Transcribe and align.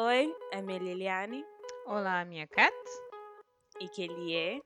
Oi, 0.00 0.32
minha 0.62 0.78
Liliane 0.78 1.44
Olá, 1.84 2.24
minha 2.24 2.46
cat. 2.46 2.72
e 3.80 3.88
que 3.88 4.02
ele 4.02 4.32
é 4.32 4.60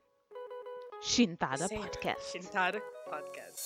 Shintada 1.01 1.67
Sim. 1.67 1.79
Podcast. 1.79 2.31
Shintada 2.31 2.79
Podcast. 3.09 3.65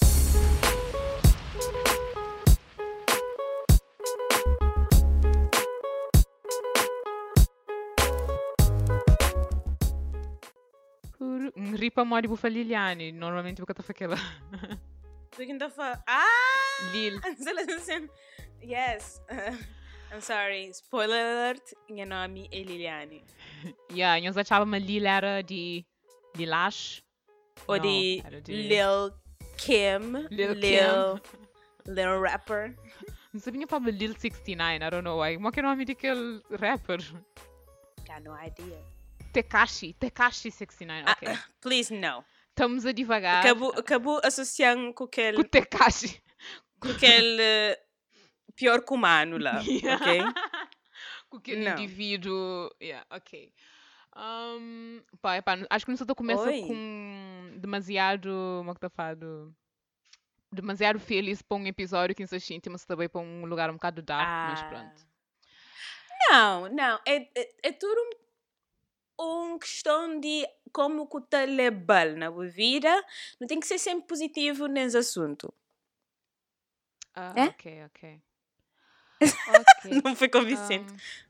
Ripa 11.76 12.06
mori 12.06 12.30
bufa 12.30 12.48
Liliane. 12.48 13.12
Normalmente 13.12 13.60
buka 13.60 13.74
tafa 13.74 13.92
aquela. 13.92 14.16
We 15.38 15.46
can 15.46 15.58
do 15.58 15.70
for 15.70 16.02
ah. 16.08 16.94
Lil. 16.94 17.20
Yes. 18.64 19.20
I'm 20.12 20.22
sorry. 20.22 20.70
Spoiler 20.74 21.16
alert. 21.20 21.74
Meu 21.90 22.06
nome 22.06 22.48
é 22.52 22.62
Liliane. 22.64 23.24
Yeah, 23.92 24.22
nós 24.26 24.38
achávamos 24.38 24.80
Lil 24.82 25.06
era 25.06 25.42
de 25.42 25.86
Lilash. 26.36 27.04
Ou 27.68 27.80
de 27.80 28.22
Lil 28.48 29.12
Kim. 29.58 30.28
Lil 30.30 30.54
Lil, 30.54 31.20
Lil 31.88 32.22
Rapper. 32.22 32.76
Não 33.34 33.42
sabia 33.42 33.68
para 33.68 33.80
Lil 33.92 34.14
69, 34.18 34.76
I 34.76 34.80
don't 34.90 35.04
know 35.04 35.20
why. 35.22 35.38
Mas 35.38 35.54
que 35.54 35.62
nome 35.62 35.86
daquele 35.86 36.42
rapper? 36.60 37.00
Got 38.08 38.24
no 38.24 38.34
idea. 38.36 38.80
Tekashi. 39.34 39.94
Tekashi 39.94 40.52
69, 40.52 41.04
Ah, 41.08 41.12
ok. 41.12 41.38
please, 41.62 41.94
no. 41.94 42.24
Estamos 42.50 42.86
a 42.86 42.92
divagar. 42.92 43.44
Acabou, 43.46 43.72
acabou 43.78 44.22
associando 44.24 44.88
com 44.94 44.94
Com 44.94 45.04
aquele, 45.06 45.44
Tekashi. 45.44 46.22
com 46.80 46.90
aquele 46.90 47.78
pior 48.58 48.82
que 48.84 48.94
humano 48.94 49.38
lá, 49.38 49.60
ok? 49.96 50.22
com 51.30 51.38
aquele 51.38 51.64
Não. 51.64 51.72
indivíduo. 51.74 52.70
Yeah, 52.82 53.06
ok. 53.10 53.54
Um, 54.18 55.02
pá, 55.22 55.38
epá, 55.38 55.54
acho 55.70 55.86
que 55.86 55.92
não 55.92 55.98
só 55.98 56.06
começa 56.16 56.50
Oi. 56.50 56.62
com 56.62 57.54
demasiado. 57.58 58.30
Como 58.58 58.72
é 58.72 58.74
que 58.74 58.80
tá 58.80 58.90
falando? 58.90 59.56
Demasiado 60.52 61.00
feliz 61.00 61.42
para 61.42 61.58
um 61.58 61.68
episódio 61.68 62.16
que 62.16 62.26
se 62.26 62.40
sente, 62.40 62.70
mas 62.70 62.84
também 62.86 63.08
para 63.08 63.22
um 63.22 63.46
lugar 63.46 63.70
um 63.70 63.74
bocado 63.74 64.02
dark, 64.02 64.28
mas 64.50 64.62
pronto. 64.64 65.08
Não, 66.30 66.70
não. 66.70 67.00
É, 67.06 67.30
é, 67.36 67.56
é 67.64 67.72
tudo 67.74 68.00
um, 69.20 69.52
um 69.54 69.60
questão 69.60 70.20
de 70.20 70.48
como 70.72 71.08
que 71.08 71.18
o 71.18 71.22
telebal 71.22 72.14
na 72.16 72.30
vida 72.30 72.90
não 73.40 73.48
tem 73.48 73.60
que 73.60 73.68
ser 73.68 73.78
sempre 73.78 74.08
positivo 74.08 74.68
nesse 74.68 74.98
assunto. 74.98 75.54
Ah, 77.14 77.34
É? 77.36 77.48
ok, 77.48 77.86
ok. 77.86 78.22
Ok. 79.22 79.92
Não 80.04 80.16
foi 80.16 80.30
convincente. 80.30 80.94
Um, 80.94 81.28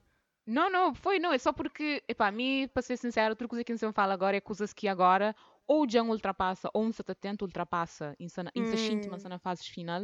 não, 0.49 0.69
não, 0.69 0.95
foi, 0.95 1.19
não. 1.19 1.33
É 1.33 1.37
só 1.37 1.51
porque, 1.51 2.01
epá, 2.07 2.27
a 2.27 2.31
mim, 2.31 2.69
para 2.73 2.81
ser 2.81 2.95
sincero, 2.97 3.31
outra 3.31 3.47
coisa 3.49 3.65
que 3.65 3.71
não 3.73 3.77
se 3.77 3.91
fala 3.91 4.13
agora 4.13 4.37
é 4.37 4.39
coisas 4.41 4.71
que 4.71 4.87
agora 4.87 5.35
ou 5.67 5.85
já 5.89 6.01
ultrapassa 6.01 6.69
ou 6.73 6.85
um 6.85 6.91
se 6.93 7.03
tenta 7.03 7.43
ultrapassa 7.43 8.15
em 8.17 8.29
sana, 8.29 8.49
Hum. 8.55 8.61
na 9.27 9.39
fase 9.39 9.65
final. 9.65 10.03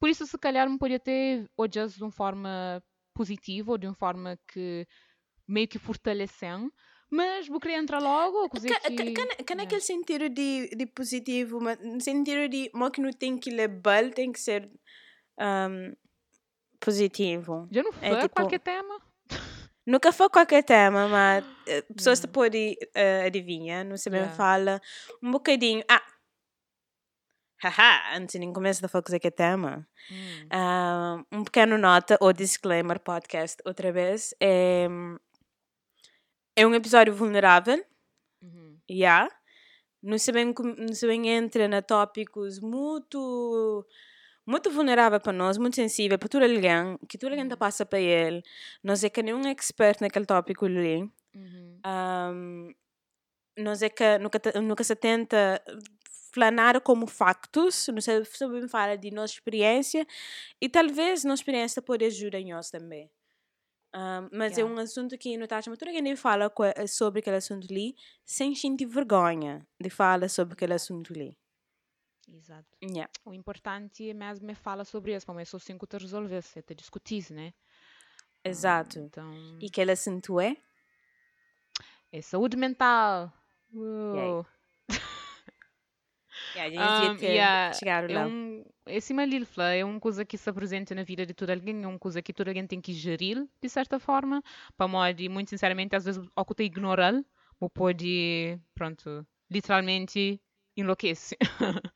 Por 0.00 0.08
isso, 0.08 0.26
se 0.26 0.36
calhar, 0.38 0.68
me 0.68 0.76
podia 0.76 0.98
ter 0.98 1.48
já 1.56 1.86
de 1.86 2.02
uma 2.02 2.10
forma 2.10 2.82
positiva 3.14 3.70
ou 3.72 3.78
de 3.78 3.86
uma 3.86 3.94
forma 3.94 4.36
que 4.52 4.84
meio 5.46 5.68
que 5.68 5.78
fortalecem. 5.78 6.68
Mas 7.08 7.46
vou 7.46 7.60
querer 7.60 7.74
entrar 7.74 8.00
logo, 8.02 8.48
que... 8.50 8.66
ca- 8.66 8.80
Can 9.14 9.44
can 9.44 9.54
Yeah. 9.54 9.62
aquele 9.62 9.80
sentido 9.80 10.28
de, 10.28 10.68
de 10.70 10.86
positivo, 10.86 11.60
mas 11.60 11.78
no 11.78 12.00
sentido 12.00 12.48
de 12.48 12.68
que 12.90 13.00
não 13.00 13.12
tem 13.12 13.38
que 13.38 13.50
lebal 13.50 14.10
tem 14.10 14.32
que 14.32 14.40
ser 14.40 14.68
um, 15.38 15.94
positivo. 16.80 17.68
Já 17.70 17.82
não 17.82 17.92
foi 17.92 18.08
é 18.08 18.20
tipo- 18.22 18.34
qualquer 18.34 18.60
tema? 18.60 19.00
Nunca 19.86 20.12
foi 20.12 20.28
qualquer 20.28 20.64
tema, 20.64 21.06
mas 21.08 21.44
eh, 21.68 21.82
pessoas 21.94 22.18
Yeah. 22.18 22.32
podem 22.32 22.76
eh, 22.94 23.24
adivinhar, 23.26 23.84
não 23.84 23.96
se 23.96 24.10
bem 24.10 24.20
Yeah. 24.20 24.36
fala 24.36 24.80
um 25.22 25.30
bocadinho. 25.30 25.84
Ah! 25.88 26.02
Haha, 27.62 28.16
antes 28.18 28.32
de 28.34 28.38
nem 28.40 28.52
começar 28.52 28.84
a 28.84 28.88
falar 28.88 29.02
qualquer 29.02 29.30
tema. 29.30 29.86
Hum. 30.10 30.46
Ah, 30.50 31.24
um 31.32 31.42
pequeno 31.42 31.78
nota 31.78 32.18
ou 32.20 32.32
disclaimer 32.32 33.00
podcast 33.00 33.56
outra 33.64 33.90
vez. 33.92 34.34
É, 34.40 34.86
é 36.54 36.66
um 36.66 36.74
episódio 36.74 37.14
vulnerável, 37.14 37.82
Uhum. 38.42 38.78
já. 38.90 39.28
Não 40.02 40.18
se 40.18 40.30
bem, 40.32 40.52
não 40.78 40.92
se 40.94 41.06
bem 41.06 41.28
entra 41.30 41.66
na 41.66 41.80
tópicos 41.80 42.60
muito 42.60 43.86
muito 44.46 44.70
vulnerável 44.70 45.20
para 45.20 45.32
nós, 45.32 45.58
muito 45.58 45.76
sensível 45.76 46.18
para 46.18 46.28
todo 46.28 46.44
alguém, 46.44 46.98
que 47.08 47.18
todo 47.18 47.32
alguém 47.32 47.48
tá 47.48 47.56
passa 47.56 47.84
para 47.86 48.00
ele. 48.00 48.42
Nós 48.82 49.02
é 49.04 49.10
que 49.10 49.22
nenhum 49.22 49.46
expert 49.48 50.00
naquele 50.00 50.26
tópico 50.26 50.66
ali. 50.66 51.10
Uhum. 51.34 51.84
Um, 51.86 52.74
nós 53.58 53.82
é 53.82 53.88
que 53.90 54.18
nunca, 54.18 54.40
nunca 54.62 54.84
se 54.84 54.96
tenta 54.96 55.62
planar 56.32 56.80
como 56.82 57.06
factos, 57.06 57.88
não 57.88 58.00
se 58.00 58.24
sempre 58.26 58.68
fala 58.68 58.96
de 58.96 59.10
nossa 59.10 59.34
experiência 59.34 60.06
e 60.60 60.68
talvez 60.68 61.24
nossa 61.24 61.42
experiência 61.42 61.82
pode 61.82 62.04
ajudar 62.06 62.40
nós 62.42 62.70
também. 62.70 63.10
Um, 63.94 64.28
mas 64.32 64.58
é 64.58 64.64
Yeah. 64.64 64.66
um 64.66 64.78
assunto 64.78 65.16
que 65.18 65.36
não 65.38 65.46
tá 65.46 65.56
mas 65.68 65.78
toda 65.78 65.90
ninguém 65.92 66.16
fala 66.16 66.52
sobre 66.88 67.20
aquele 67.20 67.36
assunto 67.36 67.66
ali 67.70 67.94
sem 68.24 68.54
sentir 68.54 68.86
vergonha 68.86 69.66
de 69.80 69.88
falar 69.90 70.28
sobre 70.28 70.54
aquele 70.54 70.74
assunto 70.74 71.12
ali. 71.14 71.36
Exato. 72.28 72.76
Yeah. 72.82 73.10
O 73.24 73.32
importante 73.32 74.10
é 74.10 74.14
mesmo 74.14 74.50
é 74.50 74.54
falar 74.54 74.84
sobre 74.84 75.14
isso, 75.14 75.30
é 75.38 75.44
só 75.44 75.56
assim 75.56 75.78
que 75.78 75.86
te 75.86 75.96
resolver, 75.96 76.42
é 76.56 76.62
te 76.62 76.74
discutir, 76.74 77.32
né? 77.32 77.52
Ah, 78.44 78.48
Exato. 78.48 78.98
Então, 78.98 79.58
E 79.60 79.66
aquele 79.66 79.92
assunto 79.92 80.40
é? 80.40 80.56
é 82.12 82.20
saúde 82.20 82.56
mental. 82.56 83.32
aí? 83.72 83.78
Uou. 83.78 84.46
Yeah, 86.54 86.82
a 86.82 86.94
gente 86.94 87.14
Um, 87.14 87.16
ter 87.18 87.26
yeah, 87.26 87.70
é 88.08 88.14
lá. 88.14 88.28
esse 88.86 89.12
Malilfla 89.12 89.74
é 89.74 89.84
uma 89.84 90.00
coisa 90.00 90.24
que 90.24 90.38
se 90.38 90.48
apresenta 90.48 90.94
na 90.94 91.02
vida 91.02 91.26
de 91.26 91.34
todo 91.34 91.50
alguém, 91.50 91.82
é 91.82 91.86
uma 91.86 91.98
coisa 91.98 92.22
que 92.22 92.32
todo 92.32 92.48
alguém 92.48 92.66
tem 92.66 92.80
que 92.80 92.92
gerir, 92.94 93.46
de 93.60 93.68
certa 93.68 93.98
forma, 93.98 94.42
para 94.76 94.88
modo, 94.88 95.20
e 95.20 95.28
muito 95.28 95.50
sinceramente, 95.50 95.94
às 95.94 96.04
vezes, 96.04 96.24
que 96.46 96.54
tu 96.54 96.62
ignorar, 96.62 97.12
ou 97.60 97.68
pode, 97.68 98.58
pronto, 98.74 99.26
literalmente 99.50 100.40
enlouquece. 100.76 101.36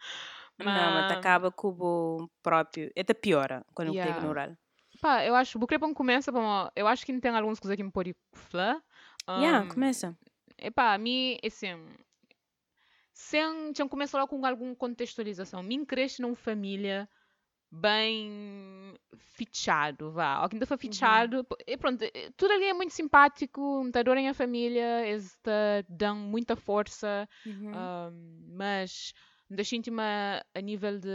Não, 0.58 0.92
mas 0.92 1.12
acaba 1.12 1.50
com 1.50 1.68
o 1.68 2.30
próprio. 2.42 2.91
Até 2.98 3.14
piora 3.14 3.64
quando 3.74 3.94
Yeah. 3.94 4.10
yeah. 4.10 4.18
ignorar. 4.18 4.58
Pá, 5.00 5.24
eu 5.24 5.34
acho, 5.34 5.58
querer 5.66 5.78
para 5.78 5.94
começa, 5.94 6.32
pá, 6.32 6.70
eu 6.76 6.86
acho 6.86 7.06
que 7.06 7.12
não 7.12 7.20
tem 7.20 7.30
algumas 7.30 7.58
coisas 7.60 7.76
que 7.76 7.82
me 7.82 7.91
pode 7.92 8.14
falar. 8.34 8.82
Yeah, 9.28 9.64
Um, 9.64 9.68
começa. 9.68 10.16
Epá, 10.58 10.92
a 10.94 10.98
mim, 10.98 11.38
assim, 11.44 11.76
sem, 13.14 13.72
sem 13.74 13.88
começar 13.88 14.18
logo 14.18 14.28
com 14.28 14.44
alguma 14.44 14.74
contextualização, 14.74 15.62
mim 15.62 15.84
cresce 15.84 16.20
numa 16.22 16.34
família 16.34 17.08
bem 17.70 18.94
fichado, 19.16 20.10
vá. 20.12 20.47
Ainda 20.53 20.66
foi 20.66 20.76
fichado, 20.76 21.44
p- 21.44 21.56
e 21.66 21.76
pronto, 21.76 22.03
eh, 22.04 22.31
tudo 22.36 22.53
ali 22.53 22.64
é 22.66 22.72
muito 22.75 22.92
simpático, 22.92 23.82
adorem 23.94 24.28
a 24.28 24.34
família, 24.34 25.06
eles 25.06 25.36
te 25.42 25.84
dão 25.88 26.16
muita 26.16 26.56
força, 26.56 27.28
Uhum. 27.44 27.91
um, 28.12 28.54
mas 28.56 29.12
deixem-te 29.48 29.91
a 30.54 30.60
nível 30.60 30.98
de 30.98 31.09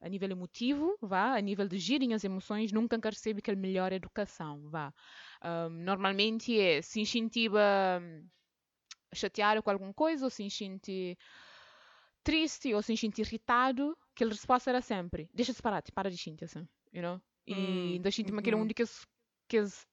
a 0.00 0.08
nível 0.08 0.30
emotivo, 0.30 0.96
vá, 1.00 1.36
a 1.36 1.40
nível 1.40 1.68
de 1.68 1.78
girem 1.78 2.14
as 2.14 2.24
emoções, 2.24 2.72
nunca 2.72 2.98
recebe 3.08 3.38
aquela 3.40 3.56
melhor 3.58 3.92
educação, 3.92 4.68
vá. 4.70 4.92
Um, 5.44 5.70
normalmente 5.84 6.58
é 6.58 6.82
se 6.82 7.00
incentiva 7.00 7.60
hum, 8.00 8.26
chatear 9.14 9.62
com 9.62 9.70
alguma 9.70 9.94
coisa, 9.94 10.24
ou 10.26 10.30
se 10.30 10.48
sente 10.50 11.16
triste, 12.22 12.74
ou 12.74 12.82
se 12.82 12.96
sente 12.96 13.20
irritado, 13.22 13.96
que 14.16 14.24
a 14.24 14.28
resposta 14.28 14.70
era 14.70 14.80
sempre, 14.80 15.28
deixa-se 15.32 15.62
parar, 15.62 15.82
te 15.82 15.92
para 15.92 16.10
de 16.10 16.16
sentir 16.16 16.46
assim, 16.46 16.66
you 16.92 17.02
know? 17.02 17.20
E 17.46 17.54
Hum, 17.54 18.02
deixem-te 18.02 18.34
aquele 18.34 18.56
uhum. 18.56 18.62
um 18.62 18.66
daqueles 18.66 19.06
aqueles 19.46 19.86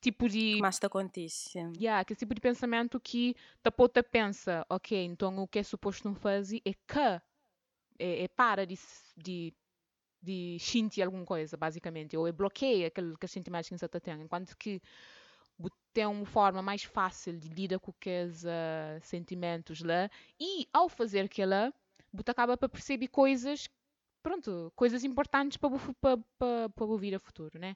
tipo 0.00 0.28
de 0.28 0.58
Mas 0.60 0.78
te 0.78 0.86
acontece. 0.86 1.58
Yeah, 1.76 2.00
aquele 2.00 2.18
tipo 2.18 2.34
de 2.34 2.40
pensamento 2.40 2.98
que 2.98 3.36
a 3.64 3.70
puta 3.70 4.02
pensa, 4.02 4.64
ok, 4.70 5.04
então 5.04 5.36
o 5.38 5.48
que 5.48 5.58
é 5.58 5.62
suposto 5.62 6.08
não 6.08 6.14
fazer 6.14 6.62
é 6.64 6.72
que 6.72 6.98
é, 7.98 8.24
é 8.24 8.28
para 8.28 8.66
de, 8.66 8.78
de, 9.16 9.54
de 10.22 10.56
sentir 10.58 11.02
alguma 11.02 11.24
coisa, 11.24 11.56
basicamente, 11.56 12.16
ou 12.16 12.26
é 12.26 12.32
bloqueia 12.32 12.86
aquele, 12.86 13.14
aqueles 13.14 13.32
sentimentos 13.32 13.68
que 13.68 13.76
você 13.76 14.00
tendo, 14.00 14.22
enquanto 14.22 14.56
que 14.56 14.80
tem 15.92 16.06
uma 16.06 16.24
forma 16.24 16.62
mais 16.62 16.82
fácil 16.82 17.38
de 17.38 17.48
lidar 17.48 17.78
com 17.78 17.90
aqueles 17.90 18.44
ah, 18.46 18.98
sentimentos 19.02 19.82
lá, 19.82 20.10
e 20.40 20.66
ao 20.72 20.88
fazer 20.88 21.26
aquilo, 21.26 21.72
você 22.12 22.30
acaba 22.30 22.56
para 22.56 22.68
perceber 22.68 23.08
coisas, 23.08 23.68
pronto, 24.22 24.72
coisas 24.76 25.04
importantes 25.04 25.56
para 25.58 25.74
o 25.74 25.94
para, 25.96 26.18
para, 26.38 26.70
a 27.16 27.20
futuro, 27.20 27.58
né? 27.58 27.74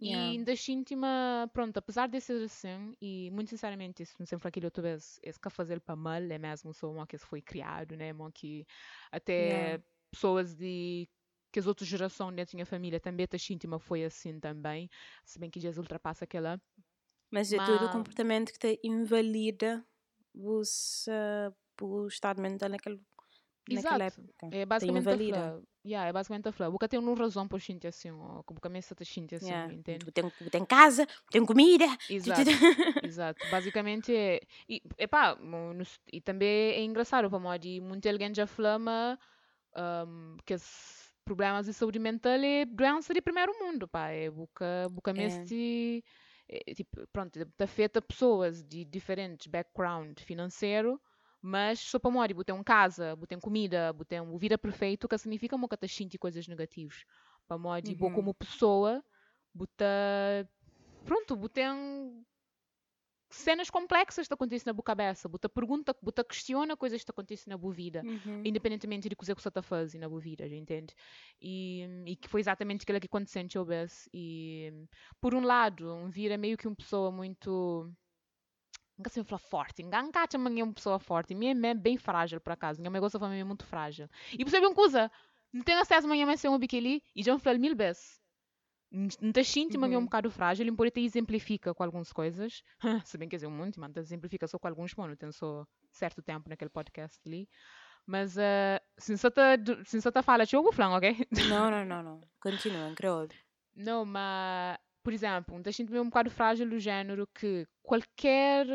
Yeah. 0.00 0.32
E 0.32 0.36
ainda 0.36 0.54
sinto-me, 0.56 1.06
pronto, 1.52 1.76
apesar 1.78 2.08
de 2.08 2.20
ser 2.20 2.42
assim, 2.44 2.94
e 3.00 3.30
muito 3.32 3.50
sinceramente, 3.50 4.02
isso 4.02 4.14
não 4.18 4.26
sempre 4.26 4.48
aquilo 4.48 4.66
outra 4.66 4.82
vez, 4.82 5.18
esse 5.22 5.38
que 5.40 5.48
fazer 5.50 5.80
para 5.80 5.96
mal 5.96 6.22
é 6.22 6.38
mesmo 6.38 6.72
só 6.74 6.90
uma 6.90 7.06
que 7.06 7.18
se 7.18 7.26
foi 7.26 7.42
criado, 7.42 7.96
né? 7.96 8.12
Uma 8.12 8.30
que 8.32 8.66
até 9.12 9.34
Yeah. 9.48 9.84
pessoas 10.12 10.54
de 10.54 11.08
que 11.52 11.58
as 11.58 11.66
outras 11.66 11.88
gerações 11.88 12.36
dentro 12.36 12.52
da 12.52 12.58
minha 12.58 12.66
família 12.66 13.00
também 13.00 13.26
te 13.26 13.38
sinto 13.38 13.66
foi 13.80 14.04
assim 14.04 14.38
também, 14.40 14.88
se 15.24 15.38
bem 15.40 15.50
que 15.50 15.58
já 15.60 15.70
ultrapassa 15.80 16.24
aquela. 16.24 16.60
Mas 17.32 17.52
é 17.52 17.56
todo 17.58 17.76
o 17.76 17.80
Mas- 17.86 17.92
comportamento 17.92 18.52
que 18.52 18.58
te 18.58 18.80
invalida 18.84 19.84
o, 20.34 20.64
se- 20.64 21.10
o 21.82 22.06
estado 22.06 22.40
mental 22.42 22.68
naquele, 22.68 23.00
naquela 23.74 24.04
Exato. 24.04 24.20
época. 24.20 24.46
É 24.56 24.60
Te 24.60 24.66
basicamente 24.66 25.32
a. 25.34 25.58
Yeah, 25.84 26.08
é 26.08 26.12
basicamente 26.12 26.48
a 26.48 26.52
falar. 26.52 26.70
Boca 26.70 26.86
tem 26.88 26.98
uma 27.00 27.14
razão 27.14 27.48
para 27.48 27.58
sentir 27.58 27.86
assim, 27.88 28.10
ou 28.10 28.42
que 28.44 28.52
boca 28.52 28.68
mesmo 28.68 28.94
te 28.94 29.04
sentir 29.04 29.36
assim, 29.36 29.46
Yeah. 29.46 29.72
entende? 29.72 30.10
Tem, 30.12 30.30
tem 30.50 30.64
casa, 30.66 31.06
tem 31.30 31.44
comida. 31.46 31.86
Exato. 32.08 32.42
Exato. 33.04 33.48
Basicamente 33.48 34.14
é. 34.14 34.40
E, 34.68 34.82
epá, 34.98 35.36
nos- 35.36 35.98
e 36.12 36.20
também 36.20 36.48
é 36.48 36.82
engraçado, 36.82 37.30
para 37.30 37.38
modo 37.38 37.66
muito 37.82 38.06
alguém 38.08 38.34
já 38.34 38.46
flama 38.46 39.18
um, 39.76 40.36
que 40.44 40.54
os 40.54 41.10
problemas 41.24 41.66
de 41.66 41.72
saúde 41.72 41.98
mental 41.98 42.32
é 42.32 42.64
doença 42.64 43.14
de 43.14 43.22
primeiro 43.22 43.52
mundo, 43.58 43.88
pá. 43.88 44.10
É 44.10 44.30
boca, 44.30 44.88
boca 44.90 45.12
mesmo 45.12 45.44
de- 45.44 46.04
é, 46.48 46.74
tipo, 46.74 47.06
pronto, 47.12 47.38
afeta 47.58 48.02
pessoas 48.02 48.62
de 48.64 48.84
diferentes 48.84 49.46
background 49.46 50.18
financeiro, 50.20 51.00
mas 51.42 51.80
só 51.80 51.98
para 51.98 52.10
modo, 52.10 52.34
botem 52.34 52.54
um 52.54 52.62
casa, 52.64 53.16
botem 53.16 53.40
comida, 53.40 53.92
botem 53.92 54.20
uma 54.20 54.38
vida 54.38 54.58
perfeito, 54.58 55.08
que 55.08 55.18
significa 55.18 55.56
que 55.68 55.76
te 55.76 55.88
sente 55.88 56.18
coisas 56.18 56.46
negativas. 56.48 57.04
Para 57.48 57.58
bo 57.96 58.10
Uhum. 58.10 58.10
como 58.10 58.34
pessoa, 58.34 59.04
bota 59.54 59.84
pronto, 61.04 61.36
botem 61.36 62.24
cenas 63.32 63.70
complexas 63.70 64.26
que 64.26 64.34
acontecem 64.34 64.66
na 64.66 64.72
boa 64.72 64.82
cabeça, 64.84 65.28
bota 65.28 65.48
pergunta, 65.48 65.94
bota 66.02 66.24
questiona 66.24 66.76
coisas 66.76 67.04
que 67.04 67.10
acontecem 67.12 67.48
na 67.50 67.56
boa 67.56 67.72
vida, 67.72 68.04
Uhum. 68.04 68.44
independentemente 68.44 69.08
de 69.08 69.14
coisa 69.14 69.34
que 69.36 69.40
você 69.42 69.48
está 69.48 69.60
a 69.60 69.62
fazer 69.62 69.98
na 69.98 70.08
boa 70.08 70.20
vida, 70.20 70.48
já 70.48 70.56
entende? 70.56 70.94
E, 71.40 71.86
e 72.06 72.16
que 72.16 72.28
foi 72.28 72.40
exatamente 72.40 72.82
aquilo 72.82 72.98
que 73.00 73.06
aconteceu 73.06 73.42
em 73.42 73.48
Chobes. 73.50 74.08
E 74.12 74.72
por 75.20 75.32
um 75.34 75.40
lado, 75.44 75.94
um 75.94 76.10
vira 76.10 76.36
meio 76.36 76.56
que 76.58 76.66
uma 76.66 76.74
pessoa 76.76 77.12
muito 77.12 77.92
nunca 79.00 79.10
sei 79.10 79.24
falar 79.24 79.38
forte, 79.38 79.82
cacha 80.12 80.36
é 80.36 80.38
uma 80.38 80.72
pessoa 80.72 80.98
forte, 80.98 81.34
minha 81.34 81.52
é 81.70 81.74
bem 81.74 81.96
frágil 81.96 82.40
por 82.40 82.52
acaso, 82.52 82.80
minha 82.80 82.90
mãe 82.90 83.00
gosta 83.00 83.18
de 83.18 83.24
falar 83.24 83.44
muito 83.44 83.64
frágil. 83.64 84.08
E 84.32 84.44
percebe 84.44 84.66
uma 84.66 84.74
coisa, 84.74 85.10
não 85.52 85.62
tem 85.62 85.74
acesso 85.76 86.06
a 86.06 86.36
ser 86.36 86.48
um 86.48 86.58
biquili 86.58 87.02
e 87.16 87.22
já 87.22 87.34
me 87.34 87.40
falei 87.40 87.58
mil 87.58 87.74
vezes. 87.74 88.20
Não 88.92 89.32
te 89.32 89.44
sinto, 89.44 89.78
mas 89.78 89.92
é 89.92 89.96
um 89.96 90.00
Uhum. 90.00 90.04
bocado 90.06 90.30
frágil, 90.30 90.66
embora 90.66 90.90
te 90.90 91.00
exemplifica 91.00 91.72
com 91.72 91.82
algumas 91.84 92.12
coisas. 92.12 92.62
Se 93.06 93.16
bem 93.16 93.28
que 93.28 93.36
é 93.36 93.46
um 93.46 93.50
monte, 93.50 93.78
mas 93.78 93.96
exemplifica 93.96 94.48
só 94.48 94.58
com 94.58 94.66
alguns, 94.66 94.92
bom, 94.94 95.06
não 95.06 95.14
tem 95.16 95.30
só 95.30 95.64
certo 95.92 96.20
tempo 96.20 96.48
naquele 96.48 96.70
podcast 96.70 97.20
ali. 97.24 97.48
Mas, 98.04 98.36
uh, 98.36 98.80
se 98.98 99.16
você 99.16 99.28
está 99.28 100.22
falando, 100.22 100.48
eu 100.52 100.62
vou 100.62 100.72
falar, 100.72 100.96
ok? 100.96 101.24
Não, 101.48 101.70
não, 101.70 101.84
não, 101.84 102.02
não. 102.02 102.20
Continua, 102.40 102.88
em 102.88 102.94
crioulo. 102.96 103.28
Não, 103.76 104.04
mas, 104.04 104.76
por 105.02 105.12
exemplo, 105.12 105.54
um 105.56 105.72
sinto 105.72 105.94
um 106.00 106.04
bocado 106.06 106.30
frágil 106.30 106.68
do 106.68 106.78
género 106.78 107.26
que 107.26 107.66
qualquer 107.82 108.66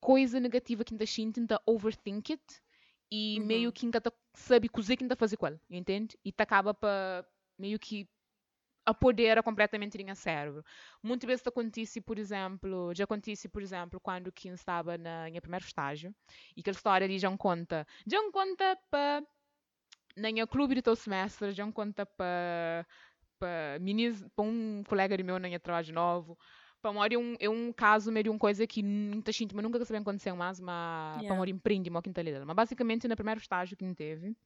coisa 0.00 0.38
negativa 0.40 0.84
que 0.84 0.94
ainda 0.94 1.06
sinto, 1.06 1.40
ainda 1.40 1.60
overthink 1.66 2.32
it 2.32 2.62
e 3.10 3.38
Uhum. 3.38 3.40
meio 3.40 3.72
que 3.72 3.86
ainda 3.86 4.00
sabe 4.34 4.68
cozer 4.68 4.96
que 4.96 5.04
ainda 5.04 5.16
fazer 5.16 5.36
ele, 5.42 5.60
entende? 5.70 6.18
E 6.24 6.32
acaba 6.36 6.74
para 6.74 7.26
meio 7.58 7.78
que 7.78 8.08
apodera 8.86 9.42
completamente 9.42 9.96
o 9.96 10.14
cérebro. 10.14 10.64
Muitas 11.02 11.26
vezes 11.26 11.46
acontece, 11.46 12.00
por 12.00 12.18
exemplo, 12.18 12.92
já 12.94 13.04
acontece, 13.04 13.48
por 13.48 13.62
exemplo, 13.62 14.00
quando 14.00 14.32
Kim 14.32 14.52
estava 14.52 14.98
na 14.98 15.24
minha 15.30 15.40
primeiro 15.40 15.64
estágio 15.64 16.14
e 16.56 16.60
aquela 16.60 16.76
história 16.76 17.08
de 17.08 17.18
já 17.18 17.34
conta, 17.36 17.86
já 18.06 18.18
conta 18.30 18.76
para 18.90 19.22
na 20.16 20.30
minha 20.32 20.46
clube 20.46 20.74
de 20.74 20.82
teu 20.82 20.96
semestre, 20.96 21.52
já 21.52 21.70
conta 21.72 22.06
para 22.06 22.86
para 23.38 24.44
um 24.44 24.82
colega 24.86 25.16
de 25.16 25.22
meu 25.22 25.38
na 25.38 25.48
minha 25.48 25.60
trabalho 25.60 25.92
novo. 25.92 26.38
Para 26.80 26.92
é 27.14 27.18
um, 27.18 27.34
é 27.40 27.48
um 27.48 27.72
caso 27.72 28.12
meio 28.12 28.24
de 28.24 28.30
uma 28.30 28.38
coisa 28.38 28.66
que 28.66 28.82
muita 28.82 29.32
gente 29.32 29.54
mas 29.54 29.62
nunca 29.62 29.82
sabia 29.84 30.02
aconteceu 30.02 30.36
mais, 30.36 30.60
mas 30.60 31.22
Yeah. 31.22 31.34
para 31.34 31.44
mim 31.44 31.50
empreende 31.52 31.88
uma 31.88 32.02
quinta 32.02 32.20
lida. 32.20 32.44
Mas 32.44 32.56
basicamente 32.56 33.08
no 33.08 33.16
primeiro 33.16 33.40
estágio 33.40 33.76
que 33.76 33.84
teve, 33.94 34.36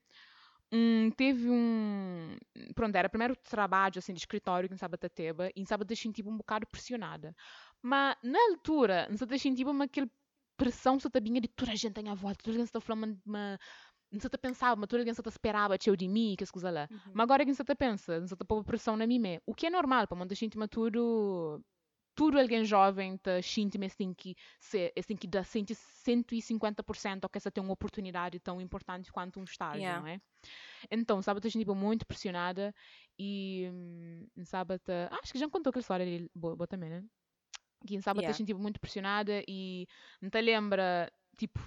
um, 0.73 1.11
teve 1.11 1.49
um. 1.51 2.37
Pronto, 2.75 2.95
era 2.95 3.09
o 3.09 3.11
primeiro 3.11 3.35
trabalho 3.37 3.99
assim, 3.99 4.13
de 4.13 4.21
escritório 4.21 4.69
que 4.69 4.75
em 4.75 4.79
Sábado 4.79 5.09
Teba 5.09 5.49
e 5.57 5.63
em 5.63 5.65
Sábado 5.65 5.95
senti 5.97 6.23
um 6.23 6.37
bocado 6.37 6.67
pressionada. 6.67 7.35
Mas 7.83 8.17
na 8.23 8.39
altura, 8.51 9.09
não 9.09 9.17
se 9.17 9.39
senti 9.39 9.65
uma 9.65 9.85
aquela 9.85 10.09
pressão 10.57 10.99
só 10.99 11.09
vinha 11.23 11.41
de 11.41 11.49
toda 11.49 11.73
a 11.73 11.75
gente 11.75 11.99
à 11.99 12.03
minha 12.03 12.15
volta, 12.15 12.43
toda 12.43 12.57
a 12.57 12.59
gente 12.59 12.67
está 12.67 12.81
falando, 12.81 13.19
mas 13.25 13.59
não 14.11 14.21
se 14.21 14.29
pensava, 14.39 14.75
mas 14.77 14.89
toda 14.89 15.03
a 15.03 15.07
gente 15.07 15.17
esperava 15.29 15.77
eu 15.91 15.97
de 15.97 16.09
mim, 16.09 16.35
que 16.37 16.45
coisa 16.51 16.71
lá. 16.71 16.89
Uhum. 16.91 16.99
Mas 17.15 17.25
agora 17.25 17.45
que 17.45 17.55
você 17.55 17.75
pensa, 17.75 18.21
você 18.21 18.35
está 18.35 18.45
pondo 18.45 18.65
pressão 18.65 18.97
na 18.97 19.07
mim 19.07 19.19
mesmo. 19.19 19.43
O 19.47 19.55
que 19.55 19.67
é 19.67 19.71
normal, 19.71 20.07
para 20.07 20.17
muita 20.17 20.35
gente 20.35 20.57
tudo 20.69 21.63
tudo 22.15 22.37
alguém 22.37 22.65
jovem 22.65 23.17
tá 23.17 23.41
sente 23.41 23.79
mas 23.79 23.95
tem 23.95 24.13
que 24.13 24.35
ser, 24.59 24.93
tem 25.07 25.17
que 25.17 25.29
dar 25.29 25.45
150% 25.45 27.23
ou 27.25 27.29
que 27.31 27.39
essa 27.39 27.49
tem 27.49 27.63
uma 27.63 27.73
oportunidade 27.73 28.41
tão 28.41 28.61
importante 28.61 29.13
quanto 29.13 29.39
um 29.39 29.45
estágio, 29.45 29.83
Yeah. 29.83 30.01
não 30.01 30.09
é? 30.09 30.21
Então, 30.91 31.23
sabe, 31.23 31.41
a 31.45 31.49
gente 31.49 31.65
muito 31.77 32.05
pressionada 32.05 32.75
e 33.17 33.69
hum, 33.73 34.27
sabe, 34.45 34.79
tá- 34.81 35.09
acho 35.23 35.33
que 35.33 35.39
já 35.39 35.49
contou 35.49 35.71
aquela 35.71 35.81
história 35.81 36.05
ali, 36.05 36.29
boa, 36.35 36.57
boa 36.57 36.67
também, 36.67 36.91
né? 36.91 37.05
Que 37.87 38.03
sabe, 38.03 38.19
Yeah. 38.19 38.35
a 38.35 38.37
gente 38.37 38.53
muito 38.53 38.81
pressionada 38.81 39.41
e 39.47 39.87
não 40.21 40.29
te 40.29 40.41
lembra, 40.41 41.13
tipo, 41.37 41.61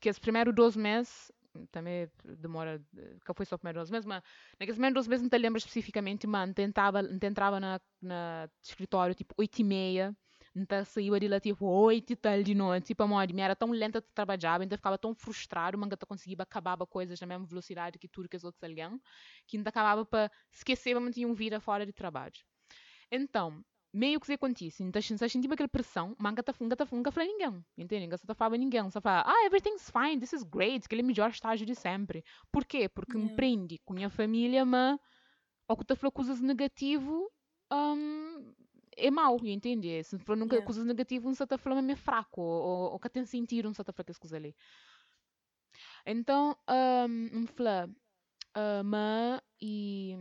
que 0.00 0.10
os 0.10 0.18
primeiros 0.18 0.52
12 0.52 0.76
meses 0.76 1.30
também 1.70 2.10
demora, 2.38 2.82
que 3.24 3.34
foi 3.34 3.46
só 3.46 3.56
o 3.56 3.58
primeiro 3.58 3.78
12 3.78 3.92
meses, 3.92 4.06
mas 4.06 4.22
naqueles 4.58 4.76
primeiros 4.76 4.94
12 4.94 5.08
meses 5.08 5.22
não 5.22 5.30
te 5.30 5.38
lembro 5.38 5.58
especificamente, 5.58 6.26
mas 6.26 6.52
tentava, 6.52 7.00
entrava 7.00 7.60
na, 7.60 7.80
na 8.00 8.48
escritório 8.62 9.14
tipo 9.14 9.34
8 9.38 9.60
e 9.60 9.64
meia, 9.64 10.16
então 10.54 10.84
saía 10.84 11.18
de 11.18 11.28
lá 11.28 11.40
tipo 11.40 11.66
8 11.66 12.12
e 12.12 12.16
tal 12.16 12.42
de 12.42 12.54
noite, 12.54 12.86
tipo 12.86 13.02
a 13.02 13.06
moda, 13.06 13.32
me 13.32 13.42
era 13.42 13.56
tão 13.56 13.70
lenta 13.70 14.00
de 14.00 14.06
trabalhar, 14.14 14.60
ainda 14.60 14.76
ficava 14.76 14.96
tão 14.98 15.14
frustrado, 15.14 15.76
mas 15.76 15.86
ainda 15.86 15.96
conseguia 16.06 16.36
acabar 16.40 16.76
coisas 16.86 17.20
na 17.20 17.26
mesma 17.26 17.46
velocidade 17.46 17.98
que 17.98 18.08
tudo 18.08 18.28
que 18.28 18.36
os 18.36 18.44
outros 18.44 18.62
alguém, 18.62 19.00
que 19.46 19.56
ainda 19.56 19.70
acabava 19.70 20.04
para 20.04 20.30
esquecer, 20.52 20.98
mas 21.00 21.14
tinha 21.14 21.26
um 21.26 21.34
vida 21.34 21.60
fora 21.60 21.84
de 21.84 21.92
trabalho. 21.92 22.34
Então, 23.10 23.64
meio 23.94 24.20
que 24.20 24.26
isso 24.26 24.34
acontece, 24.34 24.82
então 24.82 25.00
você 25.00 25.28
sentia 25.28 25.52
aquela 25.52 25.68
pressão, 25.68 26.16
mas 26.18 26.34
nunca 26.34 26.54
nunca 26.60 26.88
nunca 26.92 27.12
falei 27.12 27.28
ninguém, 27.28 27.64
entende? 27.78 28.06
Nunca 28.06 28.16
está 28.16 28.34
falando 28.34 28.58
ninguém, 28.60 28.90
só 28.90 29.00
fala, 29.00 29.22
ah, 29.26 29.46
everything's 29.46 29.90
fine, 29.90 30.18
this 30.20 30.32
is 30.32 30.42
great, 30.42 30.88
que 30.88 30.94
ele 30.94 31.02
é 31.02 31.04
o 31.04 31.06
melhor 31.06 31.30
estágio 31.30 31.66
de 31.66 31.74
sempre. 31.74 32.24
Por 32.52 32.64
quê? 32.64 32.88
Porque 32.88 33.16
me 33.16 33.28
Yeah. 33.28 33.36
prende 33.36 33.78
com 33.84 33.92
a 33.94 33.96
minha 33.96 34.10
família, 34.10 34.64
mas 34.64 34.98
ao 35.68 35.76
que 35.76 35.84
está 35.84 35.96
falando 35.96 36.12
coisas 36.14 36.40
negativas, 36.40 37.22
um, 37.72 38.54
é 38.96 39.10
mau, 39.10 39.38
entende? 39.44 40.02
Se 40.04 40.18
for 40.18 40.36
nunca 40.36 40.56
Yeah. 40.56 40.66
coisas 40.66 40.84
negativas, 40.84 41.24
não 41.26 41.34
se 41.34 41.42
está 41.44 41.58
falando 41.58 41.90
é 41.90 41.96
fraco, 41.96 42.40
ou, 42.40 42.92
ou 42.92 42.98
que 43.00 43.08
tem 43.10 43.24
sentido, 43.24 43.66
não 43.66 43.74
se 43.74 43.82
está 43.82 43.92
falando 43.92 44.10
essas 44.10 44.18
coisas 44.18 44.36
ali. 44.36 44.54
Então, 46.06 46.56
um, 46.68 47.40
um 47.40 47.46
fala, 47.46 47.88
uh, 48.56 48.84
mas, 48.84 49.40
e 49.60 50.14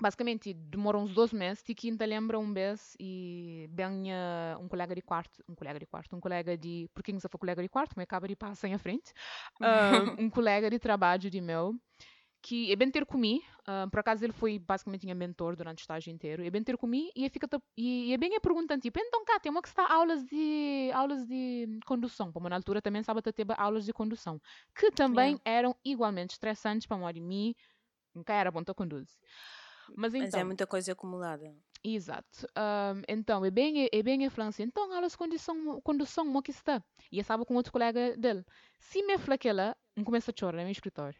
basicamente 0.00 0.54
demora 0.54 0.98
uns 0.98 1.12
12 1.12 1.34
meses 1.34 1.62
e 1.68 1.74
quinta 1.74 2.04
lembra 2.04 2.38
um 2.38 2.46
mês 2.46 2.96
e 2.98 3.68
bem 3.70 4.08
um 4.60 4.68
colega 4.68 4.94
de 4.94 5.02
quarto 5.02 5.42
um 5.48 5.54
colega 5.54 5.78
de 5.78 5.86
quarto 5.86 6.16
um 6.16 6.20
colega 6.20 6.56
de 6.56 6.88
porque 6.94 7.12
não 7.12 7.20
foi 7.20 7.30
colega 7.38 7.62
de 7.62 7.68
quarto 7.68 7.92
mas 7.96 8.04
acaba 8.04 8.26
de 8.26 8.36
passar 8.36 8.68
em 8.68 8.78
frente 8.78 9.12
uh, 9.60 10.20
um 10.22 10.30
colega 10.30 10.70
de 10.70 10.78
trabalho 10.78 11.30
de 11.30 11.40
meu 11.40 11.74
que 12.40 12.72
é 12.72 12.76
bem 12.76 12.90
ter 12.90 13.06
comigo 13.06 13.44
uh, 13.60 13.88
por 13.90 14.00
acaso 14.00 14.24
ele 14.24 14.32
foi 14.32 14.58
basicamente 14.58 15.04
minha 15.04 15.14
mentor 15.14 15.54
durante 15.54 15.78
o 15.78 15.82
estágio 15.82 16.12
inteiro 16.12 16.44
é 16.44 16.50
bem 16.50 16.62
ter 16.62 16.76
comigo 16.76 17.10
e 17.14 17.28
fica 17.28 17.48
e, 17.76 18.12
é 18.12 18.18
bem 18.18 18.34
a 18.34 18.40
perguntando 18.40 18.80
tipo 18.80 18.98
então 18.98 19.24
cá 19.24 19.38
tem 19.38 19.52
uma 19.52 19.62
que 19.62 19.68
está 19.68 19.86
aulas 19.86 20.24
de 20.24 20.90
aulas 20.92 21.26
de 21.26 21.78
condução? 21.86 22.32
Como 22.32 22.48
na 22.48 22.56
altura 22.56 22.82
também 22.82 23.02
sabe 23.02 23.22
ter 23.22 23.46
aulas 23.56 23.84
de 23.84 23.92
condução 23.92 24.40
que 24.74 24.90
também 24.90 25.32
Yeah. 25.32 25.42
eram 25.44 25.76
igualmente 25.84 26.32
estressantes 26.32 26.86
para 26.86 26.96
mim 27.20 27.54
nunca 28.14 28.32
era 28.32 28.50
bom 28.50 28.64
para 28.64 28.74
conduzir 28.74 29.16
mas 29.96 30.14
então, 30.14 30.26
Mas 30.26 30.34
é 30.34 30.44
muita 30.44 30.66
coisa 30.66 30.92
acumulada. 30.92 31.54
exato. 31.82 32.46
Um, 32.56 33.02
então, 33.08 33.44
é 33.44 33.50
bem, 33.50 33.88
é 33.90 34.02
bem 34.02 34.24
a 34.26 34.30
França. 34.30 34.62
Então, 34.62 34.92
aulas 34.92 35.12
de 35.12 35.18
condução, 35.82 36.26
como 36.26 36.42
que 36.42 36.50
está? 36.50 36.82
E 37.10 37.18
eu 37.18 37.22
estava 37.22 37.44
com 37.44 37.54
outro 37.54 37.72
colega 37.72 38.16
dele. 38.16 38.44
Se 38.78 39.02
me 39.02 39.18
fala 39.18 39.34
aquela, 39.34 39.76
não 39.96 40.04
começa 40.04 40.30
a 40.30 40.34
chorar 40.38 40.58
no 40.58 40.64
meu 40.64 40.72
escritório. 40.72 41.18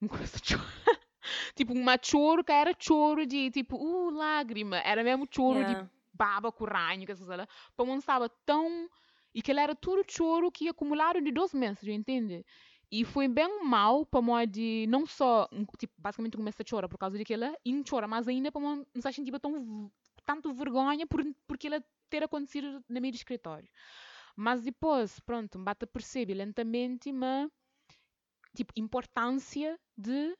Não 0.00 0.08
começa 0.08 0.36
a 0.36 0.40
chorar. 0.44 0.64
tipo, 1.54 1.72
uma 1.72 1.98
choro 2.02 2.42
que 2.42 2.52
era 2.52 2.74
choro 2.78 3.26
de, 3.26 3.50
tipo, 3.50 3.76
uh, 3.76 4.10
lágrima. 4.10 4.78
Era 4.78 5.02
mesmo 5.04 5.26
choro 5.30 5.58
Yeah. 5.60 5.82
de 5.82 5.90
baba 6.12 6.50
com 6.52 6.64
ranho, 6.64 7.06
que 7.06 7.12
essas 7.12 7.26
lá. 7.26 7.46
Para 7.76 7.86
mim 7.86 7.96
estava 7.96 8.28
tão... 8.44 8.88
E 9.32 9.40
que 9.40 9.52
ele 9.52 9.60
era 9.60 9.76
tudo 9.76 10.02
choro 10.10 10.50
que 10.50 10.68
acumularam 10.68 11.22
de 11.22 11.30
dois 11.30 11.54
meses, 11.54 11.80
já 11.82 11.92
entende? 11.92 12.44
E 12.92 13.04
foi 13.04 13.28
bem 13.28 13.64
mal 13.64 14.04
para 14.04 14.20
mim 14.20 14.48
de 14.48 14.86
não 14.88 15.06
só, 15.06 15.48
tipo, 15.78 15.94
basicamente 15.96 16.36
começa 16.36 16.62
a 16.62 16.66
chorar 16.66 16.88
por 16.88 16.98
causa 16.98 17.16
daquela, 17.16 17.56
e 17.64 17.82
chora 17.88 18.08
mais 18.08 18.26
ainda 18.26 18.50
para 18.50 18.60
não 18.60 18.84
se 18.96 19.12
sentir 19.12 19.38
tão, 19.38 19.90
tanto 20.24 20.52
vergonha 20.52 21.06
por, 21.06 21.24
porque 21.46 21.68
ela 21.68 21.84
ter 22.08 22.24
acontecido 22.24 22.84
no 22.88 23.00
do 23.00 23.14
escritório. 23.14 23.68
Mas 24.36 24.62
depois, 24.62 25.20
pronto, 25.20 25.58
me 25.58 25.64
bate 25.64 25.84
a 25.84 25.86
perceber 25.86 26.34
lentamente, 26.34 27.12
mas, 27.12 27.48
tipo, 28.54 28.72
importância 28.76 29.78
de 29.96 30.36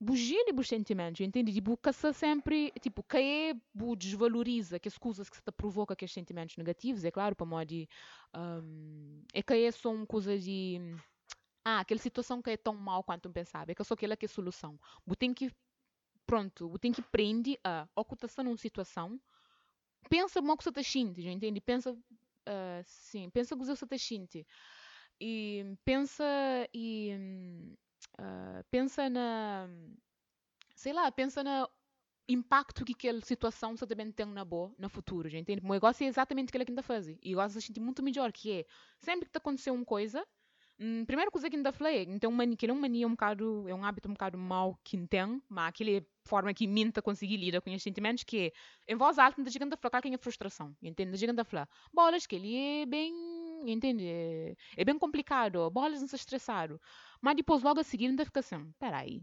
bugia 0.00 0.44
de 0.44 0.52
bons 0.52 0.66
sentimentos, 0.66 1.20
entende? 1.20 1.52
Tipo, 1.52 1.76
que 1.76 1.92
se 1.92 2.12
sempre, 2.12 2.72
tipo, 2.80 3.04
que 3.04 3.18
é, 3.18 3.54
bu 3.72 3.94
desvaloriza 3.94 4.80
que 4.80 4.88
as 4.88 4.98
coisas 4.98 5.30
que 5.30 5.36
se 5.36 5.42
te 5.42 5.52
provoca 5.52 5.94
aqueles 5.94 6.12
sentimentos 6.12 6.56
negativos, 6.56 7.04
é 7.04 7.10
claro, 7.10 7.36
para 7.36 7.46
modo 7.46 7.66
de, 7.66 7.88
um, 8.34 9.22
é 9.32 9.42
que 9.42 9.54
é 9.54 9.70
só 9.70 9.92
uma 9.92 10.06
coisa 10.06 10.36
de, 10.36 10.80
ah, 11.64 11.80
aquela 11.80 12.00
situação 12.00 12.42
que 12.42 12.50
é 12.50 12.56
tão 12.56 12.74
mal 12.74 13.04
quanto 13.04 13.28
um 13.28 13.32
pensava, 13.32 13.70
é 13.70 13.74
que 13.74 13.84
só 13.84 13.94
aquela 13.94 14.16
que 14.16 14.26
é 14.26 14.28
a 14.28 14.30
solução. 14.30 14.78
Bu 15.06 15.16
tem 15.16 15.32
que, 15.32 15.50
pronto, 16.26 16.68
bu 16.68 16.78
tem 16.78 16.92
que 16.92 17.00
aprender 17.00 17.58
a, 17.64 17.88
ocultação 17.96 18.44
numa 18.44 18.56
situação, 18.56 19.20
pensa 20.08 20.40
que 20.40 20.46
você 20.46 20.68
está 20.68 20.82
sentindo, 20.82 21.28
entende? 21.28 21.60
Pensa, 21.60 21.92
uh, 21.92 22.82
sim, 22.84 23.30
pensa 23.30 23.56
que 23.56 23.64
você 23.64 23.72
está 23.72 23.98
sentindo. 23.98 24.46
E 25.20 25.76
pensa 25.84 26.24
e 26.74 27.12
uh, 28.18 28.64
pensa 28.70 29.08
na 29.08 29.68
sei 30.74 30.92
lá, 30.92 31.10
pensa 31.12 31.44
na 31.44 31.68
impacto 32.28 32.84
que 32.84 32.92
aquela 32.92 33.20
situação 33.20 33.74
também 33.76 34.10
tem 34.10 34.26
na 34.26 34.44
boa, 34.44 34.74
no 34.78 34.88
futuro, 34.88 35.28
já 35.28 35.38
entende? 35.38 35.64
O 35.64 35.72
negócio 35.72 36.04
é 36.04 36.08
exatamente 36.08 36.48
aquilo 36.48 36.64
que 36.64 36.72
ainda 36.72 36.82
faz. 36.82 37.06
E 37.08 37.18
eu 37.22 37.36
gosto 37.36 37.58
de 37.58 37.66
sentir 37.66 37.80
muito 37.80 38.02
melhor, 38.02 38.32
que 38.32 38.50
é, 38.52 38.66
sempre 38.98 39.26
que 39.26 39.32
te 39.32 39.38
aconteceu 39.38 39.74
uma 39.74 39.84
coisa, 39.84 40.26
hum, 40.78 41.04
primeira 41.04 41.30
coisa 41.30 41.48
que 41.48 41.56
ainda 41.56 41.72
falei, 41.72 42.04
então 42.08 42.30
uma 42.30 42.38
mania, 42.38 42.56
que 42.56 42.66
é 42.66 42.72
uma 42.72 42.80
mania 42.80 43.06
um 43.06 43.10
bocado, 43.10 43.68
é 43.68 43.74
um 43.74 43.84
hábito 43.84 44.08
um 44.08 44.12
bocado 44.12 44.38
mau 44.38 44.78
que 44.82 44.96
tem, 45.06 45.42
mas 45.48 45.68
aquele 45.68 46.06
forma 46.24 46.52
que 46.54 46.66
minta 46.66 47.02
conseguir 47.02 47.36
lidar 47.36 47.60
com 47.60 47.72
os 47.72 47.82
sentimentos, 47.82 48.24
que 48.24 48.52
é, 48.86 48.92
em 48.92 48.96
voz 48.96 49.18
alta, 49.18 49.40
ainda 49.40 49.50
chegando 49.50 49.74
a 49.74 49.76
falar 49.76 50.02
quem 50.02 50.14
é 50.14 50.18
frustração, 50.18 50.76
entende? 50.82 51.08
Ainda 51.08 51.18
chegando 51.18 51.40
a 51.40 51.44
falar, 51.44 51.68
bolas, 51.92 52.26
que 52.26 52.36
ele 52.36 52.56
é 52.56 52.86
bem, 52.86 53.12
entende? 53.66 54.04
É, 54.06 54.54
é 54.76 54.84
bem 54.84 54.98
complicado, 54.98 55.70
bolas 55.70 56.00
não 56.00 56.08
se 56.08 56.16
estressaram. 56.16 56.80
Mas 57.20 57.36
depois, 57.36 57.62
logo 57.62 57.80
a 57.80 57.84
seguir, 57.84 58.06
ainda 58.06 58.24
fica 58.24 58.40
assim, 58.40 58.72
peraí, 58.78 59.22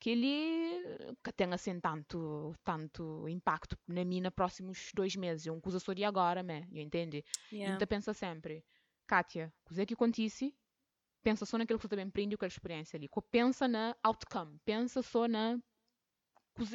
que 0.00 0.10
ele 0.10 1.14
que 1.22 1.32
tenha 1.32 1.54
assim 1.54 1.78
tanto, 1.78 2.54
tanto 2.64 3.28
impacto 3.28 3.76
na 3.86 4.04
mim 4.04 4.20
nos 4.20 4.32
próximos 4.32 4.90
dois 4.94 5.14
meses. 5.14 5.46
É 5.46 5.52
uma 5.52 5.60
coisa 5.60 5.78
só 5.78 5.92
de 5.92 6.04
agora, 6.04 6.42
né? 6.42 6.66
entende? 6.72 7.22
Yeah. 7.52 7.76
Então 7.76 7.86
pensa 7.86 8.14
sempre, 8.14 8.64
Kátia, 9.06 9.52
o 9.70 9.74
que 9.74 9.80
é 9.82 9.86
que 9.86 9.94
acontece? 9.94 10.54
Pensa 11.22 11.44
só 11.44 11.58
naquilo 11.58 11.78
que 11.78 11.84
você 11.84 11.88
também 11.88 12.06
aprende 12.08 12.36
com 12.36 12.44
a 12.44 12.48
experiência 12.48 12.96
ali. 12.96 13.08
Pensa 13.30 13.68
na 13.68 13.96
outcome, 14.02 14.58
pensa 14.64 15.02
só 15.02 15.28
na 15.28 15.58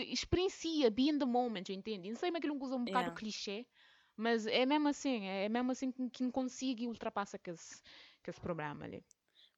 experiencia, 0.10 0.90
be 0.90 1.10
in 1.10 1.20
the 1.20 1.26
moment, 1.26 1.70
entende? 1.70 2.10
Não 2.10 2.16
sei 2.18 2.30
aquilo 2.30 2.54
é 2.54 2.56
uma 2.56 2.60
coisa 2.60 2.76
um 2.76 2.86
bocado 2.86 3.12
Yeah. 3.12 3.20
clichê, 3.20 3.68
mas 4.16 4.46
é 4.48 4.66
mesmo 4.66 4.88
assim, 4.88 5.26
é 5.26 5.50
mesmo 5.50 5.72
assim 5.72 5.92
que, 5.92 6.10
que 6.10 6.32
consegue 6.32 6.88
ultrapassa 6.88 7.38
que 7.38 7.52
esse, 7.52 7.82
que 8.24 8.30
esse 8.30 8.40
problema 8.40 8.86
ali. 8.86 9.04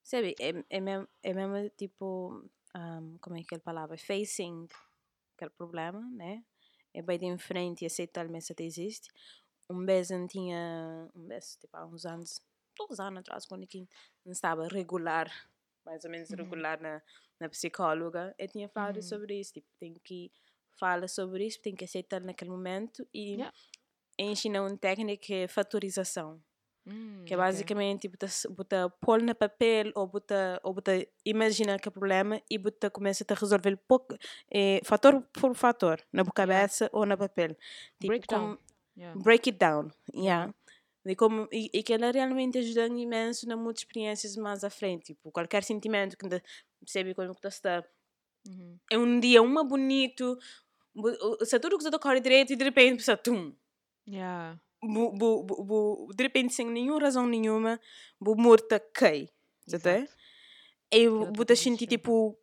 Sabe, 0.03 0.35
é, 0.39 0.63
é, 0.69 0.79
mesmo, 0.81 1.07
é 1.23 1.33
mesmo 1.33 1.69
tipo, 1.77 2.49
um, 2.75 3.17
como 3.19 3.37
é 3.37 3.43
que 3.43 3.55
é 3.55 3.57
a 3.57 3.61
palavra? 3.61 3.97
Facing 3.97 4.67
aquele 5.35 5.51
problema, 5.51 6.01
né? 6.11 6.43
É 6.93 7.01
bem 7.01 7.19
de 7.19 7.37
frente 7.37 7.83
e 7.83 7.85
aceitar 7.85 8.27
mesmo 8.27 8.55
que 8.55 8.63
existe. 8.63 9.09
Um 9.69 9.85
vez 9.85 10.09
eu 10.09 10.27
tinha, 10.27 11.09
um 11.15 11.27
vez, 11.27 11.57
tipo, 11.57 11.75
há 11.77 11.85
uns 11.85 12.05
anos, 12.05 12.41
dois 12.77 12.99
anos 12.99 13.19
atrás, 13.19 13.45
quando 13.45 13.65
eu 13.73 14.31
estava 14.31 14.67
regular, 14.67 15.29
mais 15.85 16.03
ou 16.05 16.11
menos 16.11 16.29
Uhum. 16.29 16.37
regular 16.37 16.79
na, 16.81 17.01
na 17.39 17.49
psicóloga, 17.49 18.33
eu 18.37 18.47
tinha 18.47 18.67
falado 18.69 18.97
Uhum. 18.97 19.01
sobre 19.01 19.39
isso, 19.39 19.53
tipo, 19.53 19.67
tem 19.79 19.93
que 20.03 20.31
falar 20.79 21.07
sobre 21.07 21.45
isso, 21.47 21.59
tem 21.61 21.75
que 21.75 21.85
aceitar 21.85 22.21
naquele 22.21 22.51
momento 22.51 23.07
e 23.13 23.33
Yeah. 23.35 23.53
ensina 24.19 24.61
uma 24.61 24.77
técnica 24.77 25.25
que 25.25 25.33
é 25.33 25.47
fatorização. 25.47 26.41
Hum, 26.89 27.25
Que 27.25 27.33
é 27.33 27.37
basicamente 27.37 28.07
botar, 28.07 28.27
botar 28.49 28.89
pôr 29.01 29.21
no 29.21 29.35
papel 29.35 29.91
ou 29.93 30.07
botar, 30.07 30.57
ou 30.63 30.73
botar 30.73 30.93
imaginar 31.25 31.81
que 31.81 31.89
é 31.89 31.91
problema 31.91 32.41
e 32.49 32.57
botar 32.57 32.89
começa 32.89 33.25
a 33.29 33.33
resolver 33.33 33.75
pouco, 33.87 34.15
eh, 34.49 34.79
fator 34.85 35.21
por 35.33 35.53
fator, 35.53 35.99
na 36.13 36.23
boca 36.23 36.43
Yeah. 36.43 36.61
cabeça 36.61 36.89
ou 36.93 37.05
no 37.05 37.17
papel. 37.17 37.55
Tipo, 37.99 38.07
Break 38.07 38.27
down. 38.27 38.41
como- 38.55 38.59
Yeah. 38.97 39.21
break 39.21 39.49
it 39.49 39.59
down. 39.59 39.91
Yeah. 40.15 40.53
E, 41.05 41.15
como, 41.15 41.47
e, 41.51 41.69
e 41.73 41.83
que 41.83 41.93
ela 41.93 42.11
realmente 42.11 42.57
ajuda 42.57 42.87
imenso 42.87 43.47
na 43.47 43.55
muitas 43.55 43.81
experiências 43.81 44.35
mais 44.35 44.63
à 44.63 44.69
frente. 44.69 45.13
Tipo, 45.13 45.31
qualquer 45.31 45.63
sentimento 45.63 46.17
que 46.17 46.25
ainda 46.25 46.43
percebe 46.79 47.13
quando 47.13 47.33
você 47.33 47.47
está. 47.47 47.83
Uhum. 48.47 48.77
É 48.91 48.97
um 48.97 49.19
dia 49.19 49.41
uma 49.41 49.63
bonito, 49.63 50.37
se 51.43 51.59
tudo 51.59 51.77
que 51.77 51.83
você 51.83 51.99
corre 51.99 52.19
direito 52.19 52.53
e 52.53 52.55
de 52.55 52.63
repente 52.63 52.97
pensa, 52.97 53.15
tum, 53.17 53.53
Yeah. 54.07 54.57
bu, 54.81 55.11
bu, 55.11 55.43
bu, 55.43 55.63
bu, 55.65 56.13
de 56.15 56.23
repente 56.23 56.53
sem 56.53 56.65
nenhuma 56.65 57.01
razão 57.01 57.27
nenhuma, 57.27 57.79
bu 58.19 58.35
morta 58.37 58.79
cai. 58.79 59.29
Você 59.65 59.79
tá? 59.79 60.07
E 60.89 61.05
total 61.35 61.55
sentir 61.57 61.87
tipo. 61.87 62.39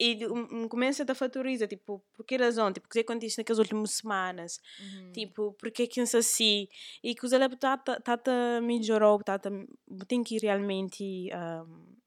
E 0.00 0.24
um, 0.26 0.68
começa 0.68 1.04
a 1.08 1.14
fatoriza, 1.14 1.66
tipo, 1.66 2.00
por 2.14 2.24
que 2.24 2.36
razão? 2.36 2.72
Tipo, 2.72 2.86
o 2.86 2.90
que 2.90 3.00
aconteceu 3.00 3.42
naquelas 3.42 3.58
últimas 3.58 3.90
semanas? 3.92 4.60
Uhum. 4.80 5.12
Tipo, 5.12 5.52
por 5.54 5.72
que 5.72 5.86
que 5.88 6.00
isso 6.00 6.16
assim? 6.16 6.68
E 7.02 7.14
que 7.14 7.26
os 7.26 7.32
tá 7.76 8.16
tá 8.16 8.60
melhorou, 8.62 9.18
tá 9.22 9.38
tá 9.38 9.50
tem 10.06 10.22
que 10.22 10.38
realmente 10.38 11.28
um, 11.32 11.97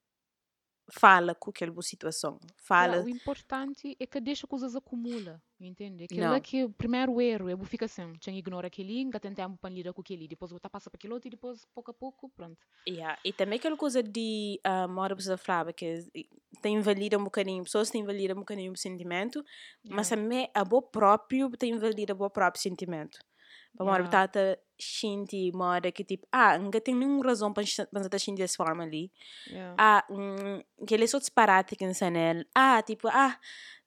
fala 0.93 1.33
com 1.33 1.49
aquela 1.49 1.81
situação. 1.81 2.39
Fala. 2.57 2.93
Yeah, 2.93 3.05
o 3.05 3.09
importante 3.09 3.95
é 3.99 4.05
que 4.05 4.19
deixa 4.19 4.45
coisas 4.45 4.75
acumula, 4.75 5.41
entende? 5.59 6.03
Aquilo 6.03 6.21
Não. 6.27 6.33
é 6.33 6.39
que 6.39 6.63
o 6.63 6.69
primeiro 6.69 7.19
erro, 7.21 7.49
eu 7.49 7.57
fico 7.63 7.85
assim, 7.85 8.13
tinha 8.19 8.37
ignora 8.37 8.67
aquele, 8.67 8.99
ainda 8.99 9.19
tentar 9.19 9.49
para 9.49 9.69
lidar 9.69 9.93
com 9.93 10.01
aquele, 10.01 10.27
depois 10.27 10.51
voltar 10.51 10.69
passa 10.69 10.89
para 10.89 10.97
aquele 10.97 11.13
outro 11.13 11.27
e 11.27 11.31
depois, 11.31 11.65
pouco 11.73 11.91
a 11.91 11.93
pouco, 11.93 12.29
pronto. 12.29 12.57
Yeah. 12.87 13.17
E 13.23 13.31
também 13.31 13.57
aquela 13.57 13.77
coisa 13.77 14.03
de 14.03 14.59
ah, 14.63 14.85
uma 14.85 15.01
hora 15.01 15.15
você 15.15 15.35
falava 15.37 15.71
que 15.71 16.05
tem 16.61 16.75
invalida 16.75 17.17
um 17.17 17.23
bocadinho, 17.23 17.63
pessoas 17.63 17.89
têm 17.89 18.01
invalida 18.01 18.33
um 18.33 18.39
bocadinho 18.39 18.71
o 18.71 18.77
sentimento, 18.77 19.43
mas 19.89 20.09
Yeah. 20.09 20.23
também 20.23 20.49
a 20.53 20.63
boa 20.65 20.81
próprio 20.81 21.49
tem 21.51 21.71
invalida 21.73 22.13
o 22.13 22.29
próprio 22.29 22.61
sentimento. 22.61 23.19
Para 23.75 23.85
uma 23.85 23.93
hora 23.93 24.07
tá 24.07 24.57
sentir 24.81 25.53
uma 25.53 25.67
hora 25.67 25.91
que 25.91 26.03
tipo, 26.03 26.27
ah, 26.31 26.57
não 26.57 26.71
tem 26.71 26.95
nenhuma 26.95 27.23
razão 27.23 27.53
para 27.53 27.63
estar 27.63 28.19
sentir 28.19 28.41
dessa 28.41 28.57
forma 28.57 28.83
ali. 28.83 29.11
Yeah. 29.47 29.75
Ah, 29.77 30.05
hum, 30.09 30.61
que 30.85 30.93
ele 30.93 31.03
é 31.03 31.07
só 31.07 31.19
disparate 31.19 31.75
que 31.75 31.85
não 31.85 31.93
nele. 32.11 32.45
Ah, 32.53 32.81
tipo, 32.81 33.07
ah, 33.07 33.37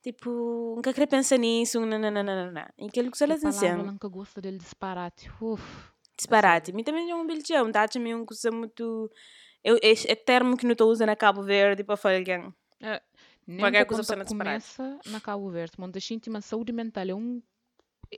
tipo, 0.02 0.74
nunca 0.76 0.92
queria 0.92 1.06
pensar 1.06 1.36
nisso, 1.36 1.80
não, 1.84 1.98
não, 1.98 2.10
não, 2.10 2.22
não, 2.22 2.52
não. 2.52 2.66
E 2.78 2.88
que 2.88 3.00
Que 3.00 3.00
elas 3.00 3.40
palavra 3.40 3.50
dizem, 3.50 3.76
nunca 3.76 4.08
gosta 4.08 4.40
dele 4.40 4.58
disparate. 4.58 5.30
Uf. 5.40 5.92
disparate. 6.16 6.72
Mim 6.72 6.84
também 6.84 7.10
é 7.10 7.14
um 7.14 7.26
bilhão, 7.26 7.70
é 8.12 8.14
uma 8.14 8.26
coisa 8.26 8.50
muito. 8.50 9.10
Eu, 9.62 9.76
é, 9.82 10.14
termo 10.14 10.56
que 10.56 10.64
não 10.64 10.72
estou 10.72 10.90
usando 10.90 11.08
a 11.08 11.16
Cabo 11.16 11.42
Verde 11.42 11.82
para 11.82 11.96
falar 11.96 12.16
alguém. 12.16 12.54
É, 12.80 13.02
nem 13.46 13.58
Qualquer 13.60 13.84
coisa 13.86 14.24
começa 14.24 14.98
na 15.06 15.20
Cabo 15.20 15.50
Verde, 15.50 15.72
monta 15.78 15.98
gente, 15.98 16.30
mas 16.30 16.44
saúde 16.44 16.72
mental 16.72 17.08
é 17.08 17.14
um, 17.14 17.42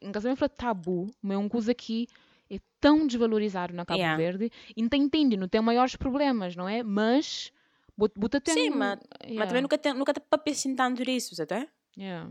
em 0.03 0.13
casamento 0.13 0.39
fala 0.39 0.49
tabu, 0.49 1.11
mas 1.23 1.35
é 1.35 1.39
uma 1.39 1.49
coisa 1.49 1.75
que 1.75 2.07
é 2.51 2.59
tão 2.81 3.07
desvalorizado 3.07 3.75
na 3.75 3.85
Cabo 3.85 3.99
Yeah. 3.99 4.17
Verde, 4.17 4.53
e 4.77 4.83
não 4.83 4.89
entende, 4.95 5.37
não 5.37 5.49
tem 5.49 5.61
maiores 5.61 5.97
problemas, 5.97 6.55
não 6.55 6.69
é? 6.69 6.83
Mas, 6.83 7.53
bota 7.97 8.41
tem... 8.41 8.55
Sim, 8.55 8.71
mas, 8.71 9.01
mas 9.35 9.47
também 9.49 9.63
nunca 9.63 9.77
tem, 9.79 9.93
nunca 9.95 10.15
tá 10.15 10.21
para 10.21 10.39
pensar 10.39 10.75
tanto 10.77 11.05
disso, 11.05 11.35
sabe? 11.35 11.69
Yeah. 11.99 12.31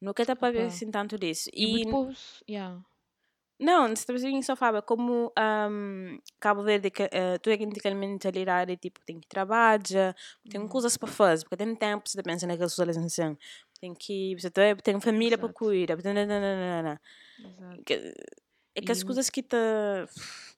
Nunca 0.00 0.24
tá 0.26 0.36
para 0.36 0.52
pensar 0.52 0.86
tanto 0.90 1.18
disso. 1.18 1.48
E, 1.54 1.80
E, 1.80 1.84
depois, 1.84 2.42
yeah. 2.48 2.78
não, 3.58 3.94
se 3.96 4.06
também 4.06 4.40
só 4.42 4.54
fala 4.54 4.80
como 4.82 5.32
um, 5.70 6.18
Cabo 6.38 6.62
Verde, 6.62 6.90
que, 6.90 7.02
uh, 7.04 7.38
tu 7.42 7.50
é 7.50 7.56
que 7.56 7.66
tem 7.66 7.94
mentalidade, 7.94 8.76
tipo, 8.76 9.00
tem 9.04 9.18
que 9.18 9.26
trabalhar, 9.26 10.14
tem 10.48 10.60
Uhum. 10.60 10.68
coisas 10.68 10.96
para 10.96 11.08
fazer, 11.08 11.44
porque 11.44 11.56
tem 11.56 11.74
tempo 11.74 12.04
para 12.12 12.22
pensar 12.22 12.46
naquela 12.46 12.68
socialização. 12.68 13.36
Tem 13.80 13.94
que, 13.94 14.34
você 14.36 14.50
tem 14.50 15.00
família 15.00 15.38
para 15.38 15.52
cuidar. 15.52 15.96
Exato. 17.38 17.82
é 18.74 18.80
que 18.80 18.92
as 18.92 19.00
E- 19.00 19.04
coisas 19.04 19.30
que 19.30 19.42
te 19.42 19.56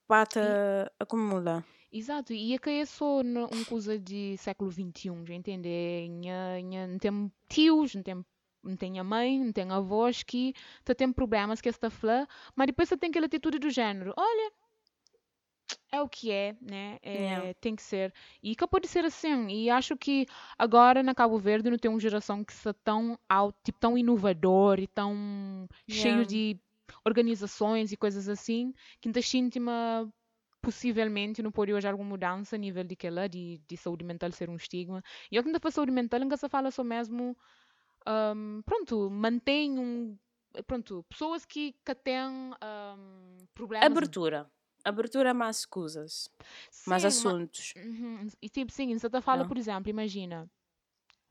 pata 0.07 0.91
acumula. 0.99 1.65
Exato, 1.93 2.33
e 2.33 2.55
é 2.55 2.59
que 2.59 2.71
é 2.71 2.87
só 2.87 3.21
uma 3.21 3.65
coisa 3.69 3.99
de 3.99 4.37
século 4.39 4.71
XXI, 4.71 5.27
já 5.27 5.35
entende? 5.35 5.69
É, 5.69 6.07
Não 6.87 6.99
tem 6.99 7.33
tios, 7.49 7.95
não 7.97 8.03
tem, 8.03 8.25
não 8.63 8.77
tem 8.77 8.99
a 9.01 9.05
mãe, 9.05 9.45
não 9.45 9.53
tem 9.53 9.69
avós 9.73 10.23
que 10.23 10.55
tá 10.85 10.95
tem 10.95 11.13
problemas 11.13 11.61
que 11.61 11.69
está 11.69 11.91
falando, 11.91 12.29
mas 12.55 12.67
depois 12.69 12.89
você 12.89 12.97
tem 12.97 13.11
aquela 13.11 13.27
atitude 13.27 13.59
do 13.59 13.71
género, 13.71 14.15
olha, 14.17 14.53
é 15.93 16.01
o 16.01 16.09
que 16.09 16.31
é, 16.31 16.57
né? 16.61 16.99
É, 17.03 17.15
Yeah. 17.15 17.55
Tem 17.61 17.75
que 17.75 17.83
ser. 17.83 18.13
E 18.43 18.55
que 18.55 18.67
pode 18.67 18.87
ser 18.89 19.05
assim. 19.05 19.49
E 19.49 19.69
acho 19.71 19.97
que 19.97 20.27
agora 20.59 21.03
na 21.03 21.15
Cabo 21.15 21.39
Verde 21.39 21.71
não 21.71 21.79
tem 21.79 21.91
uma 21.91 21.99
geração 22.01 22.45
que 22.45 22.53
está 22.53 22.73
tão 22.73 23.19
out, 23.29 23.57
tipo, 23.65 23.79
tão 23.81 23.99
inovador 23.99 24.79
e 24.79 24.87
tão 24.87 25.69
cheio 25.89 26.25
Yeah. 26.25 26.25
de 26.25 26.61
organizações 27.05 27.93
e 27.93 27.97
coisas 27.97 28.29
assim, 28.29 28.73
que 29.01 29.09
ainda 29.09 29.23
sente-me 29.23 29.71
possivelmente 30.63 31.43
não 31.43 31.51
pode 31.51 31.73
hoje 31.73 31.89
alguma 31.89 32.11
mudança 32.11 32.57
a 32.57 32.59
nível 32.59 32.85
de 32.85 32.95
que 32.97 33.09
lá, 33.11 33.27
de, 33.27 33.61
de 33.67 33.77
saúde 33.77 34.05
mental 34.05 34.31
ser 34.33 34.51
um 34.51 34.57
estigma. 34.57 35.03
E 35.31 35.37
eu 35.37 35.43
que 35.43 35.49
ainda 35.49 35.61
para 35.61 35.71
saúde 35.71 35.91
mental, 35.93 36.21
nunca 36.21 36.37
se 36.37 36.49
fala 36.49 36.71
só 36.71 36.85
mesmo, 36.85 37.37
ahm, 38.07 38.63
pronto, 38.65 39.11
mantém 39.11 39.79
um, 39.79 40.19
pronto, 40.67 41.05
pessoas 41.09 41.45
que, 41.47 41.75
que 41.85 41.95
têm 41.95 42.53
ahm, 42.61 43.37
problemas. 43.55 43.87
Abertura. 43.87 44.51
Abertura 44.85 45.31
a 45.31 45.35
mais 45.35 45.65
coisas, 45.65 46.31
mais 46.87 47.05
assuntos. 47.05 47.75
Uhum. 47.77 48.29
E 48.41 48.49
tipo, 48.49 48.73
sim, 48.73 48.97
você 48.97 49.09
tá 49.09 49.21
fala, 49.21 49.43
Não. 49.43 49.49
por 49.49 49.57
exemplo, 49.57 49.91
imagina, 49.91 50.49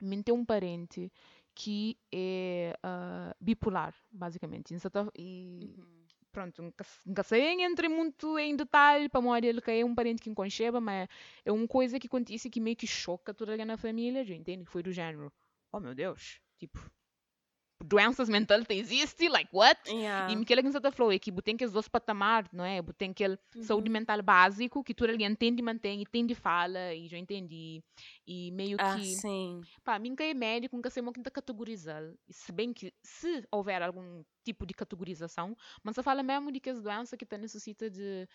mim 0.02 0.22
tem 0.22 0.34
um 0.34 0.46
parente 0.46 1.12
que 1.54 1.98
é 2.14 2.74
uh, 2.86 3.36
bipolar, 3.40 3.94
basicamente. 4.12 4.74
E, 5.18 5.76
uhum. 5.78 6.06
pronto, 6.32 6.62
nunca, 6.62 6.86
sei 7.24 7.62
entre 7.62 7.90
muito 7.90 8.40
em 8.40 8.56
detalhe 8.56 9.10
para 9.10 9.22
morrer 9.22 9.46
ele 9.46 9.62
que 9.62 9.72
é 9.72 9.84
um 9.84 9.94
parente 9.94 10.22
que 10.22 10.30
enconcheba, 10.30 10.80
mas 10.80 11.10
é 11.44 11.52
uma 11.52 11.68
coisa 11.68 12.00
que 12.00 12.08
acontece 12.08 12.50
que 12.50 12.62
meio 12.62 12.76
que 12.76 12.88
choca 12.88 13.34
toda 13.34 13.62
a 13.62 13.66
na 13.66 13.78
família, 13.78 14.24
já 14.24 14.36
entende? 14.36 14.66
Foi 14.66 14.82
do 14.82 14.92
género, 14.92 15.34
oh 15.72 15.80
meu 15.80 15.94
Deus, 15.94 16.40
tipo, 16.58 16.80
doenças 17.84 18.28
mentais 18.28 18.66
existem, 18.70 19.30
like 19.30 19.50
what? 19.54 19.80
Yeah. 19.90 20.32
E 20.32 20.42
aquilo 20.42 20.64
que 20.64 20.72
você 20.72 20.92
falou 20.92 21.12
é 21.12 21.20
que 21.20 21.32
tem 21.42 21.56
que 21.56 21.64
os 21.64 21.72
dois 21.72 21.88
patamares, 21.88 22.52
não 22.52 22.66
é? 22.66 22.82
Tem 22.98 23.12
aquele 23.12 23.38
uhum. 23.56 23.64
saúde 23.64 23.90
mental 23.90 24.22
básico 24.22 24.84
que 24.84 24.94
tudo 24.94 25.12
ali 25.12 25.24
entende 25.24 25.62
e 25.62 25.64
mantém, 25.64 26.02
entende 26.02 26.36
fala, 26.36 26.94
e 26.94 27.08
já 27.08 27.18
entendi. 27.18 27.82
E 28.28 28.52
meio 28.52 28.78
ah, 28.80 28.96
que. 28.96 29.06
Sim. 29.16 29.62
Pá, 29.84 29.98
mim 29.98 30.16
que 30.16 30.24
é 30.24 30.34
médico, 30.34 30.76
nunca 30.76 30.90
sei 30.90 31.02
muito 31.02 31.22
categorizar. 31.32 32.04
Se 32.30 32.52
bem 32.52 32.74
que, 32.74 32.94
se 33.04 33.48
houver 33.52 33.82
algum 33.82 34.24
tipo 34.44 34.66
de 34.66 34.74
categorização, 34.74 35.56
mas 35.84 35.96
você 35.96 36.04
fala 36.04 36.22
mesmo 36.22 36.52
de 36.52 36.60
que 36.60 36.70
as 36.70 36.82
doenças 36.82 37.18
que 37.18 37.38
necessita 37.38 37.90
de 37.90 38.28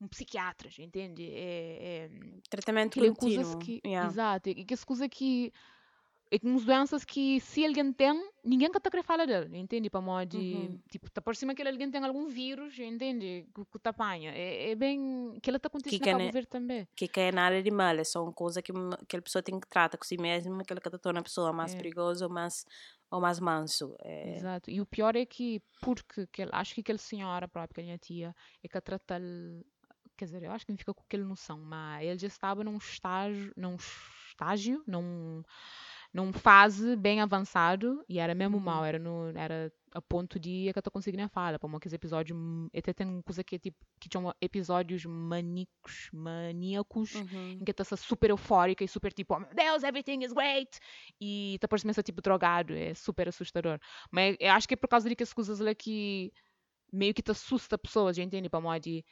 um 0.00 0.08
psiquiatra, 0.08 0.70
entende? 0.78 1.28
É, 1.30 2.06
é, 2.06 2.10
Tratamento 2.48 3.00
contínuo. 3.14 3.58
Que, 3.58 3.80
yeah. 3.84 4.08
Exato. 4.08 4.48
E 4.48 4.64
que 4.64 4.74
as 4.74 4.84
coisas 4.84 5.08
que 5.10 5.52
é 6.30 6.38
como 6.38 6.60
doenças 6.60 7.04
que 7.04 7.40
se 7.40 7.64
alguém 7.64 7.92
tem, 7.92 8.30
ninguém 8.44 8.70
quer 8.70 8.80
querer 8.80 9.02
falar 9.02 9.26
dele, 9.26 9.56
entende? 9.56 9.88
Para 9.88 10.00
modo 10.00 10.38
de, 10.38 10.54
uhum. 10.54 10.80
tipo, 10.90 11.10
tá 11.10 11.20
por 11.20 11.34
cima 11.34 11.54
que 11.54 11.62
alguém 11.62 11.90
tem 11.90 12.04
algum 12.04 12.28
vírus, 12.28 12.78
entende? 12.78 13.46
Que, 13.54 13.78
que 13.78 13.88
apanha. 13.88 14.32
É, 14.32 14.70
é 14.70 14.74
bem, 14.74 15.38
que 15.42 15.48
ela 15.48 15.56
está 15.56 15.68
acontecendo 15.68 16.00
que 16.00 16.10
Cabo 16.10 16.30
Verde 16.30 16.48
também. 16.48 16.88
Que 16.94 17.10
é 17.16 17.32
nada 17.32 17.62
de 17.62 17.70
mal, 17.70 17.96
é 17.96 18.04
só 18.04 18.22
uma 18.22 18.32
coisa 18.32 18.60
que 18.60 18.72
aquela 19.02 19.22
pessoa 19.22 19.42
tem 19.42 19.58
que 19.58 19.66
tratar 19.68 19.96
com 19.96 20.04
si 20.04 20.18
mesma, 20.18 20.62
que 20.62 20.72
ela 20.72 20.80
torna 20.80 21.20
a 21.20 21.22
pessoa 21.22 21.52
mais 21.52 21.74
é. 21.74 21.76
perigosa 21.76 22.26
ou 22.26 22.32
mais, 22.32 22.66
ou 23.10 23.20
mais 23.20 23.40
manso. 23.40 23.96
É... 24.00 24.36
Exato. 24.36 24.70
E 24.70 24.80
o 24.80 24.86
pior 24.86 25.16
é 25.16 25.24
que, 25.24 25.62
porque 25.80 26.26
que, 26.26 26.46
acho 26.52 26.74
que 26.74 26.80
aquela 26.80 26.98
senhora 26.98 27.48
própria, 27.48 27.82
minha 27.82 27.98
tia, 27.98 28.34
é 28.62 28.68
que 28.68 28.76
a 28.76 28.80
trata 28.80 29.20
quer 30.16 30.24
dizer, 30.24 30.42
eu 30.42 30.50
acho 30.50 30.66
que 30.66 30.72
não 30.72 30.78
fica 30.78 30.92
com 30.92 31.02
aquela 31.04 31.24
noção, 31.24 31.58
mas 31.60 32.04
ele 32.04 32.18
já 32.18 32.26
estava 32.26 32.64
num 32.64 32.76
estágio, 32.76 33.52
num 33.56 33.76
estágio, 34.28 34.82
num 34.84 35.44
num 36.18 36.32
fase 36.32 36.96
bem 36.96 37.20
avançado 37.20 38.04
e 38.08 38.18
era 38.18 38.34
mesmo 38.34 38.58
mal, 38.58 38.80
uhum. 38.80 38.84
era 38.84 38.98
no 38.98 39.28
era 39.36 39.72
a 39.92 40.02
ponto 40.02 40.38
de 40.38 40.70
que 40.72 40.78
eu 40.78 40.82
tô 40.82 40.90
conseguindo 40.90 41.28
falar, 41.28 41.58
para 41.60 41.76
aqueles 41.76 41.92
episódios, 41.92 42.36
até 42.76 42.92
tem 42.92 43.22
coisa 43.22 43.44
que 43.44 43.54
é 43.54 43.58
tipo 43.58 43.78
que 44.00 44.08
chama 44.12 44.34
episódios 44.40 45.04
maníacos, 45.06 46.10
maníacos, 46.12 47.14
uhum. 47.14 47.58
em 47.60 47.64
que 47.64 47.72
tá 47.72 47.84
super 47.84 48.30
eufórica 48.30 48.82
e 48.82 48.88
super 48.88 49.12
tipo, 49.12 49.34
oh 49.34 49.38
meu 49.38 49.54
Deus, 49.54 49.84
everything 49.84 50.24
is 50.24 50.32
great, 50.32 50.78
e 51.20 51.56
tá 51.60 51.68
por 51.68 51.78
cima 51.78 51.92
tipo 51.92 52.20
drogado, 52.20 52.74
é 52.74 52.94
super 52.94 53.28
assustador. 53.28 53.78
Mas 54.10 54.36
eu 54.40 54.50
acho 54.50 54.66
que 54.66 54.74
é 54.74 54.76
por 54.76 54.88
causa 54.88 55.08
de 55.08 55.14
que 55.14 55.22
as 55.22 55.32
coisas 55.32 55.60
lá 55.60 55.72
que 55.72 56.32
meio 56.92 57.14
que 57.14 57.22
te 57.22 57.30
assusta 57.30 57.78
pessoas, 57.78 58.16
já 58.16 58.24
entende? 58.24 58.48
Para 58.48 58.60
modo 58.60 58.80
de 58.80 59.04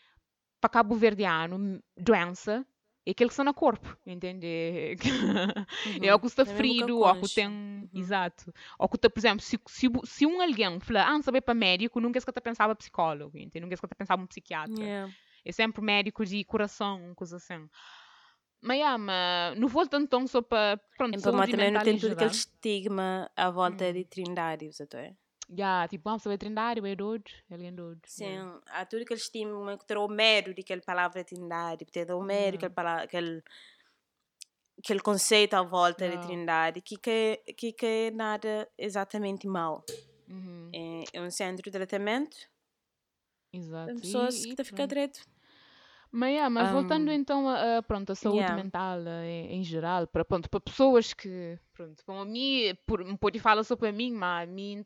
para 0.61 0.71
cabo 0.71 0.97
verdeano, 0.97 1.81
doença, 1.97 2.67
é 3.07 3.13
aquele 3.13 3.29
que 3.29 3.33
está 3.33 3.45
no 3.45 3.55
corpo, 3.55 3.97
entende? 4.05 4.97
É, 5.87 5.99
uhum. 5.99 6.05
é 6.05 6.15
o 6.15 6.19
que 6.19 6.27
está 6.27 6.45
ferido, 6.45 6.99
ou 6.99 7.21
que 7.21 7.35
tem. 7.35 7.47
Uhum. 7.47 7.89
Exato. 7.95 8.53
Ou 8.79 8.89
que, 8.89 8.99
por 8.99 9.19
exemplo, 9.19 9.41
se, 9.41 9.59
se, 9.67 9.89
se 10.05 10.27
um 10.27 10.43
alguém 10.43 10.81
fala, 10.81 11.05
ah, 11.05 11.13
não 11.13 11.23
saber 11.23 11.41
para 11.41 11.55
médico, 11.55 12.01
nunca 12.01 12.19
é 12.19 12.23
que 12.23 12.41
pensava 12.41 12.75
psicólogo, 12.75 13.39
entende? 13.39 13.61
Nunca 13.61 13.75
é 13.75 13.89
que 13.89 13.95
pensava 13.95 14.23
um 14.23 14.27
psiquiatra. 14.27 14.83
Yeah. 14.83 15.13
É 15.45 15.53
sempre 15.53 15.81
médico 15.81 16.25
de 16.25 16.43
coração, 16.45 17.15
coisa 17.15 17.37
assim. 17.37 17.69
Mas, 18.61 18.79
yeah, 18.79 18.99
mas 18.99 19.57
não 19.59 19.69
vou 19.69 19.87
tanto 19.87 20.27
só 20.27 20.43
para. 20.43 20.81
Pronto, 20.97 21.17
então, 21.17 21.33
mas 21.33 21.51
também 21.51 21.71
não 21.71 21.83
tem 21.83 21.99
tudo 21.99 22.13
aquele 22.13 22.31
estigma 22.31 23.31
à 23.37 23.51
volta 23.51 23.85
hum. 23.85 23.93
de 23.93 24.05
Trindade, 24.05 24.73
você 24.73 24.87
é? 25.49 25.57
Já, 25.57 25.89
tipo, 25.89 26.05
vamos 26.05 26.23
saber 26.23 26.39
trindade, 26.39 26.81
é 26.87 26.95
doido, 26.97 27.31
ele 27.51 27.67
é 27.67 27.73
doido. 27.73 28.01
Sim, 28.05 28.25
yeah. 28.25 28.61
há 28.67 28.85
tudo 28.85 29.05
que 29.05 29.13
eles 29.13 29.29
tinham, 29.29 29.77
ter 29.79 29.97
o 29.97 30.09
medo 30.09 30.53
de 30.53 30.61
aquela 30.61 30.81
palavra 30.81 31.25
trindade, 31.25 31.85
ter 31.85 32.11
o 32.11 32.23
medo 32.23 32.59
de 32.59 32.67
aquele, 32.67 32.89
aquele, 32.89 33.43
aquele 34.79 35.01
conceito 35.01 35.55
à 35.55 35.63
volta 35.63 36.05
yeah. 36.05 36.21
de 36.21 36.27
trindade, 36.27 36.81
que, 36.81 36.97
que, 36.97 37.43
que, 37.57 37.73
que 37.73 37.87
é 37.87 38.11
nada 38.11 38.69
exatamente 38.77 39.47
mal. 39.47 39.85
Uhum. 40.29 40.71
É, 40.75 41.19
é 41.19 41.23
um 41.23 41.31
centro 41.31 41.63
de 41.63 41.71
tratamento. 41.71 42.37
Exato. 43.53 43.95
pessoas 44.01 44.45
e, 44.45 44.55
que 44.55 44.65
ficam 44.65 44.87
direito. 44.87 45.21
Mas, 46.11 46.31
yeah, 46.31 46.49
mas 46.49 46.71
um, 46.71 46.73
voltando 46.73 47.11
então 47.11 47.49
a, 47.49 47.79
a, 47.79 47.83
pronto, 47.83 48.13
a 48.13 48.15
saúde 48.15 48.39
yeah. 48.39 48.57
mental 48.57 49.01
em, 49.25 49.57
em, 49.57 49.63
geral, 49.63 50.07
para, 50.07 50.25
pronto, 50.25 50.49
para 50.49 50.61
pessoas 50.61 51.13
que, 51.13 51.59
pronto, 51.75 52.03
para 52.05 52.25
mim, 52.25 52.75
por, 52.87 53.19
pode 53.19 53.39
falar 53.39 53.65
só 53.65 53.77
para 53.77 53.93
mim, 53.93 54.13
mas 54.13 54.49
a 54.49 54.53
mim, 54.53 54.85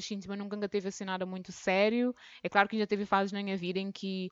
gente 0.00 0.28
nunca 0.28 0.68
teve 0.68 0.88
assim 0.88 1.04
nada 1.04 1.24
muito 1.24 1.50
sério. 1.50 2.14
É 2.42 2.48
claro 2.48 2.68
que 2.68 2.78
já 2.78 2.86
teve 2.86 3.04
fases 3.04 3.32
na 3.32 3.42
minha 3.42 3.56
vida 3.56 3.78
em 3.78 3.90
que 3.90 4.30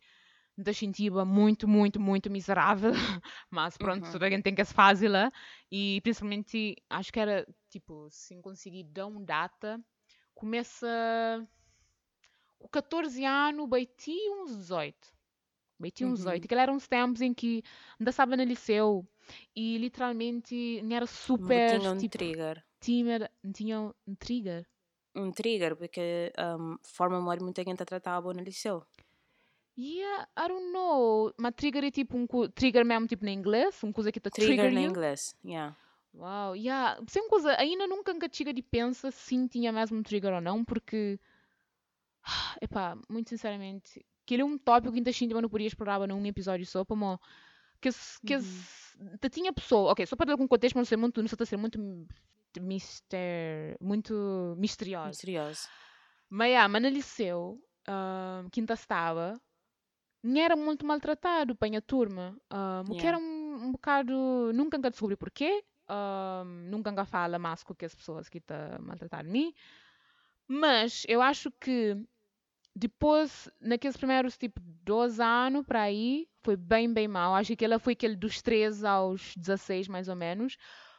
me 0.57 0.75
sentia 0.75 1.25
muito, 1.25 1.67
muito, 1.67 2.01
muito 2.01 2.31
miserável, 2.31 2.93
mas 3.51 3.77
pronto, 3.77 4.05
uhum. 4.07 4.13
toda 4.13 4.27
a 4.27 4.31
gente 4.31 4.43
tem 4.43 4.55
que 4.55 4.61
essa 4.61 4.75
fase 4.75 5.09
lá. 5.09 5.33
E 5.71 6.01
principalmente, 6.03 6.77
acho 6.91 7.13
que 7.13 7.21
era, 7.21 7.47
tipo, 7.71 8.09
se 8.11 8.37
conseguir 8.43 8.85
dar 8.85 9.07
uma 9.07 9.21
data, 9.21 9.81
começa 10.35 10.87
com 12.59 12.69
14 12.69 13.25
anos, 13.25 13.69
baiti 13.69 14.17
uns 14.41 14.57
18 14.57 15.18
Bem, 15.79 15.93
tinha 15.93 16.09
uns 16.09 16.27
oito. 16.27 16.51
Uhum. 16.51 16.59
eram 16.59 16.75
uns 16.75 16.89
tempos 16.89 17.21
em 17.21 17.33
que 17.33 17.63
ainda 17.99 18.11
estava 18.11 18.37
no 18.37 18.43
liceu 18.43 19.07
e 19.55 19.79
literalmente 19.79 20.83
era 20.91 21.07
super. 21.07 21.75
Não 21.75 21.79
tinha 21.79 21.93
um 21.93 21.99
tipo, 21.99 22.19
trigger. 22.19 22.65
Tinha, 22.81 23.31
tinha 23.55 23.81
um 23.81 24.15
trigger. 24.17 24.67
Um 25.15 25.31
trigger, 25.31 25.77
porque 25.77 26.33
um, 26.39 26.77
forma 26.83 27.19
memória 27.19 27.43
muita 27.43 27.63
gente 27.63 27.85
tratava 27.85 28.33
no 28.35 28.41
liceu. 28.41 28.85
Yeah, 29.79 30.29
I 30.37 30.49
don't 30.49 30.73
know. 30.73 31.33
Mas 31.39 31.55
trigger 31.55 31.85
é 31.85 31.91
tipo 31.93 32.17
um 32.17 32.27
trigger 32.49 32.85
mesmo 32.85 33.07
tipo 33.07 33.25
na 33.25 33.31
inglês, 33.31 33.81
uma 33.83 33.93
coisa 33.93 34.11
que 34.11 34.19
está 34.19 34.31
trigger. 34.31 34.57
Trigger 34.57 34.73
na 34.73 34.83
inglês, 34.83 35.37
yeah. 35.45 35.77
Uau, 36.13 36.57
yeah. 36.57 37.01
Sem 37.09 37.29
coisa, 37.29 37.53
ainda 37.57 37.87
nunca 37.87 38.13
chega 38.33 38.53
de 38.53 38.63
pensa 38.63 39.13
se 39.13 39.49
tinha 39.49 39.71
mesmo 39.71 39.99
um 39.99 40.03
trigger 40.03 40.35
ou 40.35 40.41
não, 40.41 40.65
porque. 40.65 41.21
Epá, 42.61 42.99
muito 43.09 43.29
sinceramente, 43.29 44.05
que 44.29 44.35
ele 44.35 44.43
é 44.43 44.45
um 44.45 44.59
tópico 44.59 44.93
que 44.93 44.99
ainda 44.99 45.09
assim 45.09 45.27
não 45.27 45.49
podia 45.49 45.67
explorar 45.67 46.07
num 46.07 46.27
episódio 46.27 46.67
só, 46.67 46.85
como 46.85 47.19
que 47.81 47.89
que 48.27 48.37
uhum. 48.37 49.31
tinha 49.31 49.55
pessoa, 49.55 49.93
ok, 49.93 50.05
só 50.05 50.17
para 50.17 50.27
dar 50.27 50.33
algum 50.33 50.47
contexto, 50.47 50.75
mas 50.77 50.83
não 50.83 50.89
sei 50.89 50.99
muito, 50.99 51.23
não 51.23 51.29
sei 51.29 51.47
ser 51.47 51.57
muito 51.57 52.07
mister, 52.61 53.75
muito 53.81 54.55
misterioso. 54.59 55.09
Misterioso. 55.09 55.69
Mas, 56.29 56.49
yeah, 56.49 56.69
mas 56.69 56.83
no 56.83 56.91
liceu, 56.91 57.59
uh, 57.89 58.51
quinta 58.51 58.75
estava, 58.75 59.41
não 60.23 60.39
era 60.39 60.55
muito 60.55 60.85
maltratado 60.85 61.57
para 61.57 61.79
a 61.79 61.81
turma, 61.81 62.37
uh, 62.53 62.93
o 62.93 62.99
que 62.99 63.07
era 63.07 63.17
um, 63.17 63.55
um 63.65 63.73
bocado, 63.73 64.53
nunca 64.53 64.79
descobri 64.79 65.17
porquê, 65.17 65.65
uh, 65.89 66.45
nunca 66.45 67.07
fala 67.07 67.39
mais 67.39 67.63
com 67.63 67.75
que 67.75 67.87
as 67.87 67.95
pessoas 67.95 68.29
que 68.29 68.37
estão 68.37 68.79
maltratando 68.79 69.31
mim, 69.31 69.55
mas 70.47 71.07
eu 71.09 71.23
acho 71.23 71.51
que 71.53 71.97
depois, 72.79 73.51
naqueles 73.61 73.97
primeiros 73.97 74.39
tipo 74.39 74.61
12 74.85 75.21
anos 75.21 75.67
para 75.67 75.83
aí, 75.83 76.29
foi 76.43 76.57
bem, 76.57 76.93
bem 76.93 77.09
mal. 77.09 77.35
Acho 77.35 77.57
que 77.57 77.65
ela 77.65 77.79
foi 77.79 77.95
aquele 77.95 78.15
dos 78.15 78.41
13 78.41 78.87
aos 78.87 79.35
16, 79.37 79.89
mais 79.89 80.09
ou 80.09 80.15
menos. 80.15 80.57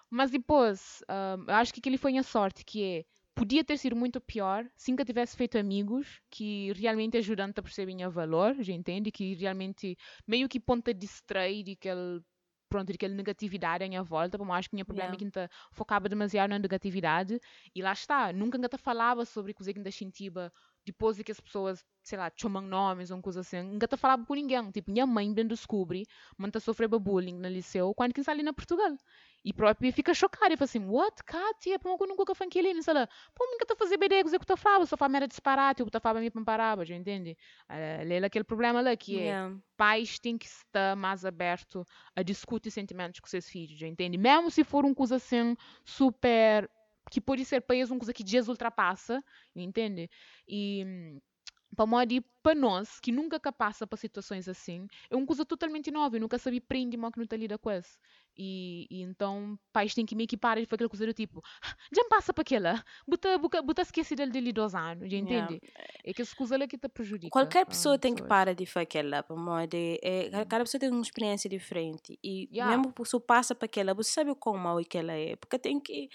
Mas 0.09 0.29
depois, 0.29 1.03
um, 1.09 1.51
acho 1.51 1.73
que 1.73 1.79
aquele 1.79 1.97
foi 1.97 2.17
a 2.17 2.23
sorte, 2.23 2.65
que 2.65 2.83
é 2.83 3.05
podia 3.35 3.63
ter 3.63 3.77
sido 3.77 3.95
muito 3.95 4.19
pior 4.19 4.65
se 4.75 4.91
nunca 4.91 5.05
tivesse 5.05 5.37
feito 5.37 5.57
amigos 5.57 6.19
que 6.29 6.73
realmente 6.73 7.17
ajudam 7.17 7.49
a 7.55 7.61
perceber 7.61 8.05
o 8.05 8.11
valor, 8.11 8.53
já 8.59 8.73
entende? 8.73 9.11
Que 9.11 9.33
realmente 9.33 9.97
meio 10.27 10.49
que 10.49 10.59
ponta 10.59 10.93
distrai 10.93 11.63
de 11.63 11.71
aquele 11.71 12.21
pronto, 12.67 12.91
aquela 12.91 13.13
negatividade 13.13 13.83
à 13.83 13.87
minha 13.87 14.03
volta, 14.03 14.37
porque 14.37 14.51
acho 14.53 14.69
que 14.69 14.75
o 14.75 14.77
meu 14.77 14.85
problema 14.85 15.15
yeah. 15.15 15.41
é 15.41 15.47
que 15.47 15.53
focava 15.71 16.07
demasiado 16.07 16.51
na 16.51 16.59
negatividade 16.59 17.39
e 17.73 17.81
lá 17.81 17.93
está, 17.93 18.31
nunca 18.31 18.57
ainda 18.57 18.69
falava 18.77 19.25
sobre 19.25 19.53
coisa 19.53 19.73
que 19.73 19.79
ainda 19.79 19.91
sentia 19.91 20.51
depois 20.89 21.21
que 21.21 21.31
as 21.31 21.39
pessoas, 21.39 21.85
sei 22.01 22.17
lá, 22.17 22.31
chamam 22.35 22.63
nomes 22.63 23.11
ou 23.11 23.21
coisa 23.21 23.41
assim, 23.41 23.61
nunca 23.61 23.87
te 23.87 23.95
falava 23.95 24.25
com 24.25 24.33
ninguém. 24.33 24.71
Tipo, 24.71 24.91
minha 24.91 25.05
mãe 25.05 25.31
bem 25.31 25.45
descobre, 25.45 26.07
mas 26.35 26.51
tá 26.51 26.59
sofrendo 26.59 26.99
bullying 26.99 27.37
no 27.37 27.47
liceu 27.47 27.93
quando 27.93 28.11
que 28.11 28.21
está 28.21 28.31
ali 28.31 28.41
na 28.41 28.51
Portugal. 28.51 28.97
E 29.45 29.53
próprio 29.53 29.93
fica 29.93 30.13
chocada 30.13 30.53
e 30.53 30.57
fala 30.57 30.65
assim, 30.65 30.83
what, 30.85 31.23
Katia, 31.23 31.77
pô, 31.77 31.95
eu 31.99 32.07
nunca 32.07 32.33
fui 32.33 32.47
aquele, 32.47 32.81
sei 32.81 32.93
lá. 32.93 33.07
Pô, 33.35 33.45
nunca 33.51 33.65
tá 33.67 33.75
fazendo 33.75 33.99
bem 33.99 34.09
que 34.23 34.35
eu 34.35 34.39
tô 34.39 34.57
falando, 34.57 34.87
só 34.87 34.97
fala 34.97 35.09
merda 35.09 35.27
disparate, 35.27 35.81
eu 35.81 35.89
tô 35.89 35.99
falando 35.99 36.23
me 36.23 36.43
parava, 36.43 36.83
já 36.83 36.95
entende? 36.95 37.37
Uh, 37.69 38.25
aquele 38.25 38.43
problema 38.43 38.81
lá 38.81 38.95
que 38.97 39.19
é, 39.19 39.25
yeah. 39.25 39.55
pais 39.77 40.17
têm 40.17 40.37
que 40.37 40.47
estar 40.47 40.95
mais 40.95 41.23
abertos 41.23 41.85
a 42.15 42.23
discutir 42.23 42.71
sentimentos 42.71 43.19
com 43.19 43.27
seus 43.27 43.47
filhos, 43.47 43.77
já 43.77 43.87
entende? 43.87 44.17
Mesmo 44.17 44.49
se 44.49 44.63
for 44.63 44.83
uma 44.83 44.95
coisa 44.95 45.17
assim 45.17 45.55
super 45.85 46.69
que 47.09 47.21
pode 47.21 47.45
ser 47.45 47.61
para 47.61 47.75
eles 47.75 47.89
uma 47.89 47.99
coisa 47.99 48.13
que 48.13 48.25
Jesus 48.25 48.49
ultrapassa, 48.49 49.23
entende? 49.55 50.09
E 50.47 51.19
para 51.75 51.85
modo 51.85 52.15
para 52.41 52.55
nós, 52.55 52.99
que 52.99 53.11
nunca 53.11 53.39
passa 53.51 53.85
para 53.85 53.97
situações 53.97 54.47
assim, 54.47 54.87
é 55.09 55.15
uma 55.15 55.25
coisa 55.25 55.45
totalmente 55.45 55.91
nova, 55.91 56.15
eu 56.15 56.21
nunca 56.21 56.37
sabia 56.39 56.61
prender 56.61 56.99
mal 56.99 57.11
que 57.11 57.17
não 57.17 57.25
está 57.25 57.35
lida 57.37 57.57
com 57.57 57.71
isso. 57.71 57.97
E, 58.37 58.87
e, 58.89 59.01
então, 59.01 59.59
pais 59.73 59.93
têm 59.93 60.05
que 60.05 60.15
me 60.15 60.23
equipar 60.23 60.55
foi 60.65 60.75
aquela 60.75 60.89
coisa 60.89 61.05
do 61.05 61.13
tipo, 61.13 61.41
"Ah, 61.63 61.75
já 61.93 62.03
me 62.03 62.09
passa 62.09 62.33
para 62.33 62.41
aquela, 62.41 62.83
buta, 63.07 63.37
buta 63.37 63.81
esqueci 63.81 64.15
dele 64.15 64.31
dele 64.31 64.53
dos 64.53 64.73
anos, 64.75 65.11
já 65.11 65.17
Yeah. 65.17 65.17
entende? 65.17 65.61
É 66.03 66.13
que 66.13 66.21
essa 66.21 66.35
coisa 66.35 66.57
lá 66.57 66.67
que 66.67 66.77
te 66.77 66.87
prejudica. 66.89 67.45
Qualquer 67.45 67.63
ah, 67.67 67.67
pessoa 67.67 67.99
tem 67.99 68.15
que 68.15 68.23
parar 68.23 68.53
de 68.53 68.65
fazer 68.65 68.83
aquela, 68.85 69.21
para 69.21 69.35
modo 69.35 69.75
é, 69.75 70.29
ca- 70.31 70.45
cada 70.47 70.63
pessoa 70.63 70.79
tem 70.79 70.89
uma 70.89 71.01
experiência 71.01 71.47
diferente 71.47 72.17
e 72.23 72.49
Yeah. 72.51 72.59
mesmo 72.59 72.91
que 72.91 72.97
você 73.03 73.19
passa 73.19 73.53
para 73.53 73.65
aquela, 73.67 73.93
você 73.93 74.09
sabe 74.11 74.31
o 74.31 74.35
quão 74.35 74.57
mal 74.57 74.79
que 74.83 74.97
ela 74.97 75.13
é, 75.13 75.35
porque 75.35 75.59
tem 75.59 75.79
que 75.79 76.09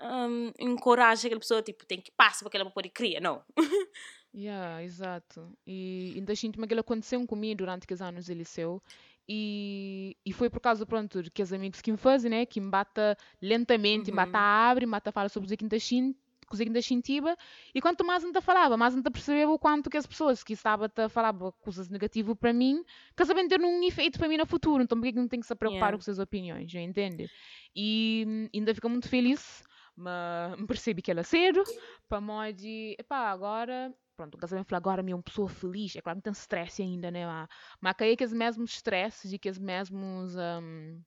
um, 0.00 0.52
encorajar 0.58 1.26
aquela 1.26 1.40
pessoa, 1.40 1.62
tipo, 1.62 1.86
tem 1.86 2.00
que 2.00 2.10
passar 2.12 2.40
para 2.40 2.48
aquela 2.48 2.64
para 2.64 2.74
poder 2.74 2.90
criar, 2.90 3.20
não. 3.20 3.44
Yeah, 4.32 4.82
exato. 4.84 5.52
E 5.66 6.12
ainda 6.16 6.34
sinto-me 6.36 6.66
que 6.66 6.74
aconteceu 6.74 7.24
comigo 7.26 7.58
durante 7.58 7.84
aqueles 7.84 8.02
anos 8.02 8.26
de 8.26 8.34
liceu. 8.34 8.82
E, 9.28 10.16
e 10.24 10.32
foi 10.32 10.48
por 10.50 10.60
causa, 10.60 10.86
pronto, 10.86 11.22
que 11.32 11.42
os 11.42 11.52
amigos 11.52 11.80
que 11.80 11.90
me 11.90 11.98
fazem, 11.98 12.30
né? 12.30 12.46
Que 12.46 12.60
me 12.60 12.70
bata 12.70 13.16
lentamente, 13.42 14.10
me 14.10 14.16
Uhum. 14.16 14.16
bata 14.16 14.38
abre, 14.38 14.86
me 14.86 14.92
bata 14.92 15.10
fala 15.12 15.28
sobre 15.28 15.52
o 15.52 15.56
que 15.56 15.64
ainda 15.64 15.78
sinto 15.80 16.16
que 16.50 16.82
sentia 16.82 17.36
e 17.74 17.80
quanto 17.82 18.02
mais 18.06 18.24
ainda 18.24 18.40
falava, 18.40 18.74
mais 18.74 18.94
ainda 18.94 19.10
percebeu 19.10 19.52
o 19.52 19.58
quanto 19.58 19.90
que 19.90 19.98
as 19.98 20.06
pessoas 20.06 20.42
que 20.42 20.54
estavam 20.54 20.88
a 20.96 21.08
falar 21.10 21.34
coisas 21.60 21.90
negativas 21.90 22.34
para 22.38 22.54
mim, 22.54 22.82
que 23.14 23.24
sabem 23.26 23.46
ter 23.46 23.60
um 23.60 23.82
efeito 23.82 24.18
para 24.18 24.28
mim 24.28 24.38
no 24.38 24.46
futuro, 24.46 24.82
então 24.82 24.96
por 24.98 25.04
que 25.04 25.12
que 25.12 25.18
não 25.18 25.28
tem 25.28 25.40
que 25.40 25.46
se 25.46 25.54
preocupar 25.54 25.92
Yeah. 25.92 25.94
com 25.94 26.00
suas 26.00 26.18
opiniões, 26.18 26.70
já 26.70 26.80
entende? 26.80 27.30
E 27.76 28.24
hum, 28.26 28.48
ainda 28.54 28.74
fico 28.74 28.88
muito 28.88 29.10
feliz, 29.10 29.62
mas 29.94 30.58
me 30.58 30.66
percebi 30.66 31.02
que 31.02 31.10
ela 31.10 31.22
cedo, 31.22 31.66
para 32.08 32.18
modo 32.20 32.52
de, 32.54 32.96
epá, 32.98 33.30
agora, 33.30 33.94
pronto, 34.18 34.34
o 34.34 34.38
casamento 34.38 34.68
falou 34.68 34.78
agora, 34.78 35.02
minha 35.02 35.16
uma 35.16 35.22
pessoa 35.22 35.48
feliz, 35.48 35.96
é 35.96 36.02
claro, 36.02 36.18
não 36.18 36.22
tem 36.22 36.32
stress 36.34 36.82
ainda, 36.82 37.10
né? 37.10 37.26
Mas, 37.26 37.48
mas 37.80 37.94
caí 37.96 38.12
aqueles 38.12 38.32
mesmos 38.34 38.72
stresses 38.72 39.32
e 39.32 39.36
aqueles 39.36 39.58
mesmos 39.58 40.34
hum, 40.36 41.02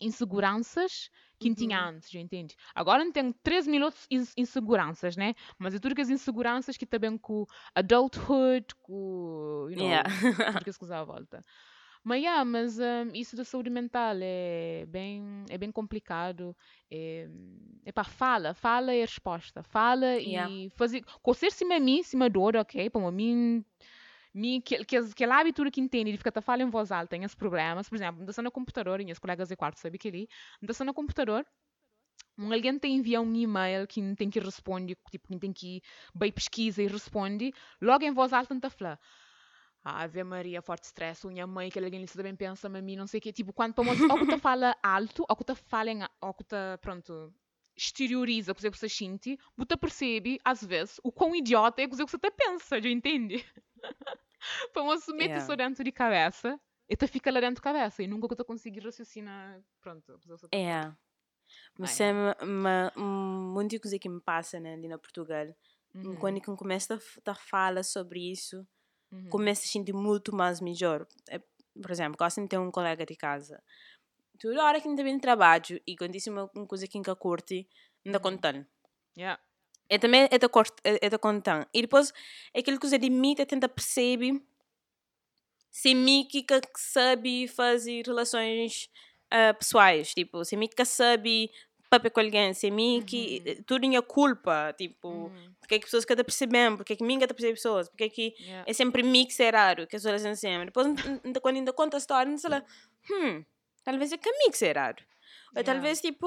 inseguranças 0.00 1.10
que 1.40 1.54
tinha 1.54 1.78
Uhum. 1.78 1.88
antes, 1.88 2.10
já 2.10 2.20
entende? 2.20 2.56
Agora 2.74 3.04
não 3.04 3.12
tenho 3.12 3.34
13 3.42 3.70
mil 3.70 3.84
outras 3.84 4.06
ins- 4.10 4.34
inseguranças, 4.36 5.16
né? 5.16 5.34
Mas 5.58 5.74
é 5.74 5.78
tudo 5.80 5.94
que 5.94 6.02
as 6.02 6.10
inseguranças 6.10 6.76
que 6.76 6.86
também 6.86 7.18
com 7.18 7.46
adulthood, 7.74 8.66
com, 8.82 9.68
you 9.70 9.76
know, 9.76 10.00
Yeah. 10.00 10.04
tudo 10.50 10.64
que 10.64 10.70
as 10.70 10.78
coisas 10.78 10.96
à 10.96 11.04
volta. 11.04 11.44
Mas, 12.08 12.20
yeah, 12.22 12.44
mas 12.44 12.78
hum, 12.78 13.10
isso 13.14 13.34
da 13.34 13.44
saúde 13.44 13.68
mental 13.68 14.14
é 14.22 14.86
bem, 14.86 15.44
é 15.50 15.58
bem 15.58 15.72
complicado. 15.72 16.56
É, 16.88 17.28
epá, 17.84 18.04
fala, 18.04 18.54
fala 18.54 18.94
é 18.94 19.02
a 19.02 19.06
resposta. 19.06 19.64
Fala 19.64 20.06
Yeah. 20.14 20.48
e 20.54 20.70
fazer. 20.70 21.02
Conhecer-se 21.20 21.64
a 21.64 21.80
mim, 21.80 22.04
se 22.04 22.16
me 22.16 22.28
dor, 22.28 22.54
ok? 22.54 22.88
Para 22.90 23.10
mim, 23.10 23.64
que, 24.64 24.84
que, 24.84 24.96
aquele 24.96 25.32
hábito 25.32 25.68
que 25.68 25.80
entende 25.80 26.12
de 26.12 26.16
ficar 26.16 26.32
a 26.36 26.40
falar 26.40 26.62
em 26.62 26.70
voz 26.70 26.92
alta 26.92 27.08
tem 27.08 27.24
esses 27.24 27.34
problemas. 27.34 27.88
Por 27.88 27.96
exemplo, 27.96 28.22
anda 28.22 28.40
no 28.40 28.52
computador, 28.52 29.00
e 29.00 29.04
meus 29.04 29.18
colegas 29.18 29.48
de 29.48 29.56
quarto 29.56 29.80
sabem 29.80 29.98
que 29.98 30.06
ali, 30.06 30.28
anda 30.62 30.84
no 30.84 30.94
computador. 30.94 31.44
um 32.38 32.52
Alguém 32.52 32.78
tem 32.78 32.98
enviar 32.98 33.20
um 33.20 33.34
e-mail 33.34 33.84
que 33.84 34.00
tem 34.14 34.30
que 34.30 34.38
responder, 34.38 34.96
tipo, 35.10 35.36
tem 35.40 35.52
que 35.52 35.78
ir 35.78 35.82
bem 36.14 36.30
pesquisa 36.30 36.80
e 36.80 36.86
responde, 36.86 37.52
logo 37.82 38.04
em 38.04 38.12
voz 38.12 38.32
alta 38.32 38.54
não 38.54 38.58
está 38.58 38.68
a 38.68 38.70
falar. 38.70 39.00
Ave 39.90 40.24
Maria, 40.24 40.62
forte 40.62 40.84
stress, 40.84 41.26
minha 41.26 41.46
mãe, 41.46 41.70
que 41.70 41.78
alguém 41.78 42.04
também 42.06 42.34
pensa, 42.34 42.66
a 42.66 42.70
mim, 42.70 42.96
não 42.96 43.06
sei 43.06 43.18
o 43.18 43.22
quê. 43.22 43.32
Tipo, 43.32 43.52
quando 43.52 43.74
para 43.74 43.84
ou 43.84 44.18
que 44.18 44.26
te 44.26 44.36
fala 44.36 44.76
alto, 44.82 45.24
ou 45.28 45.36
que 45.36 45.44
te 45.44 45.54
fala, 45.54 45.90
em, 45.90 46.00
ou 46.20 46.34
que 46.34 46.44
te, 46.44 46.56
pronto, 46.80 47.32
exterioriza 47.76 48.52
o 48.52 48.54
que 48.54 48.68
você 48.68 48.88
sente, 48.88 49.38
você 49.56 49.76
percebe, 49.76 50.40
às 50.44 50.64
vezes, 50.64 50.98
o 51.04 51.12
quão 51.12 51.34
idiota 51.34 51.82
é 51.82 51.86
o 51.86 51.90
que 51.90 51.96
você 51.96 52.16
até 52.16 52.30
pensa, 52.30 52.80
já 52.80 52.88
entende? 52.88 53.44
para 54.72 54.82
você 54.82 55.12
mete 55.12 55.26
Yeah. 55.26 55.38
isso 55.38 55.56
dentro 55.56 55.84
de 55.84 55.92
cabeça, 55.92 56.60
e 56.88 56.96
te 56.96 57.06
fica 57.06 57.30
lá 57.30 57.40
dentro 57.40 57.56
de 57.56 57.62
cabeça, 57.62 58.02
e 58.02 58.06
nunca 58.06 58.28
que 58.28 58.36
tu 58.36 58.44
conseguir 58.44 58.80
raciocinar, 58.80 59.60
pronto. 59.80 60.18
É. 60.52 60.80
falando. 60.80 60.96
Mas 61.78 62.00
é 62.00 62.12
uma, 62.12 62.36
uma, 62.42 62.92
um, 62.96 63.52
muita 63.52 63.78
coisa 63.78 63.98
que 63.98 64.08
me 64.08 64.20
passa 64.20 64.58
né, 64.58 64.74
ali 64.74 64.88
na 64.88 64.98
Portugal. 64.98 65.46
Uhum, 65.94 66.16
Quando 66.16 66.38
eu 66.38 66.56
começo 66.56 66.92
a, 66.92 66.98
a 67.30 67.34
falar 67.34 67.82
sobre 67.82 68.30
isso, 68.30 68.66
uhum, 69.16 69.28
começo 69.28 69.64
a 69.64 69.68
sentir 69.68 69.92
muito 69.94 70.34
mais 70.34 70.60
melhor. 70.60 71.06
É, 71.28 71.38
por 71.82 71.90
exemplo, 71.90 72.16
gosto 72.18 72.40
de 72.42 72.48
ter 72.48 72.58
um 72.58 72.70
colega 72.70 73.04
de 73.06 73.16
casa. 73.16 73.62
Toda 74.40 74.64
hora 74.64 74.80
que 74.80 74.88
ainda 74.88 75.02
vem 75.04 75.16
de 75.16 75.22
trabalho 75.22 75.80
e 75.86 75.96
quando 75.96 76.12
disse 76.12 76.30
uma, 76.30 76.50
uma 76.54 76.66
coisa 76.66 76.86
que 76.88 76.98
ainda 76.98 77.14
curte, 77.16 77.68
ainda 78.04 78.18
Uhum. 78.18 78.22
contando. 78.22 78.66
yeah, 79.16 79.38
É 79.88 79.98
também 79.98 80.28
é 80.30 80.38
da 80.38 80.48
cort- 80.48 80.80
é 80.84 80.92
é 81.06 81.18
contando. 81.18 81.66
E 81.74 81.82
depois, 81.82 82.12
aquele 82.58 82.78
coisa 82.78 82.98
de 82.98 83.10
mim, 83.10 83.34
é 83.38 83.44
tenta 83.44 83.68
perceber 83.68 84.32
se 85.70 85.94
mim 85.94 86.26
que 86.30 86.42
que 86.42 86.60
sabe 86.76 87.46
fazer 87.48 88.02
relações 88.06 88.88
ah, 89.30 89.54
pessoais. 89.54 90.14
Tipo, 90.14 90.44
se 90.44 90.56
mim 90.56 90.68
que 90.68 90.84
sabe 90.84 91.50
papel 91.90 92.10
com 92.10 92.20
alguém, 92.20 92.52
se 92.54 92.70
mim 92.70 93.02
que 93.06 93.42
Uhum. 93.46 93.62
tudo 93.66 93.86
é 93.94 94.02
culpa. 94.02 94.74
Tipo, 94.76 95.08
uhum, 95.08 95.54
porque 95.60 95.74
é 95.76 95.78
que 95.78 95.84
pessoas 95.84 96.04
que 96.04 96.12
estão 96.12 96.24
percebendo, 96.24 96.76
porque 96.78 96.92
é 96.92 96.96
que 96.96 97.04
mim 97.04 97.18
que 97.18 97.24
está 97.24 97.34
percebendo 97.34 97.56
pessoas, 97.56 97.88
porque 97.88 98.04
é 98.04 98.08
que 98.08 98.34
yeah, 98.40 98.64
é 98.68 98.72
sempre 98.72 99.02
mix 99.02 99.38
é 99.40 99.50
raro, 99.50 99.86
que 99.86 99.96
as 99.96 100.02
pessoas 100.02 100.20
dizem 100.22 100.34
sempre. 100.36 100.66
Depois, 100.66 100.86
n- 100.86 101.20
n- 101.24 101.40
quando 101.40 101.56
ainda 101.56 101.72
conta 101.72 101.96
a 101.96 101.98
história, 101.98 102.30
não 102.30 102.38
sei 102.38 102.50
lá, 102.50 102.64
hum, 103.10 103.44
talvez 103.84 104.12
é 104.12 104.18
que 104.18 104.28
é 104.28 104.72
raro. 104.72 104.96
Ou 105.54 105.60
yeah. 105.60 105.72
talvez, 105.72 106.00
tipo, 106.00 106.26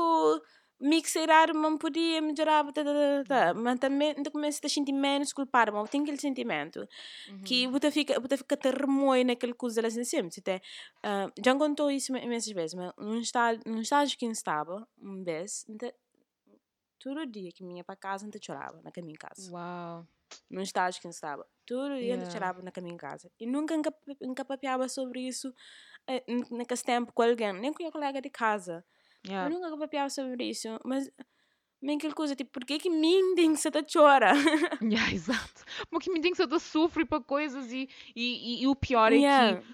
mix 0.80 1.14
raro, 1.28 1.56
mas 1.56 1.78
podia 1.80 2.22
melhorar, 2.22 2.64
tá, 2.72 2.84
tá, 2.84 3.24
tá, 3.28 3.54
mas 3.54 3.80
também 3.80 4.14
ainda 4.18 4.32
começa 4.32 4.60
a 4.66 4.70
sentir 4.70 4.94
menos 4.94 5.34
culpado, 5.34 5.72
mas 5.74 5.90
tem 5.90 6.02
aquele 6.02 6.18
sentimento 6.20 6.88
que 7.44 7.68
Uhum, 7.68 7.70
você 7.70 7.92
fica, 7.92 8.20
você 8.20 8.38
fica 8.38 8.58
te 8.58 8.70
naquele 9.26 9.54
coisa 9.54 9.86
assim 9.88 10.04
sempre. 10.04 10.32
Você 10.34 10.62
ah, 11.04 11.32
já 11.44 11.56
contou 11.56 11.92
isso 11.92 12.16
imensas 12.18 12.54
vezes, 12.54 12.76
mas 12.76 12.94
num 12.98 13.20
estágio, 13.20 13.62
num 13.66 13.82
estágio 13.82 14.18
que 14.18 14.26
estava, 14.28 14.88
um 15.02 15.24
vez, 15.24 15.66
todo 16.98 17.26
dia 17.26 17.52
que 17.52 17.66
vinha 17.66 17.84
para 17.84 17.96
casa, 17.96 18.26
ainda 18.26 18.40
chorava 18.42 18.82
na 18.82 18.92
caminho 18.92 19.16
em 19.16 19.18
casa 19.18 19.52
Uau. 19.52 20.08
num 20.50 20.62
estágio 20.62 21.02
que 21.02 21.08
estava. 21.08 21.46
Todo 21.66 21.96
dia 21.98 22.18
Yeah. 22.18 22.26
chorava 22.32 22.62
na 22.62 22.72
caminho 22.72 22.96
em 22.96 22.98
casa. 22.98 23.32
E 23.40 23.46
nunca 23.46 23.76
encapapeava 24.22 24.90
sobre 24.90 25.22
isso 25.28 25.54
eh, 26.08 26.24
naquele 26.52 26.82
tempo 26.84 27.14
com 27.14 27.24
alguém, 27.24 27.54
nem 27.54 27.74
com 27.74 27.88
a 27.88 27.92
colega 27.92 28.22
de 28.22 28.30
casa. 28.30 28.86
Yeah. 29.28 29.48
Eu 29.50 29.54
nunca 29.54 29.68
encapapeava 29.68 30.10
sobre 30.10 30.50
isso. 30.50 30.68
Mas, 30.86 31.10
bem 31.82 31.98
aquela 31.98 32.14
coisa, 32.14 32.36
tipo, 32.36 32.52
por 32.52 32.66
que 32.66 32.80
que 32.80 32.90
ser 33.58 33.72
da 33.72 33.82
chora? 33.84 34.32
Yeah, 34.82 35.12
exato. 35.14 35.64
Mas 35.92 36.04
que 36.04 36.12
me 36.12 36.22
tem 36.22 36.32
que 36.32 36.38
você 36.38 36.48
sofre 36.60 37.06
para 37.06 37.22
coisas 37.22 37.72
e, 37.72 37.90
e, 38.16 38.60
e, 38.60 38.64
e 38.64 38.68
o 38.68 38.76
pior 38.76 39.12
é 39.12 39.16
Yeah. 39.16 39.62
que. 39.62 39.68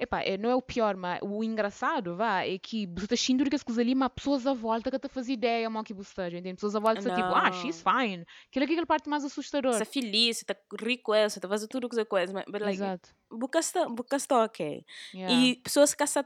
Epá, 0.00 0.22
é, 0.22 0.38
não 0.38 0.48
é 0.48 0.54
o 0.54 0.62
pior, 0.62 0.96
mas 0.96 1.20
o 1.22 1.44
engraçado, 1.44 2.16
vá, 2.16 2.42
é 2.42 2.58
que 2.58 2.86
você 2.86 3.04
está 3.04 3.16
sentindo 3.16 3.50
que 3.50 3.54
as 3.54 3.62
coisas 3.62 3.80
ali, 3.80 3.94
mas 3.94 4.10
pessoas 4.14 4.46
à 4.46 4.54
volta 4.54 4.90
que 4.90 4.98
te 4.98 5.08
fazem 5.08 5.34
ideia, 5.34 5.68
mal 5.68 5.84
que 5.84 5.92
você 5.92 6.08
está, 6.08 6.26
entende? 6.28 6.54
Pessoas 6.54 6.74
à 6.74 6.80
volta 6.80 7.02
que 7.02 7.14
tipo, 7.14 7.28
ah, 7.28 7.52
she's 7.52 7.82
fine. 7.82 8.24
Aquilo 8.48 8.64
aqui 8.64 8.74
é 8.76 8.80
a 8.80 8.86
parte 8.86 9.10
mais 9.10 9.24
assustadora. 9.24 9.76
Você 9.76 9.82
é 9.82 9.84
feliz, 9.84 10.38
você 10.38 10.44
está 10.44 10.56
rico, 10.82 11.12
você 11.12 11.38
está 11.38 11.46
fazendo 11.46 11.68
tudo 11.68 11.86
o 11.86 11.88
que 11.90 11.96
você 11.96 12.04
quer. 12.06 12.32
Mas, 12.32 12.44
like, 12.46 12.70
Exato. 12.70 13.10
buca 13.30 13.58
está, 13.58 13.86
está 14.16 14.44
ok. 14.44 14.84
Yeah. 15.12 15.34
E 15.34 15.56
pessoas 15.56 15.94
que 15.94 16.02
estão 16.02 16.24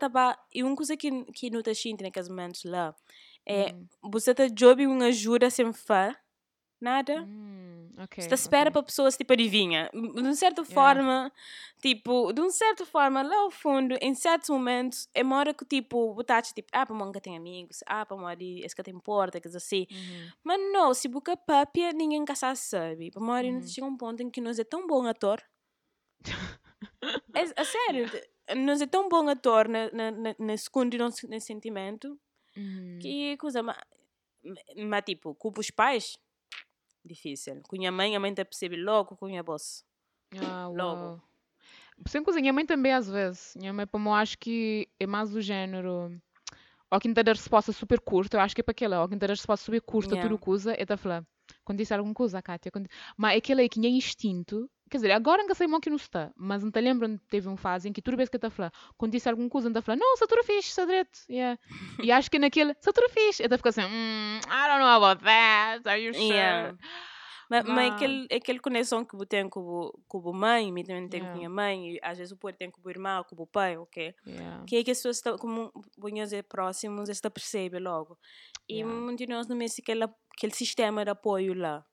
E 0.54 0.62
uma 0.62 0.76
coisa 0.76 0.96
que, 0.96 1.24
que 1.32 1.50
não 1.50 1.58
está 1.58 1.74
sentindo 1.74 2.02
naqueles 2.02 2.28
momentos 2.28 2.62
lá 2.64 2.94
é 3.46 3.74
Hum. 3.74 3.86
você 4.10 4.30
está 4.30 4.46
job 4.48 4.86
uma 4.86 5.06
ajuda 5.06 5.50
sem 5.50 5.72
fã, 5.72 6.14
nada. 6.84 7.22
Hum, 7.22 7.90
ok. 7.98 8.22
Você 8.22 8.34
espera 8.34 8.68
ok. 8.70 8.72
para 8.72 8.82
pessoas 8.82 9.16
tipo 9.16 9.32
adivinha. 9.32 9.90
De 9.92 9.98
uma 10.20 10.34
certa 10.34 10.62
Yeah. 10.62 10.74
forma, 10.74 11.32
tipo, 11.82 12.32
de 12.32 12.40
uma 12.40 12.50
certa 12.50 12.84
forma, 12.86 13.22
lá 13.22 13.36
ao 13.38 13.50
fundo, 13.50 13.96
em 14.00 14.14
certos 14.14 14.48
momentos, 14.50 15.08
é 15.14 15.22
uma 15.22 15.36
hora 15.38 15.52
que 15.54 15.64
tipo, 15.64 16.14
botar 16.14 16.42
tipo, 16.42 16.68
ah, 16.72 16.86
para 16.86 16.94
nunca 16.96 17.20
tem 17.20 17.36
amigos, 17.36 17.82
ah, 17.86 18.04
para 18.06 18.16
uma 18.16 18.26
esse 18.64 18.74
que 18.76 18.82
te 18.82 18.90
importa, 18.90 19.40
coisa 19.40 19.58
assim. 19.58 19.86
Uhum. 19.90 20.30
Mas 20.44 20.60
não, 20.72 20.94
se 20.94 21.08
boca 21.08 21.36
papia, 21.36 21.92
ninguém 21.92 22.24
que 22.24 22.32
sabe. 22.54 23.10
Para 23.10 23.22
hora 23.34 23.46
Uhum. 23.48 23.66
chega 23.66 23.86
um 23.86 23.96
ponto 23.96 24.22
em 24.22 24.30
que 24.30 24.40
nós 24.40 24.58
é 24.58 24.64
tão 24.64 24.86
bom 24.86 25.06
ator. 25.06 25.42
é, 27.34 27.60
a 27.60 27.64
sério, 27.64 28.04
nós 28.56 28.80
é 28.80 28.86
tão 28.86 29.08
bom 29.08 29.28
ator 29.28 29.68
na, 29.68 29.90
na, 29.92 30.10
na, 30.10 30.34
na 30.38 30.54
nosso 30.98 31.26
nesse 31.28 31.46
sentimento 31.46 32.18
Uhum. 32.56 32.98
que 33.02 33.36
coisa, 33.38 33.62
mas, 33.62 33.76
mas 34.76 35.02
tipo, 35.04 35.34
culpa 35.34 35.60
os 35.60 35.70
pais. 35.70 36.16
Difícil. 37.04 37.60
Com 37.68 37.86
a 37.86 37.90
mãe, 37.92 38.16
a 38.16 38.20
mãe 38.20 38.32
te 38.32 38.44
percebe 38.44 38.76
logo 38.76 39.16
com 39.16 39.26
a 39.36 39.42
boss. 39.42 39.84
Ah, 40.36 40.66
Logo. 40.72 41.00
uau. 41.00 41.22
Sem 42.08 42.22
coisa, 42.24 42.40
minha 42.40 42.52
mãe 42.52 42.66
também 42.66 42.92
às 42.92 43.08
vezes. 43.08 43.54
Minha 43.56 43.72
mãe, 43.72 43.86
como 43.86 44.08
eu 44.08 44.14
acho 44.14 44.36
que 44.38 44.88
é 44.98 45.06
mais 45.06 45.30
do 45.30 45.40
género. 45.40 46.20
Ou 46.90 47.00
quem 47.00 47.12
dá 47.12 47.22
a 47.22 47.34
resposta 47.34 47.72
super 47.72 48.00
curta, 48.00 48.36
eu 48.36 48.40
acho 48.40 48.54
que 48.54 48.60
é 48.60 48.64
para 48.64 48.72
aquela. 48.72 49.02
Ou 49.02 49.08
quem 49.08 49.18
dá 49.18 49.26
a 49.26 49.28
resposta 49.28 49.64
super 49.64 49.80
curta, 49.80 50.14
Yeah. 50.14 50.28
tudo 50.28 50.38
coisa, 50.38 50.74
é 50.76 50.84
da 50.84 50.96
falar. 50.96 51.24
Quando 51.64 51.78
disse 51.78 51.94
alguma 51.94 52.14
coisa, 52.14 52.40
Kátia. 52.42 52.70
Quando... 52.72 52.88
Mas 53.16 53.36
aquele 53.36 53.62
aí 53.62 53.68
que 53.68 53.84
é 53.84 53.88
instinto. 53.90 54.68
Quer 54.94 54.98
dizer, 54.98 55.10
agora 55.10 55.42
não 55.42 55.52
sei 55.56 55.66
muito 55.66 55.82
que 55.82 55.90
não 55.90 55.96
está. 55.96 56.30
Mas 56.36 56.62
não 56.62 56.70
te 56.70 56.80
lembro, 56.80 57.18
teve 57.28 57.48
um 57.48 57.56
fase 57.56 57.88
em 57.88 57.92
que 57.92 58.00
toda 58.00 58.16
vez 58.16 58.28
que 58.28 58.36
eu 58.36 58.40
te 58.40 58.48
falar, 58.48 58.72
quando 58.96 59.10
disse 59.10 59.28
alguma 59.28 59.48
coisa, 59.48 59.68
não 59.68 59.74
te 59.80 59.84
falar, 59.84 59.98
não, 59.98 60.16
se 60.16 60.24
tu 60.24 60.44
fixe, 60.44 60.70
se 60.70 60.86
direito. 60.86 61.18
Yeah. 61.28 61.58
e 62.00 62.12
acho 62.12 62.30
que 62.30 62.38
naquele, 62.38 62.74
se 62.80 62.92
tu 62.92 63.10
fixe, 63.10 63.42
eu 63.42 63.48
ficar 63.58 63.70
assim, 63.70 63.80
mm, 63.82 64.38
I 64.46 64.68
don't 64.68 64.78
know 64.78 65.02
about 65.02 65.24
that, 65.24 65.88
are 65.88 66.00
you 66.00 66.14
sure? 66.14 66.26
Yeah. 66.28 66.78
Mas, 67.50 67.64
mas 67.64 67.74
Mas- 67.74 67.92
aquele, 67.94 68.28
aquele 68.32 68.58
conexão 68.60 69.04
que 69.04 69.16
você 69.16 69.26
tem 69.26 69.48
com 69.50 69.90
a 70.30 70.32
mãe, 70.32 70.68
eu 70.68 70.84
também 70.84 71.08
tenho 71.08 71.24
com 71.24 71.30
Yeah. 71.30 71.36
minha 71.36 71.50
mãe, 71.50 71.94
e 71.96 72.00
às 72.00 72.16
vezes 72.16 72.32
o 72.32 72.36
pai 72.36 72.52
tem 72.52 72.70
com 72.70 72.80
o 72.80 72.88
irmão, 72.88 73.24
com 73.24 73.42
o 73.42 73.46
pai, 73.48 73.76
ok? 73.76 74.14
Yeah. 74.24 74.64
Que 74.64 74.76
é 74.76 74.84
que 74.84 74.92
as 74.92 74.98
pessoas 74.98 75.16
estão, 75.16 75.36
como 75.36 75.72
vamos 75.98 76.20
dizer, 76.20 76.44
próximos, 76.44 77.08
esta 77.08 77.28
percebe 77.28 77.80
logo. 77.80 78.16
E 78.68 78.74
Yeah. 78.76 78.94
muitos 78.94 79.26
de 79.26 79.32
nós 79.32 79.48
não 79.48 79.56
aquele, 79.58 80.04
aquele 80.04 80.54
sistema 80.54 81.04
de 81.04 81.10
apoio 81.10 81.52
lá, 81.52 81.84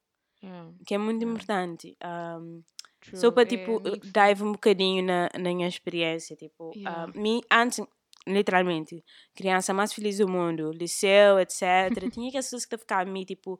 Yeah. 0.44 0.72
que 0.88 0.96
é 0.96 0.98
muito 0.98 1.24
importante. 1.26 1.96
Um, 2.04 2.64
True. 3.02 3.18
só 3.18 3.32
para, 3.32 3.44
É 3.44 3.46
tipo, 3.46 3.80
muito- 3.82 4.00
dive 4.12 4.44
um 4.44 4.52
bocadinho 4.54 5.04
na, 5.04 5.30
na 5.38 5.54
minha 5.54 5.68
experiência, 5.68 6.36
tipo, 6.36 6.72
Yeah. 6.76 7.04
ah, 7.04 7.08
mim, 7.20 7.42
antes, 7.52 7.82
literalmente, 8.28 9.04
criança 9.36 9.74
mais 9.74 9.92
feliz 9.94 10.18
do 10.20 10.28
mundo, 10.28 10.72
liceu, 10.72 11.40
etc. 11.40 11.62
Tinha 12.20 12.30
aquelas 12.30 12.46
pessoas 12.46 12.66
que 12.66 12.78
ficavam 12.78 13.12
me, 13.12 13.26
tipo, 13.26 13.60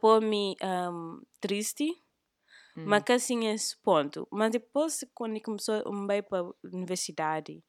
pôr-me 0.00 0.56
um, 0.62 1.20
triste, 1.40 1.84
Hum. 2.76 2.84
mas 2.86 3.02
que 3.02 3.12
assim 3.12 3.46
é 3.46 3.54
esse 3.54 3.76
ponto. 3.78 4.26
Mas 4.30 4.52
depois, 4.52 5.04
quando 5.14 5.40
começou 5.42 5.74
a 6.10 6.16
ir 6.16 6.22
para 6.22 6.40
a 6.42 6.50
universidade, 6.64 7.62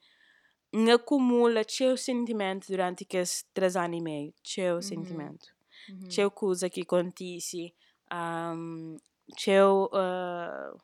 me 0.72 0.92
acumula 0.92 1.64
cheio 1.68 1.98
sentimento 1.98 2.68
durante 2.68 3.04
aqueles 3.04 3.44
três 3.54 3.76
anos 3.76 3.98
e 3.98 4.02
meio. 4.02 4.34
Cheio 4.44 4.82
sentimento. 4.82 5.48
Uhum. 5.90 6.10
Cheio 6.12 6.30
coisa 6.32 6.70
que 6.70 6.82
acontece. 6.82 7.74
Um, 8.14 8.98
cheio... 9.38 9.90
Uh, 9.92 10.78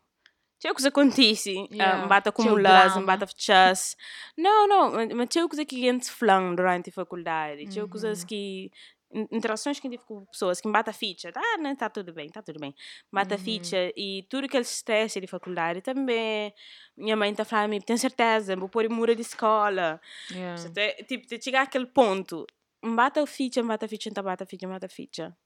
cheio 0.61 0.73
coisa 0.73 0.89
acontece. 0.89 1.51
Yeah, 1.71 2.05
Um, 2.05 2.07
cheio 2.07 2.29
acumular, 2.29 2.85
drama. 2.89 3.05
bate 3.05 3.25
fechas. 3.27 3.95
Não, 4.37 4.67
não. 4.67 4.91
mas- 5.15 5.27
cheio 5.31 5.47
coisa 5.49 5.65
que 5.65 5.79
gente 5.79 6.09
falando 6.11 6.55
durante 6.55 6.89
a 6.89 6.93
faculdade. 6.93 7.71
Cheio 7.71 7.87
coisas 7.87 8.21
Uhum. 8.21 8.27
que... 8.27 8.71
in- 9.13 9.27
Interações 9.31 9.79
que 9.79 9.87
eu 9.87 9.91
tive 9.91 10.03
com 10.03 10.25
pessoas 10.25 10.59
que 10.59 10.67
me 10.67 10.73
bate 10.73 10.89
a 10.89 10.93
ficha. 10.93 11.31
Ah, 11.35 11.57
não, 11.59 11.73
tá 11.75 11.89
tudo 11.89 12.11
bem, 12.13 12.27
tá 12.29 12.41
tudo 12.41 12.59
bem. 12.59 12.73
Bate 13.11 13.33
a 13.33 13.37
Uhum. 13.37 13.43
ficha 13.43 13.91
e 13.95 14.23
tudo 14.29 14.45
aquele 14.45 14.63
stress 14.65 15.19
de 15.21 15.27
faculdade 15.27 15.81
também. 15.81 16.53
Minha 16.97 17.15
mãe 17.15 17.33
tá 17.33 17.45
falando, 17.45 17.79
tenho 17.83 17.99
certeza, 17.99 18.55
vou 18.55 18.67
pôr 18.67 18.89
mura 18.89 19.15
de 19.15 19.21
escola. 19.21 20.01
Yeah. 20.31 20.61
Tipo, 21.07 21.27
de 21.27 21.41
chegar 21.41 21.61
àquele 21.63 21.85
ponto. 21.85 22.45
Me 22.83 22.95
bate 22.95 23.19
a 23.19 23.25
ficha, 23.25 23.61
me 23.61 23.69
bate 23.69 23.85
a 23.85 23.87
ficha, 23.87 24.09
me 24.09 24.21
bate 24.21 24.43
a 24.43 24.45
ficha, 24.45 24.67
me 24.67 24.73
bate 24.73 24.85
a 24.85 24.89
ficha. 24.89 25.37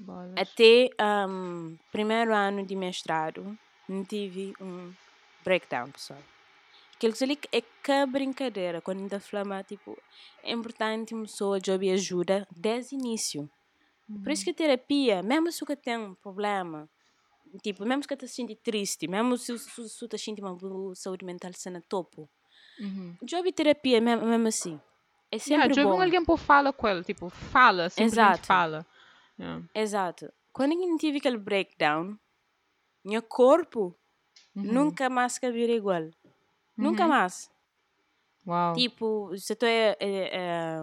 Bolas. 0.00 0.34
Até 0.36 0.88
um, 1.28 1.76
primeiro 1.92 2.34
ano 2.34 2.64
de 2.64 2.74
mestrado, 2.76 3.56
tive 4.04 4.52
um 4.60 4.92
breakdown, 5.44 5.90
pessoal. 5.90 6.22
Aquilo 6.96 7.14
ali 7.22 7.38
é 7.52 7.60
que 7.60 8.06
brincadeira, 8.06 8.80
quando 8.80 9.00
ainda 9.00 9.20
flama, 9.20 9.62
tipo, 9.62 9.96
é 10.42 10.52
importante 10.52 11.14
uma 11.14 11.24
pessoa 11.24 11.60
de 11.60 11.70
ajuda 11.90 12.46
desde 12.56 12.96
o 12.96 12.98
início. 12.98 13.50
Por 14.22 14.32
isso 14.32 14.44
que 14.44 14.50
a 14.50 14.54
terapia, 14.54 15.22
mesmo 15.22 15.52
se 15.52 15.60
você 15.64 15.76
tem 15.76 15.98
um 15.98 16.14
problema, 16.14 16.88
tipo, 17.62 17.84
mesmo 17.84 18.02
se 18.02 18.08
você 18.08 18.14
está 18.14 18.26
se 18.26 18.34
sentindo 18.34 18.58
triste, 18.62 19.06
mesmo 19.06 19.36
se 19.36 19.52
você 19.58 20.04
está 20.04 20.18
sentindo 20.18 20.46
uma 20.46 20.94
saúde 20.94 21.24
mental 21.24 21.52
sendo 21.54 21.80
topo, 21.82 22.28
Uhum. 22.78 23.16
terapia 23.54 24.00
mesmo, 24.00 24.26
mesmo 24.26 24.48
assim. 24.48 24.80
É 25.30 25.38
sempre 25.38 25.54
Yeah, 25.58 25.74
já 25.74 25.84
bom. 25.84 26.02
alguém 26.02 26.24
por 26.24 26.38
fala 26.38 26.72
com 26.72 26.88
ele, 26.88 27.02
tipo, 27.04 27.28
fala, 27.28 27.88
simplesmente 27.90 28.38
Exato. 28.40 28.46
fala. 28.46 28.86
Yeah. 29.38 29.64
Exato. 29.74 30.32
Quando 30.52 30.72
eu 30.72 30.96
tive 30.98 31.18
aquele 31.18 31.36
breakdown, 31.38 32.18
meu 33.06 33.22
corpo 33.22 33.94
Uhum. 34.54 34.62
nunca 34.64 35.08
mais 35.10 35.38
que 35.38 35.50
vir 35.50 35.70
igual. 35.70 36.10
Nunca 36.76 37.04
Uhum. 37.04 37.08
mais. 37.10 37.50
Uau. 38.46 38.74
Tipo, 38.74 39.36
se 39.36 39.54
tu 39.54 39.64
é, 39.66 39.96
é, 40.00 40.30
é, 40.32 40.78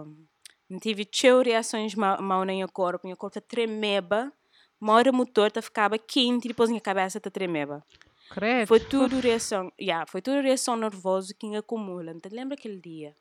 não 0.69 0.79
tive 0.79 1.07
cheio 1.11 1.41
reações 1.41 1.95
mal, 1.95 2.21
mal 2.21 2.45
no 2.45 2.53
meu 2.53 2.69
corpo, 2.69 3.07
meu 3.07 3.17
corpo 3.17 3.33
tá 3.33 3.41
tremeba, 3.41 4.31
uma 4.79 4.93
hora 4.93 5.09
o 5.11 5.13
motor 5.13 5.51
tá 5.51 5.61
ficava 5.61 5.97
quente 5.97 6.45
e 6.45 6.47
depois 6.49 6.69
minha 6.69 6.81
cabeça 6.81 7.19
tá 7.19 7.29
tremeba. 7.29 7.83
Credo. 8.29 8.67
Foi 8.67 8.79
tudo 8.79 9.19
reação, 9.19 9.71
yeah, 9.79 10.05
foi 10.07 10.21
tudo 10.21 10.41
reação 10.41 10.75
nervosa 10.75 11.33
que 11.33 11.55
acumula. 11.55 12.11
Então, 12.11 12.31
lembra 12.31 12.55
aquele 12.55 12.79
dia? 12.79 13.15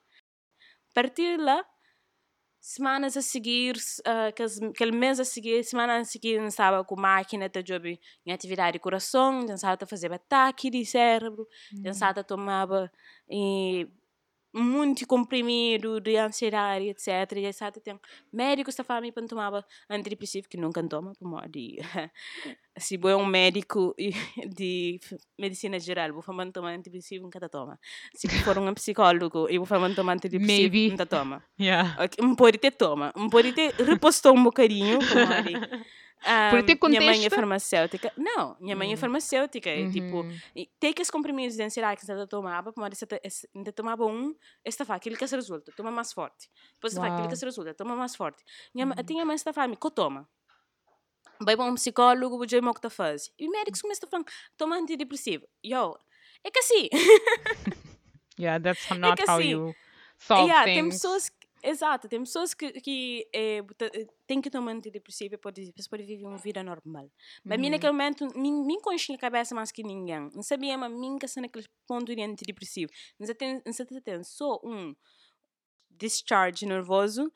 A 0.91 0.95
partir 0.95 1.37
de 1.37 1.43
lá, 1.43 1.65
semanas 2.62 3.16
a 3.16 3.22
seguir, 3.22 3.77
uh, 4.07 4.29
aqueles- 4.29 4.62
aquele 4.62 4.92
mês 4.92 5.20
a 5.20 5.25
seguir, 5.25 5.64
semana 5.64 5.98
a 5.98 6.05
seguir, 6.05 6.35
eu 6.37 6.46
estava 6.46 6.85
com 6.85 6.98
máquina 7.01 7.48
de 7.48 7.62
job 7.62 7.98
em 8.25 8.33
atividade 8.33 8.75
de 8.75 8.79
coração, 8.79 9.44
estava 9.55 9.77
a 9.83 9.87
fazer 9.87 10.12
ataque 10.12 10.70
de 10.70 10.85
cérebro, 10.87 11.46
eu 11.83 11.90
estava 11.90 12.20
a 12.20 12.25
tomar 12.25 12.68
e 13.29 13.88
muito 14.53 15.07
comprimido 15.07 16.01
de 16.01 16.17
ansiedade, 16.17 16.88
etc. 16.88 17.33
E 17.38 17.47
estava 17.47 17.73
tem 17.73 17.99
médicos 18.33 18.75
que 18.75 18.83
falavam 18.83 19.11
para 19.12 19.27
tomar 19.27 19.65
antidepressivo 19.88 20.49
que 20.49 20.57
nunca 20.57 20.83
toma, 20.87 21.12
por 21.19 21.27
modo 21.29 21.49
de 21.49 21.79
se 22.79 22.97
é 23.03 23.17
um 23.17 23.27
médico 23.27 23.95
e- 23.99 24.11
de 24.49 25.01
medicina 25.38 25.79
geral, 25.79 26.12
vou 26.12 26.23
falar 26.23 26.51
tomar 26.53 26.71
antidepressivo, 26.75 27.25
nunca 27.25 27.49
toma. 27.49 27.79
Se 28.15 28.29
for 28.43 28.59
um 28.59 28.73
psicólogo, 28.75 29.47
eu 29.49 29.61
vou 29.61 29.67
falar 29.67 29.95
tomar 29.95 30.15
antidepressivo, 30.15 30.91
nunca 30.91 31.07
toma. 31.07 31.43
Yeah. 31.61 31.97
Ok, 32.03 32.25
Um 32.25 32.35
pode 32.35 32.59
ter 32.59 32.73
toma, 32.73 33.12
um 33.17 33.29
pode 33.31 33.53
ter 33.53 33.73
repostou 33.75 34.37
um 34.37 34.43
bocadinho, 34.43 34.99
como 34.99 35.33
ali. 35.33 35.55
Pode 36.51 36.67
ter 36.67 36.89
minha 36.89 37.01
mãe 37.01 37.11
é 37.11 37.15
contexto? 37.17 37.35
farmacêutica. 37.35 38.13
Não, 38.17 38.57
minha 38.61 38.77
mãe 38.77 38.91
é 38.91 38.95
Hum. 38.95 38.97
farmacêutica. 38.97 39.69
É 39.71 39.91
tipo, 39.91 40.19
Uhum. 40.23 40.39
e 40.55 40.67
tem 40.79 40.93
que 40.93 41.03
os 41.03 41.11
comprimidos 41.11 41.57
de 41.57 41.63
ansiedade 41.63 42.01
que 42.01 42.07
você 42.07 42.27
tomava, 42.27 42.73
mas 42.77 42.97
você 42.99 43.07
ainda 43.55 43.73
tomava 43.73 44.05
um, 44.07 44.35
esta 44.65 44.85
faz 44.85 44.99
aquele 44.99 45.17
que 45.17 45.27
se 45.27 45.35
resulta, 45.35 45.73
toma 45.77 45.91
mais 45.91 46.13
forte. 46.13 46.49
Depois 46.75 46.95
faz 46.95 47.13
Uau. 47.13 47.29
que 47.29 47.37
se 47.37 47.45
resulta, 47.45 47.75
toma 47.75 47.97
mais 47.97 48.15
forte. 48.15 48.43
Minha, 48.75 48.87
uhum. 48.87 48.93
Tinha 49.07 49.25
mãe 49.25 49.35
que 49.35 49.41
está 49.41 49.53
falando, 49.53 49.77
toma. 49.91 50.29
Vai 51.41 51.57
para 51.57 51.65
um 51.65 51.75
psicólogo, 51.75 52.37
o 52.71 52.73
que 52.73 52.79
está 52.79 52.89
fazendo. 52.91 53.33
E 53.39 53.49
médicos 53.49 53.83
começam 53.83 54.07
a 54.07 54.11
falar, 54.11 54.25
toma 54.57 54.77
antidepressivo. 54.77 55.45
Yo, 55.65 55.97
é 56.45 56.51
que 56.51 56.59
assim, 56.61 56.89
Yeah, 58.39 58.59
that's 58.63 58.89
not 58.99 59.17
que 59.17 59.29
how 59.29 59.39
assim, 59.39 59.51
you 59.51 59.75
solve 60.19 60.45
yeah, 60.49 60.65
tem 60.65 60.83
things. 60.83 60.95
pessoas 60.95 61.29
que- 61.29 61.42
Exato, 61.64 62.09
tem 62.09 62.18
pessoas 62.20 62.55
que, 62.55 62.72
que 62.81 63.29
eh, 63.33 63.61
têm 64.27 64.40
que 64.40 64.51
tomar 64.51 64.72
antidepressivo 64.72 65.31
para 65.38 65.53
poder, 65.53 65.72
para 65.72 65.85
poder 65.90 66.05
viver 66.05 66.25
uma 66.27 66.37
vida 66.38 66.61
normal. 66.62 67.09
Mas 67.48 67.59
mim 67.59 67.66
Uhum. 67.66 67.70
naquele 67.70 67.92
momento, 67.92 68.27
mim, 68.37 68.64
mim 68.64 68.79
a 69.14 69.18
cabeça 69.18 69.55
mais 69.55 69.70
que 69.70 69.83
ninguém. 69.85 70.29
Não 70.35 70.42
sabia, 70.42 70.77
mas 70.77 70.90
mim 70.92 71.18
que 71.18 71.27
naquele 71.40 71.66
ponto 71.87 72.14
de 72.14 72.20
antidepressivo. 72.20 72.90
Não 73.18 73.27
tem, 73.35 73.62
não 73.64 74.01
tem 74.03 74.25
só 74.25 74.61
um 74.64 74.92
discharge 75.90 76.66
nervoso, 76.66 77.33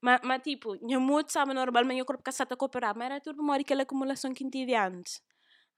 mas, 0.00 0.20
mas 0.24 0.42
tipo, 0.42 0.76
meu 0.86 1.00
mood 1.00 1.28
estava 1.28 1.54
normal, 1.54 1.84
mas 1.84 1.96
meu 1.96 2.06
corpo 2.06 2.22
caçata 2.22 2.54
a 2.54 2.56
cooperar. 2.56 2.96
Mas 2.96 3.06
era 3.06 3.20
tudo 3.20 3.42
uma 3.42 3.56
aquela 3.56 3.82
acumulação 3.82 4.32
que 4.34 4.48
tive 4.50 4.74
antes. 4.76 5.20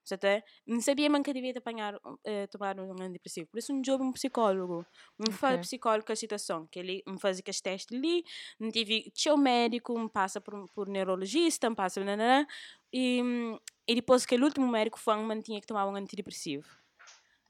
Certo? 0.07 0.25
Não 0.65 0.79
sabia 0.79 1.09
man 1.09 1.21
que 1.21 1.33
devia 1.33 1.51
apanhar, 1.57 1.99
eh, 2.23 2.47
tomar 2.47 2.79
um 2.79 2.91
antidepressivo. 2.93 3.47
Por 3.51 3.57
isso, 3.59 3.73
um 3.73 3.83
jogo 3.83 4.05
um 4.05 4.13
psicólogo. 4.13 4.85
Um 5.19 5.31
faz 5.33 5.55
Ok. 5.55 5.61
psicólogo 5.63 6.09
a 6.09 6.15
situação. 6.15 6.65
Que 6.71 6.79
ele 6.79 7.03
me 7.05 7.19
faz 7.19 7.39
aqueles 7.39 7.59
testes 7.59 7.97
ali. 7.97 8.23
Não 8.57 8.71
tive 8.71 9.11
teu 9.11 9.35
médico, 9.35 9.99
me 9.99 10.09
passa 10.09 10.39
por, 10.39 10.65
por 10.73 10.87
neurologista, 10.87 11.69
me 11.69 11.75
passa... 11.75 12.01
Nanana, 12.03 12.47
e, 12.93 13.21
hum, 13.21 13.59
e 13.85 13.95
depois 13.95 14.25
que 14.25 14.35
o 14.35 14.43
último 14.43 14.65
médico 14.67 14.97
foi, 14.97 15.17
me 15.17 15.41
tinha 15.43 15.59
que 15.59 15.67
tomar 15.67 15.85
um 15.87 15.95
antidepressivo. 15.95 16.65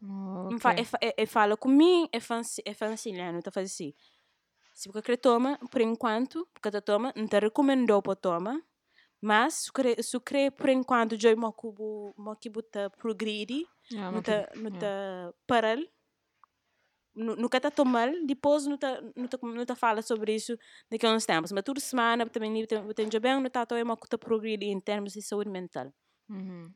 Oh, 0.01 0.49
Me 0.51 0.59
fa- 0.59 0.71
ok. 0.71 0.81
e 0.81 0.85
fa- 0.85 0.99
e- 1.03 1.15
e 1.23 1.25
fala 1.27 1.55
comigo, 1.55 2.09
é 2.11 2.19
fanci- 2.19 2.63
é 2.65 2.73
fancilhano, 2.73 3.41
tá 3.41 3.51
fazendo 3.51 3.67
assim. 3.67 3.93
Se 4.73 4.89
você 4.89 5.01
quer 5.01 5.17
tomar, 5.17 5.57
por 5.71 5.81
enquanto, 5.81 6.47
porque 6.53 6.81
toma, 6.81 7.13
não 7.15 7.27
te 7.27 7.39
recomendou 7.39 8.01
para 8.01 8.15
tomar, 8.15 8.59
mas 9.21 9.69
se 10.01 10.19
quer 10.21 10.51
por 10.51 10.69
enquanto, 10.69 11.19
já 11.19 11.35
mo 11.35 11.51
cubo, 11.53 12.13
mo 12.17 12.35
que 12.35 12.49
buta 12.49 12.89
progredir, 12.91 13.65
Yeah, 13.89 14.11
mas 14.11 14.23
te, 14.23 14.31
tu- 14.33 14.41
não 14.55 14.71
yeah. 14.71 14.89
nu- 17.15 17.35
nunca 17.35 17.59
tá 17.59 17.71
tomar, 17.71 18.09
depois 18.25 18.65
não 18.67 18.77
te 19.65 19.75
fala 19.75 20.01
sobre 20.01 20.35
isso 20.35 20.57
daqui 20.89 21.05
a 21.05 21.11
uns 21.13 21.25
tempos, 21.25 21.51
mas 21.51 21.63
toda 21.63 21.79
semana 21.79 22.25
também 22.29 22.65
tem 22.67 22.93
tem 22.93 23.09
bem, 23.19 23.41
não 23.41 23.49
tá 23.49 23.65
to 23.65 23.75
mo 23.85 23.97
que 23.97 24.17
progredir 24.17 24.69
em 24.69 24.79
termos 24.79 25.13
de 25.13 25.21
saúde 25.21 25.49
mental. 25.49 25.91
Uhum. 26.29 26.75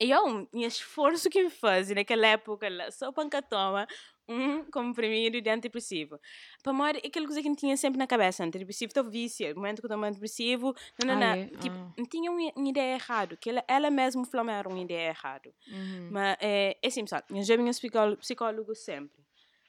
E 0.00 0.10
eu, 0.10 0.24
um 0.26 0.48
esforço 0.60 1.28
que 1.28 1.42
me 1.42 1.50
fazia 1.50 1.94
naquela 1.96 2.26
época 2.28 2.68
lá, 2.68 2.90
só 2.90 3.10
para 3.12 3.28
que 3.28 3.42
toma 3.42 3.86
um 4.28 4.64
comprimido 4.70 5.40
de 5.40 5.48
antidepressivo. 5.50 6.18
Para 6.62 6.72
mim, 6.72 6.82
era 6.88 6.98
aquela 6.98 7.26
coisa 7.26 7.40
que 7.42 7.48
eu 7.48 7.56
tinha 7.56 7.76
sempre 7.76 7.98
na 7.98 8.06
cabeça, 8.06 8.44
antidepressivo, 8.44 8.90
estou 8.90 9.04
vício, 9.04 9.48
no 9.50 9.56
momento 9.56 9.80
que 9.80 9.86
eu 9.86 9.90
tomo 9.90 10.04
antidepressivo, 10.04 10.74
não, 11.04 11.06
não, 11.06 11.14
Ah, 11.14 11.16
não, 11.36 11.42
é? 11.42 11.46
tipo, 11.46 11.76
Ah. 11.76 11.92
não 11.96 12.04
tinha 12.06 12.30
uma, 12.30 12.52
uma 12.56 12.68
ideia 12.68 12.94
errada, 12.94 13.36
que 13.36 13.48
ela, 13.50 13.64
ela 13.66 13.90
mesma 13.90 14.24
falou 14.26 14.48
era 14.50 14.68
uma 14.68 14.78
ideia 14.80 15.08
errada. 15.08 15.50
Uhum. 15.68 16.08
Mas, 16.12 16.36
é, 16.40 16.76
é 16.82 16.86
assim, 16.88 17.02
pessoal, 17.04 17.22
eu 17.30 17.42
já 17.42 17.56
vinha 17.56 17.70
psicólogo, 17.70 18.16
psicólogo 18.18 18.74
sempre. 18.74 19.18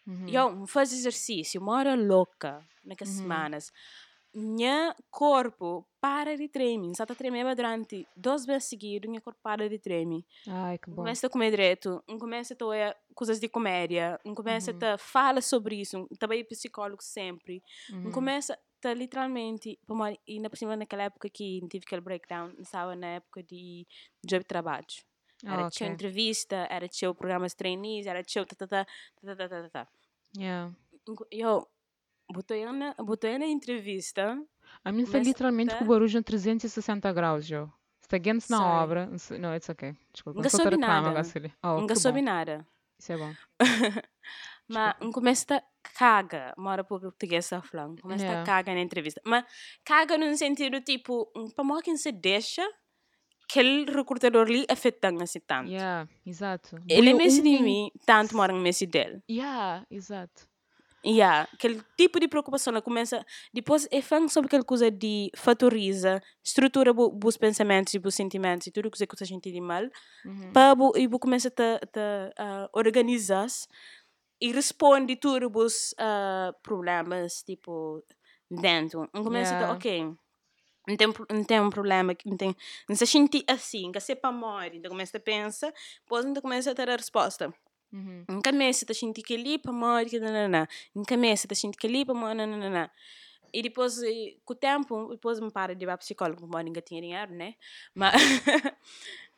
Uhum. 0.06 0.28
E 0.28 0.36
eu 0.36 0.66
faz 0.68 0.92
exercício, 0.92 1.62
uma 1.62 1.74
hora 1.74 1.96
louca, 1.96 2.66
naquelas 2.84 3.14
Uhum. 3.16 3.22
semanas. 3.22 3.72
Meu 4.34 4.94
corpo 5.10 5.88
para 6.00 6.38
de 6.38 6.48
tremer, 6.48 6.96
só 6.96 7.04
está 7.04 7.16
tremendo 7.16 7.54
durante 7.56 8.08
dois 8.16 8.46
meses 8.46 8.70
seguidos, 8.70 9.10
meu 9.10 9.22
corpo 9.22 9.40
para 9.42 9.68
de 9.68 9.80
tremer. 9.80 10.24
Ai, 10.48 10.78
que 10.78 10.92
bom. 10.92 11.18
Começa 11.18 11.28
a 11.28 11.30
comer 11.30 11.52
direto, 11.52 12.04
um 12.10 12.18
começa 12.20 12.54
a 12.54 12.58
ter 12.58 12.98
coisas 13.16 13.40
de 13.40 13.50
comédia, 13.50 14.20
começa 14.36 14.72
Uhum. 14.72 14.86
a 14.94 14.98
fala 14.98 15.42
sobre 15.42 15.78
isso, 15.82 16.08
também 16.20 16.44
psicólogo 16.46 17.04
sempre, 17.04 17.64
um 18.04 18.12
Uhum. 18.12 18.12
começa 18.12 18.58
tá 18.82 18.94
literalmente, 18.94 19.80
como 19.88 20.04
ainda 20.04 20.50
por 20.50 20.58
cima 20.58 20.76
naquela 20.78 21.04
época 21.04 21.30
que 21.30 21.60
tive 21.70 21.84
aquele 21.86 22.02
breakdown, 22.02 22.54
estava 22.60 22.96
na 22.96 23.08
época 23.16 23.44
de 23.44 23.86
job 24.26 24.40
de 24.42 24.48
trabalho. 24.48 24.86
Era 25.48 25.64
Ah, 25.64 25.68
tinha 25.68 25.90
ok. 25.90 25.90
entrevista, 25.90 26.68
era 26.70 26.88
tinha 26.88 27.10
o 27.12 27.16
programa 27.16 27.48
de 27.48 27.56
trainees, 27.56 28.06
era 28.08 28.24
tinha 28.24 28.44
o 28.44 28.46
tá, 28.46 28.56
tá, 28.56 28.68
tá, 28.68 28.86
tá, 29.22 29.36
tá, 29.36 29.50
tá, 29.50 29.62
tá, 29.64 29.70
tá. 29.86 29.90
Yeah. 30.38 30.72
Eu, 31.32 31.68
botou 32.32 32.56
ele 32.56 32.72
na, 32.72 32.96
na 33.40 33.46
entrevista, 33.46 34.42
A 34.84 34.92
mim 34.92 35.02
está 35.04 35.14
Começa 35.14 35.30
literalmente 35.30 35.76
com 35.76 35.84
o 35.84 35.88
barulho 35.88 36.20
a 36.20 36.24
360 36.24 37.12
graus, 37.14 37.46
Joe. 37.46 37.68
Está 38.02 38.18
against 38.18 38.50
na 38.50 38.58
Sorry. 38.58 38.84
obra. 38.84 39.10
Não, 39.40 39.56
it's 39.56 39.70
okay. 39.70 39.96
Desculpa. 40.12 40.42
Não 40.42 40.50
soube 40.50 40.78
nada. 40.78 41.22
Oh, 41.64 41.86
que 41.86 41.96
soube 41.96 42.22
nada. 42.22 42.66
Isso 43.00 43.14
é 43.14 43.18
bom. 43.18 43.34
Mas 44.68 44.96
um 45.02 45.12
começa 45.12 45.56
a 45.58 45.64
caga, 45.98 46.54
mora 46.58 46.84
o 46.84 46.86
português 46.86 47.52
a 47.52 47.62
falar, 47.62 47.88
um 47.88 47.96
começa 47.96 48.24
Yeah. 48.24 48.42
a 48.44 48.46
caga 48.46 48.74
na 48.74 48.82
entrevista. 48.82 49.20
Mas 49.26 49.44
caga 49.84 50.18
num 50.18 50.36
sentido 50.36 50.80
tipo, 50.82 51.32
um, 51.36 51.50
para 51.50 51.64
more 51.64 51.82
quem 51.84 51.98
se 51.98 52.12
deixa, 52.12 52.62
aquele 53.46 53.86
recrutador 53.86 54.46
ali 54.48 54.66
afetando 54.70 55.24
assim 55.24 55.40
tanto. 55.40 55.72
Yeah, 55.72 56.08
exato. 56.26 56.80
Ele 56.88 57.10
é 57.10 57.14
nesse 57.14 57.42
de 57.42 57.50
um- 57.50 57.64
mim, 57.64 57.92
tanto 58.06 58.36
mora 58.36 58.54
nesse 58.54 58.86
dele. 58.86 59.24
Yeah, 59.30 59.86
exato. 59.90 60.48
Yeah, 61.06 61.48
aquele 61.54 61.82
tipo 61.98 62.20
de 62.20 62.28
preocupação 62.28 62.72
ela 62.74 62.82
começa. 62.82 63.26
Depois 63.54 63.88
é 63.90 64.02
fã 64.02 64.28
sobre 64.28 64.48
aquela 64.48 64.64
coisa 64.64 64.92
de 64.92 65.32
fatoriza, 65.36 66.22
estrutura 66.44 66.92
os 66.94 67.38
pensamentos 67.38 67.94
e 67.94 68.02
os 68.04 68.16
sentimentos 68.16 68.68
e 68.68 68.72
tudo 68.72 68.88
o 68.88 68.92
que 68.92 68.98
você 68.98 69.26
sente 69.26 69.52
de 69.52 69.62
mal, 69.62 69.84
Uhum. 70.26 70.52
para 70.52 70.76
e 70.98 71.08
bo 71.08 71.18
começa 71.20 71.48
a 71.58 72.32
ah, 72.38 72.70
organizar-se 72.74 73.68
e 74.42 74.52
responde 74.52 75.16
tudo 75.16 75.50
os 75.58 75.94
ah, 75.98 76.54
problemas, 76.62 77.44
tipo, 77.44 78.04
dentro. 78.50 79.10
Um 79.14 79.24
começa 79.24 79.56
a 79.56 79.58
Yeah. 79.60 79.76
ok. 79.76 80.16
Não 80.88 80.98
tem, 80.98 81.08
não 81.30 81.44
tem 81.44 81.60
um 81.62 81.70
problema, 81.70 82.16
não 82.26 82.36
tem. 82.38 82.56
Não 82.90 82.96
se 82.96 83.06
sente 83.06 83.44
assim, 83.48 83.92
que 83.92 84.00
se 84.00 84.16
para 84.16 84.32
morrer, 84.32 84.76
então 84.76 84.90
começa 84.90 85.18
a 85.18 85.20
pensar, 85.20 85.72
depois 86.02 86.26
então 86.26 86.42
começa 86.42 86.72
a 86.72 86.76
ter 86.76 86.90
a 86.90 86.96
resposta. 86.96 87.54
Uhum. 87.92 88.26
Em 88.30 88.42
cabeça 88.42 88.86
tá 88.86 88.94
sentindo 88.94 89.26
que 89.26 89.34
ali 89.34 89.58
para 89.58 89.72
morrer, 89.72 90.06
que 90.06 90.20
nananã. 90.20 90.68
Em 90.96 91.04
cabeça 91.04 91.48
tá 91.48 91.56
sentindo 91.56 91.78
que 91.78 91.88
ali 91.88 92.06
para 92.06 92.14
morrer, 92.14 92.36
nananã. 92.36 92.90
E 93.52 93.64
depois, 93.64 94.02
eh, 94.04 94.38
com 94.46 94.54
o 94.54 94.56
tempo, 94.56 95.08
depois 95.10 95.40
me 95.40 95.52
para 95.52 95.76
de 95.76 95.84
ir 95.84 95.88
para 95.88 95.98
psicólogo, 95.98 96.48
porque 96.48 96.64
ninguém 96.64 96.84
tinha 96.84 97.02
dinheiro, 97.02 97.34
né? 97.34 97.56
Mas. 97.96 98.22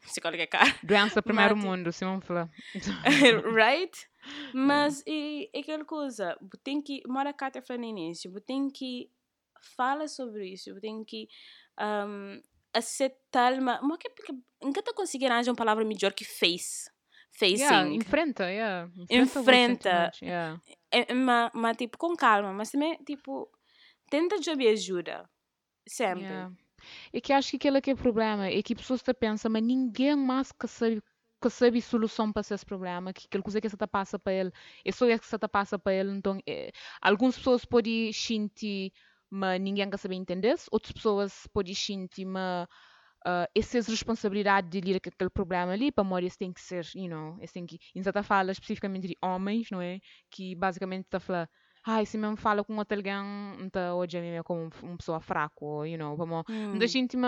psicólogo 0.01 0.41
é 0.43 0.47
caro. 0.47 0.73
Doença 0.83 1.21
primeiro 1.21 1.55
Mate. 1.55 1.67
mundo, 1.67 1.91
se 1.91 2.03
vamos 2.03 2.25
falar. 2.25 2.49
right? 3.53 4.07
Mas 4.53 5.03
é, 5.07 5.49
é 5.53 5.59
aquela 5.59 5.85
coisa, 5.85 6.37
você 6.41 6.57
tem 6.63 6.81
que, 6.81 7.01
mora 7.07 7.33
cá 7.33 7.47
até 7.47 7.61
no 7.77 7.83
início, 7.83 8.31
você 8.31 8.41
tem 8.41 8.69
que 8.69 9.09
falar 9.75 10.07
sobre 10.07 10.49
isso, 10.49 10.73
você 10.73 10.79
tem 10.79 11.03
que 11.03 11.27
um, 11.79 12.41
aceitar, 12.73 13.59
mas 13.61 13.79
mas 13.81 13.97
que 13.97 14.33
nunca 14.61 14.81
tá 14.83 14.93
conseguindo 14.93 15.33
arranjar 15.33 15.51
uma 15.51 15.57
palavra 15.57 15.83
melhor 15.85 16.13
que 16.13 16.25
face. 16.25 16.89
Facing. 17.31 17.63
Yeah, 17.63 17.89
enfrenta, 17.89 18.51
yeah. 18.51 18.91
Enfrenta. 19.09 19.39
Enfrenta. 19.39 20.11
Yeah. 20.21 20.61
É, 20.91 21.13
mas, 21.13 21.51
mas, 21.53 21.77
tipo, 21.77 21.97
com 21.97 22.15
calma, 22.15 22.53
mas 22.53 22.69
também, 22.69 22.97
tipo, 23.03 23.49
tenta 24.09 24.37
de 24.39 24.51
ajuda. 24.67 25.29
Sempre. 25.87 26.23
Yeah. 26.23 26.53
É 27.13 27.21
que 27.21 27.33
acho 27.33 27.51
que 27.51 27.57
aquele 27.57 27.77
é 27.77 27.81
que 27.81 27.91
é 27.91 27.93
o 27.93 27.97
problema, 27.97 28.47
é 28.47 28.61
que 28.61 28.75
pessoas 28.75 29.01
te 29.01 29.13
pensam, 29.13 29.51
mas 29.51 29.63
ninguém 29.63 30.15
mais 30.15 30.51
que 30.51 30.67
sabe 30.67 31.01
que 31.41 31.49
sabe 31.49 31.81
solução 31.81 32.31
para 32.31 32.41
esse 32.41 32.65
problema, 32.65 33.11
que 33.11 33.25
aquela 33.25 33.43
coisa 33.43 33.59
que 33.59 33.67
você 33.67 33.75
tá 33.75 33.87
passa 33.87 34.19
para 34.19 34.31
ele, 34.31 34.51
é 34.85 34.91
só 34.91 35.07
isso 35.07 35.21
que 35.21 35.27
você 35.27 35.39
tá 35.39 35.49
passa 35.49 35.79
para 35.79 35.91
ele, 35.93 36.11
então 36.11 36.39
é, 36.47 36.71
algumas 37.01 37.35
pessoas 37.35 37.65
podem 37.65 38.13
sentir, 38.13 38.93
mas 39.27 39.59
ninguém 39.59 39.89
quer 39.89 39.97
saber 39.97 40.15
entender, 40.15 40.55
outras 40.71 40.91
pessoas 40.91 41.47
podem 41.51 41.73
sentir, 41.73 42.25
mas 42.25 42.67
uh, 43.27 43.47
essa 43.55 43.77
é 43.77 43.81
a 43.81 43.83
responsabilidade 43.83 44.69
de 44.69 44.79
lidar 44.81 44.99
com 44.99 45.09
aquele 45.09 45.29
problema 45.29 45.73
ali, 45.73 45.91
para 45.91 46.03
morrer, 46.03 46.27
isso 46.27 46.37
tem 46.37 46.51
que 46.53 46.61
ser, 46.61 46.85
you 46.95 47.09
know, 47.09 47.37
tem 47.53 47.65
que, 47.65 47.77
e 47.95 48.03
você 48.03 48.11
tá 48.11 48.23
fala 48.23 48.51
especificamente 48.51 49.07
de 49.07 49.17
homens, 49.21 49.69
não 49.71 49.81
é? 49.81 49.99
Que 50.29 50.55
basicamente 50.55 51.05
está 51.05 51.17
a 51.17 51.19
falar, 51.19 51.49
ai, 51.85 52.05
se 52.05 52.17
mesmo 52.17 52.37
fala 52.37 52.63
com 52.63 52.75
outro 52.77 52.97
alguém, 52.97 53.13
então 53.61 53.97
hoje 53.97 54.17
é 54.17 54.21
mesmo 54.21 54.43
como 54.43 54.69
uma 54.83 54.97
pessoa 54.97 55.19
fraca, 55.19 55.55
ou, 55.59 55.85
you 55.85 55.97
know, 55.97 56.15
vamos, 56.15 56.43
Hum. 56.47 56.73
ainda 56.73 56.87
sinto-me, 56.87 57.27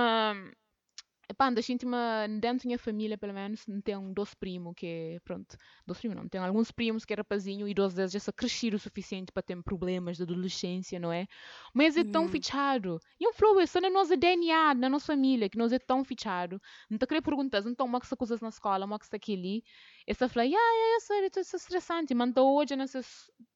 epá, 1.30 1.48
ainda 1.48 1.62
sinto-me, 1.62 1.96
dentro 2.40 2.64
da 2.64 2.68
minha 2.68 2.80
família, 2.80 3.18
pelo 3.18 3.34
menos, 3.34 3.66
tenho 3.84 4.14
dois 4.14 4.34
primos 4.34 4.74
que, 4.76 5.20
pronto, 5.24 5.56
dois 5.86 6.00
primos 6.00 6.18
não, 6.18 6.28
tenho 6.30 6.44
alguns 6.44 6.72
primos 6.72 7.06
que 7.06 7.14
é 7.14 7.16
rapazinho 7.18 7.68
e 7.68 7.74
dois 7.74 7.94
deles 7.94 8.12
já 8.12 8.20
são 8.20 8.34
crescidos 8.36 8.82
o 8.82 8.84
suficiente 8.84 9.32
para 9.32 9.44
ter 9.44 9.62
problemas 9.64 10.18
de 10.18 10.24
adolescência, 10.24 11.00
não 11.00 11.12
é? 11.12 11.28
Mas 11.74 11.98
é 11.98 12.04
tão 12.04 12.28
Uhum. 12.28 12.28
fichado. 12.28 13.00
E 13.20 13.28
um 13.28 13.34
flow, 13.34 13.60
isso 13.62 13.80
na 13.82 13.90
nossa 13.90 14.16
DNA, 14.18 14.74
na 14.74 14.90
nossa 14.90 15.08
família, 15.08 15.50
que 15.50 15.58
nós 15.58 15.72
é 15.72 15.80
tão 15.80 16.04
fichado. 16.04 16.60
Não 16.90 16.98
te 16.98 17.06
querer 17.08 17.22
perguntar, 17.22 17.60
então, 17.60 17.86
como 17.86 17.98
é 17.98 18.00
que 18.00 18.08
se 18.08 18.16
coisas 18.16 18.42
na 18.42 18.50
escola, 18.50 18.82
como 18.86 18.96
é 18.96 19.00
que 19.00 19.06
está 19.06 19.18
aqui 19.18 19.64
Essa 20.08 20.28
fala, 20.30 20.46
yeah, 20.46 20.58
yeah, 20.76 20.96
eu 20.96 21.02
sei, 21.02 21.42
isso 21.42 21.56
é 21.56 21.58
estressante, 21.60 22.14
mas 22.14 22.30
então 22.30 22.46
hoje, 22.54 22.76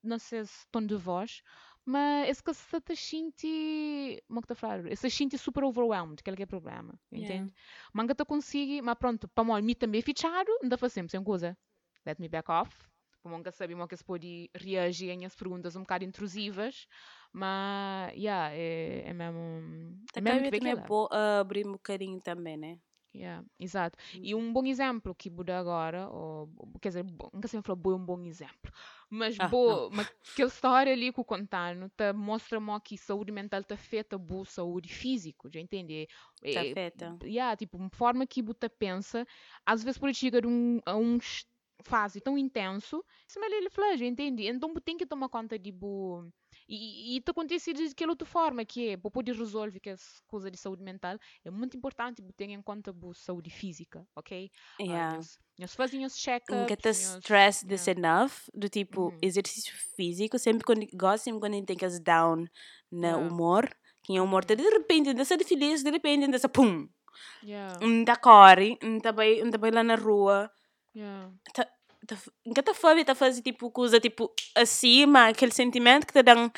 nesses 0.04 0.68
tom 0.72 0.86
de 0.86 0.96
voz, 0.96 1.42
mas 1.88 2.30
esse 2.30 2.44
que 2.44 2.54
se 2.54 2.82
te 2.82 2.96
sente, 2.96 4.24
como 4.28 4.40
é 4.40 4.42
que 4.42 4.48
te 4.50 4.56
falar? 4.56 4.82
Se 4.98 5.10
sente 5.10 5.38
super 5.38 5.64
overwhelmed, 5.64 6.22
que 6.22 6.30
é 6.30 6.36
que 6.36 6.44
é 6.44 6.46
o 6.46 6.48
problema, 6.48 7.00
Yeah. 7.16 7.24
entende? 7.24 7.54
Mas 7.94 8.08
que 8.08 8.16
te 8.16 8.26
consegue, 8.26 8.82
mas 8.82 8.96
pronto, 8.96 9.28
para 9.30 9.62
mim 9.62 9.74
também 9.74 10.00
é 10.00 10.02
fichado, 10.04 10.52
ainda 10.62 10.78
faz 10.78 10.94
sempre, 10.94 11.12
sem 11.12 11.24
coisa. 11.24 11.58
Let 12.06 12.20
me 12.20 12.28
back 12.28 12.52
off. 12.52 12.76
Para 13.24 13.38
mim 13.38 13.44
que 13.44 13.52
sabe, 13.52 13.74
que 13.88 13.98
se 13.98 14.04
pode 14.04 14.50
reagir 14.54 15.12
a 15.12 15.14
essas 15.26 15.36
perguntas 15.36 15.76
um 15.76 15.82
bocado 15.82 16.04
intrusivas, 16.04 16.88
mas, 17.34 18.14
yeah, 18.14 18.54
é, 18.54 19.10
é 19.10 19.14
mesmo... 19.14 19.98
É 20.16 20.22
mesmo 20.22 20.50
Também 20.50 20.72
é 20.72 20.76
bom 20.76 21.08
abrir 21.12 21.66
um 21.68 21.74
bocadinho 21.74 22.22
também, 22.22 22.58
né? 22.58 22.80
Yeah, 23.20 23.44
exato. 23.58 23.98
E 24.22 24.36
um 24.36 24.54
bom 24.54 24.64
exemplo 24.66 25.16
que 25.16 25.30
Buda 25.30 25.58
agora, 25.58 26.08
ou, 26.10 26.50
quer 26.80 26.90
dizer, 26.90 27.04
bo- 27.04 27.32
nunca 27.34 27.48
sempre 27.48 27.66
falou 27.74 27.94
é 27.94 27.96
um 27.96 28.06
bom 28.06 28.22
exemplo, 28.26 28.72
mas 29.10 29.40
Ah, 29.40 29.52
bo, 29.52 29.90
mas 29.90 30.08
aquela 30.34 30.50
história 30.50 30.94
ali 30.94 31.12
que 31.12 31.20
eu 31.20 31.26
contando 31.26 31.90
tá, 31.96 32.14
mostra-me 32.14 32.80
que 32.82 32.96
saúde 32.98 33.32
mental 33.32 33.62
está 33.62 33.74
afeta 33.76 34.18
boa 34.20 34.46
saúde 34.46 34.94
física, 34.94 35.50
já 35.52 35.60
entende? 35.60 36.06
É, 36.44 36.52
Tá 36.52 36.62
é, 36.76 36.76
afeta. 36.76 37.18
yeah, 37.24 37.56
tipo, 37.56 37.78
uma 37.78 37.90
forma 37.90 38.28
que 38.28 38.42
Buda 38.44 38.70
pensa, 38.70 39.26
às 39.66 39.84
vezes 39.84 39.98
pode 39.98 40.14
chegar 40.16 40.46
um, 40.46 40.80
a 40.86 40.96
um 40.96 41.18
fase 41.84 42.22
tão 42.22 42.38
intenso, 42.38 43.04
se 43.28 43.40
ele 43.40 43.70
fala, 43.70 43.98
já 43.98 44.06
entende? 44.06 44.46
Então 44.48 44.74
tem 44.76 44.98
que 44.98 45.06
tomar 45.08 45.30
conta 45.30 45.58
de 45.58 45.72
e, 46.68 47.18
e, 47.18 47.22
te 47.22 47.32
acontece 47.32 47.74
de 47.74 47.86
aquela 47.86 48.12
outra 48.12 48.28
forma 48.28 48.66
que 48.66 48.90
é 48.90 48.98
para 48.98 49.10
poder 49.12 49.36
resolver 49.36 49.80
que 49.80 49.90
essa 49.90 50.22
coisa 50.28 50.52
de 50.52 50.58
saúde 50.58 50.84
mental 50.84 51.18
é 51.46 51.50
muito 51.50 51.78
importante 51.78 52.22
ter 52.36 52.50
em 52.50 52.62
conta 52.62 52.92
bu 52.92 53.14
saúde 53.14 53.50
física, 53.50 54.06
ok? 54.16 54.52
Ah, 54.80 54.84
Yeah. 54.84 55.16
nós, 55.18 55.40
nós 55.60 55.74
fazemos 55.74 56.16
check-ups, 56.18 56.50
Nunca 56.52 56.78
tá 56.78 56.90
stress 56.92 57.66
this 57.66 57.88
yeah. 57.88 58.00
enough, 58.00 58.34
do 58.54 58.70
tipo, 58.70 59.02
Uhum. 59.02 59.18
exercício 59.22 59.74
físico, 59.96 60.38
sempre 60.40 60.64
quando, 60.66 60.86
gosto 60.94 61.24
sempre 61.24 61.40
quando 61.40 61.66
tem 61.66 61.78
que 61.78 61.88
down 62.00 62.46
na 62.92 63.08
Yeah. 63.10 63.28
humor, 63.28 63.70
que 64.04 64.16
é 64.18 64.22
humor, 64.22 64.46
tá 64.46 64.56
de 64.56 64.64
repente, 64.64 65.14
dessa 65.14 65.36
de 65.38 65.44
feliz, 65.44 65.84
de 65.84 65.92
repente, 65.92 66.28
dessa 66.30 66.48
pum, 66.50 66.88
Yeah, 67.44 67.80
um 67.82 68.04
da 68.04 68.16
corre, 68.16 68.78
um 68.84 69.00
tá 69.00 69.12
bem, 69.12 69.44
um 69.44 69.52
tá 69.52 69.58
bem 69.58 69.72
lá 69.72 69.84
na 69.84 69.96
rua, 69.96 70.52
yeah, 70.96 71.32
tá, 71.54 71.64
tá, 71.66 71.72
nunca 72.46 72.62
tá 72.64 72.74
fome, 72.74 73.04
tá 73.04 73.16
fazendo 73.16 73.44
tipo 73.44 73.70
coisa, 73.72 74.00
tipo, 74.00 74.32
acima, 74.56 75.28
aquele 75.30 75.52
sentimento 75.52 76.06
que 76.08 76.14
tá 76.14 76.22
dando, 76.22 76.52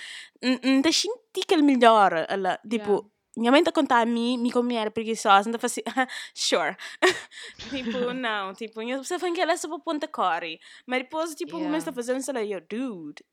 não 0.64 0.82
tá 0.82 0.92
sentindo 0.92 1.20
que 1.48 1.54
ele 1.54 1.64
melhora, 1.64 2.26
ela, 2.30 2.58
tipo, 2.70 2.92
Yeah. 2.92 3.08
minha 3.38 3.52
mãe 3.52 3.64
tá 3.64 3.72
contando 3.72 4.02
a 4.02 4.06
mim, 4.06 4.38
me 4.38 4.52
como 4.52 4.72
era 4.74 4.92
preguiçosa, 4.92 5.50
não 5.50 5.58
tá 5.58 5.66
assim, 5.66 5.82
sure. 6.36 6.76
tipo, 7.70 8.14
não, 8.14 8.54
tipo, 8.54 8.82
eu 8.82 9.04
você 9.04 9.18
fala 9.18 9.34
que 9.34 9.42
ela 9.42 9.54
é 9.54 9.58
só 9.58 9.68
para 9.70 9.80
ponta 9.80 10.08
corre, 10.08 10.60
mas 10.86 11.04
depois, 11.04 11.36
tipo, 11.36 11.52
Yeah. 11.58 11.66
começa 11.68 11.90
a 11.90 11.94
fazer 11.94 12.18
isso 12.18 12.32
lá, 12.34 12.44
eu, 12.44 12.62
dude. 12.62 13.24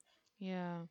yeah. 0.41 0.85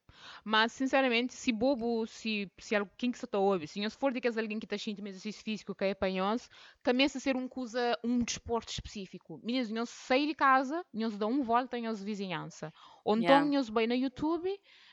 Mas, 0.47 0.73
sinceramente, 0.73 1.33
se 1.33 1.51
bobo, 1.51 2.05
se, 2.05 2.51
se 2.59 2.75
alguém 2.75 3.11
que 3.11 3.17
se 3.17 3.25
está 3.25 3.39
ouve, 3.39 3.67
se 3.67 3.89
for 3.89 4.13
de 4.13 4.21
que 4.21 4.27
alguém 4.27 4.59
que 4.59 4.67
está 4.67 4.77
sentindo 4.77 5.07
exercício 5.07 5.43
físico 5.43 5.73
que 5.73 5.85
é 5.85 5.95
para 5.95 6.11
nós, 6.13 6.47
começa 6.83 7.17
a 7.17 7.21
ser 7.21 7.35
um 7.35 7.47
coisa, 7.47 7.97
um 8.03 8.19
desporto 8.19 8.71
específico. 8.71 9.39
Meninos, 9.43 9.71
nós 9.71 9.89
sair 9.89 10.27
de 10.27 10.35
casa, 10.35 10.85
nós 10.93 11.17
dá 11.17 11.25
um 11.25 11.41
volta 11.41 11.79
em 11.79 11.87
vizinhança. 12.03 12.71
Ou 13.03 13.17
então, 13.17 13.43
Yeah. 13.43 13.45
nós 13.45 13.69
vai 13.69 13.87
no 13.87 13.95
YouTube, 13.95 14.47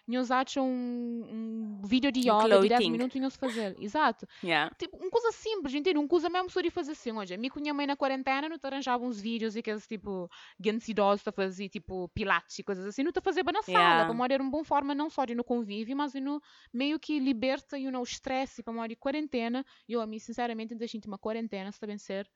nós 0.06 0.30
acham 0.30 0.66
um, 0.66 1.80
um 1.82 1.86
vídeo 1.86 2.10
de 2.10 2.30
Um 2.30 2.40
yoga 2.40 2.60
de 2.60 2.68
10 2.68 2.68
clothing. 2.68 2.90
minutos 2.90 3.16
e 3.16 3.20
nós 3.20 3.36
fazer. 3.36 3.76
Exato. 3.80 4.26
Yeah. 4.42 4.74
Tipo, 4.76 4.96
uma 4.96 5.10
coisa 5.10 5.30
simples, 5.32 5.72
entende? 5.74 5.98
Uma 5.98 6.09
coisa 6.09 6.28
mesmo 6.28 6.48
de 6.62 6.70
fazer 6.70 6.92
assim. 6.92 7.12
Hoje, 7.12 7.34
a 7.34 7.38
minha 7.38 7.50
com 7.50 7.61
minha 7.61 7.72
mãe 7.72 7.86
na 7.86 7.96
quarentena, 7.96 8.48
não 8.48 8.59
te 8.59 8.66
arranjava 8.66 9.05
uns 9.05 9.20
vídeos 9.20 9.57
e 9.57 9.62
que 9.62 9.76
tipo, 9.80 10.28
gente 10.61 10.90
idosos 10.90 11.26
a 11.26 11.32
fazer, 11.32 11.68
tipo, 11.68 12.09
pilates 12.09 12.59
e 12.59 12.62
coisas 12.62 12.84
assim. 12.84 13.03
Não 13.03 13.12
te 13.12 13.20
fazia 13.20 13.42
na 13.44 13.62
sala. 13.62 13.78
Yeah. 13.78 14.05
Para 14.05 14.14
morar 14.14 14.40
uma 14.40 14.50
boa 14.50 14.64
forma, 14.64 14.94
não 14.94 15.09
só 15.09 15.24
de 15.24 15.34
no 15.34 15.44
convívio, 15.44 15.96
mas 15.96 16.14
no 16.14 16.40
meio 16.72 16.98
que 16.98 17.18
liberta, 17.18 17.78
you 17.78 17.90
know, 17.90 18.00
o 18.00 18.05
estresse 18.05 18.62
para 18.62 18.72
morar 18.72 18.88
de 18.88 18.96
quarentena. 18.96 19.64
E 19.88 19.92
eu, 19.92 20.00
a 20.00 20.07
mim, 20.07 20.18
sinceramente, 20.18 20.74
ainda 20.74 20.86
sinto 20.88 21.07
uma 21.07 21.18
quarentena, 21.18 21.70
se 21.70 21.78
também 21.78 21.98
ser 21.98 22.28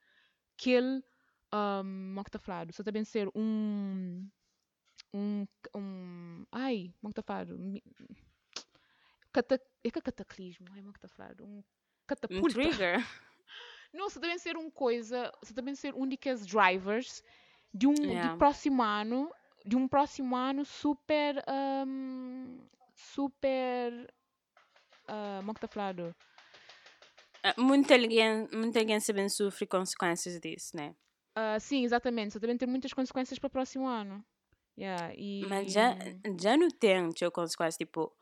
aquele, 0.57 1.03
um, 1.53 2.09
como 2.09 2.19
é 2.19 2.23
que 2.23 2.29
está 2.29 2.37
a 2.37 2.41
falar? 2.41 2.71
Se 2.71 2.83
também 2.83 3.03
ser 3.03 3.29
um, 3.35 4.27
um, 5.17 5.47
um, 5.75 6.45
ai, 6.51 6.93
como 6.99 7.09
é 7.09 7.13
que 7.13 7.19
É 9.83 10.01
cataclismo, 10.01 10.67
é 10.75 10.81
falar. 11.09 11.35
Um 11.41 11.59
Um 11.59 11.63
catapulta. 12.05 12.53
trigger. 12.53 12.97
Não, 13.93 14.09
se 14.09 14.19
devem 14.19 14.37
ser 14.37 14.57
um 14.57 14.69
coisa, 14.69 15.31
se 15.43 15.53
devem 15.53 15.73
ser 15.75 15.93
únicas 15.95 16.45
drivers 16.45 17.23
de 17.73 17.87
um 17.87 17.93
Yeah. 18.01 18.33
de 18.33 18.37
próximo 18.37 18.83
ano, 18.83 19.31
de 19.65 19.75
um 19.75 19.87
próximo 19.87 20.35
ano 20.35 20.63
super 20.65 21.43
ahm, 21.47 22.57
super 22.93 24.13
está 25.57 25.67
falado? 25.67 26.15
Ah, 27.43 27.53
Muita 27.57 27.99
gente, 27.99 28.55
muita 28.55 28.79
gente 28.81 29.05
também 29.05 29.29
sofre 29.29 29.65
consequências 29.65 30.39
disso, 30.39 30.75
né? 30.75 30.95
Ah, 31.35 31.59
sim, 31.59 31.83
exatamente, 31.85 32.33
só 32.33 32.39
devem 32.39 32.57
ter 32.57 32.65
muitas 32.65 32.93
consequências 32.93 33.37
para 33.39 33.47
o 33.47 33.51
próximo 33.51 33.87
ano. 33.87 34.25
Yeah, 34.77 35.13
e 35.17 35.45
Mas 35.47 35.73
já, 35.73 35.95
já 36.39 36.55
não 36.55 36.69
tem 36.69 37.09
tipo, 37.09 37.31
consequências, 37.31 37.77
tipo... 37.77 38.15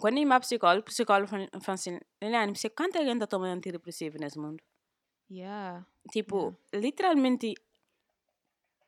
Quando 0.00 0.16
eu 0.16 0.22
ia 0.22 0.28
para 0.28 0.40
psicólogo, 0.40 0.80
o 0.80 0.84
psicólogo 0.84 1.28
fala 1.28 1.74
assim, 1.74 1.98
Liliane, 2.22 2.56
você 2.56 2.70
quanta 2.70 2.98
gente 3.00 3.14
está 3.14 3.26
tomando 3.26 3.56
antidepressivo 3.58 4.18
nesse 4.18 4.38
mundo? 4.38 4.62
yeah, 5.30 5.86
Tipo, 6.10 6.56
literalmente, 6.74 7.54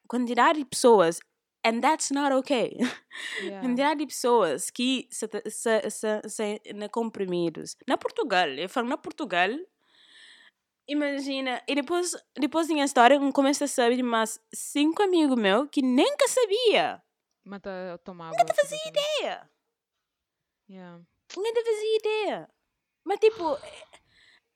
quantidade 0.09 0.59
de 0.59 0.65
pessoas, 0.65 1.21
and 1.65 1.81
that's 1.81 2.11
not 2.11 2.33
okay. 2.33 2.77
yeah. 3.43 3.61
Quantidade 3.61 4.01
de 4.01 4.07
pessoas 4.07 4.71
que 4.71 5.09
se, 5.11 5.29
se, 5.49 5.91
se, 5.91 6.23
se, 6.29 6.61
na 6.75 6.89
comprimidos. 6.89 7.77
Na 7.87 7.97
Portugal, 7.97 8.49
eu 8.49 8.69
falo 8.69 8.89
na 8.89 8.99
Portugal, 8.99 9.51
imagina, 10.89 11.63
e 11.67 11.75
depois, 11.75 12.17
depois 12.37 12.67
tinha 12.67 12.83
a 12.83 12.87
história, 12.87 13.15
eu 13.15 13.33
começo 13.33 13.65
a 13.65 13.69
saber, 13.69 14.03
mas 14.03 14.41
cinco 14.55 15.03
amigos 15.03 15.37
meus 15.37 15.69
que 15.71 15.83
nem 15.83 16.17
que 16.17 16.29
sabia. 16.29 17.03
Mata 17.45 18.01
tomava. 18.05 18.37
Nunca 18.37 18.55
fazia 18.55 18.79
Ideia. 18.89 19.51
Yeah. 20.69 21.03
Fazia 21.29 21.97
ideia. 21.97 22.49
Mas 23.05 23.19
tipo, 23.19 23.55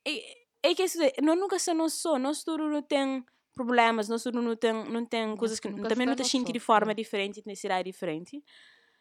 é, 0.05 0.11
é, 0.11 0.37
é 0.63 0.75
que 0.75 0.83
isso, 0.83 0.97
nós 1.21 1.37
nunca 1.37 1.59
se 1.59 1.73
não 1.73 1.87
só, 1.87 2.17
nós 2.17 2.43
tudo 2.43 2.67
não 2.67 2.81
tem 2.81 3.23
problemas, 3.53 4.09
nós 4.09 4.23
tudo 4.23 4.41
não 4.41 4.55
tem, 4.55 4.73
não 4.73 5.05
tem 5.05 5.35
coisas 5.35 5.59
que 5.59 5.69
nunca 5.69 5.89
também 5.89 6.07
não 6.07 6.15
no 6.15 6.25
sentindo 6.25 6.53
de 6.53 6.59
forma 6.59 6.95
diferente, 6.95 7.41
de 7.41 7.47
necessidade 7.47 7.83
diferente. 7.83 8.43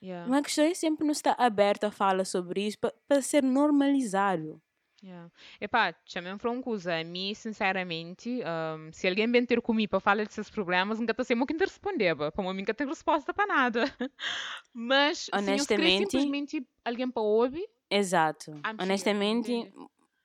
Yeah. 0.02 0.28
Mas 0.28 0.40
a 0.40 0.42
questão 0.42 0.64
é 0.64 0.74
sempre 0.74 1.04
não 1.04 1.12
estar 1.12 1.34
aberto 1.38 1.84
a 1.84 1.90
falar 1.90 2.24
sobre 2.24 2.66
isso 2.66 2.78
para 2.78 3.22
ser 3.22 3.42
normalizado. 3.42 4.60
Yeah. 5.02 5.30
Epá, 5.60 5.94
chamem 6.04 6.36
para 6.36 6.50
uma 6.50 6.60
coisa. 6.62 6.98
A 6.98 7.04
mim, 7.04 7.32
sinceramente, 7.34 8.40
um, 8.42 8.92
se 8.92 9.06
alguém 9.06 9.30
vem 9.30 9.46
ter 9.46 9.60
comigo 9.62 9.90
para 9.90 10.00
falar 10.00 10.24
desses 10.26 10.50
problemas, 10.50 10.98
nunca 10.98 11.12
está 11.12 11.22
sempre 11.22 11.46
muito 11.48 11.60
responder. 11.64 12.16
Para 12.16 12.44
mim, 12.52 12.58
nunca 12.60 12.74
tem 12.74 12.86
resposta 12.86 13.32
para 13.32 13.46
nada. 13.46 13.84
Mas, 14.74 15.18
se 15.18 15.30
eu 15.32 15.38
Honestamente- 15.38 16.10
simplesmente 16.10 16.66
alguém 16.84 17.10
para 17.10 17.22
ouvir, 17.22 17.68
Exato. 17.90 18.52
Honestamente, 18.78 19.50
entende? 19.52 19.74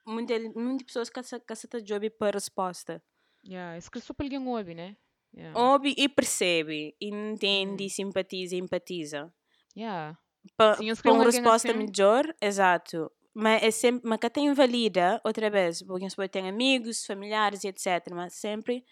muitas 0.05 0.53
muita 0.55 0.83
pessoas 0.83 1.09
que 1.09 1.23
se 1.23 1.39
que 1.39 1.55
se 1.55 1.67
tá 1.67 1.79
job 1.79 2.09
para 2.09 2.31
resposta. 2.37 3.01
yeah, 3.45 3.79
se 3.79 3.89
querer 3.89 4.03
só 4.03 4.13
para 4.13 4.25
alguém 4.25 4.45
ouvir, 4.47 4.75
né? 4.75 4.97
Yeah. 5.35 5.57
Ouve 5.59 5.93
e 5.97 6.09
percebe, 6.09 6.95
e 6.99 7.07
entende, 7.09 7.89
simpatiza 7.89 8.55
e 8.55 8.59
empatiza. 8.59 9.33
Yeah. 9.77 10.17
Para 10.57 10.77
uma 11.11 11.23
resposta 11.23 11.69
assim. 11.71 11.77
melhor, 11.77 12.25
exato. 12.41 13.09
Mas 13.33 13.63
é 13.63 13.71
sempre, 13.71 14.07
mas 14.07 14.19
que 14.19 14.27
até 14.27 14.41
invalida, 14.41 15.19
outra 15.23 15.49
vez, 15.49 15.81
porque 15.81 16.05
pode 16.15 16.29
ter 16.29 16.45
amigos, 16.47 17.05
familiares 17.05 17.63
e 17.63 17.67
etc. 17.67 18.11
Mas 18.11 18.33
sempre, 18.35 18.85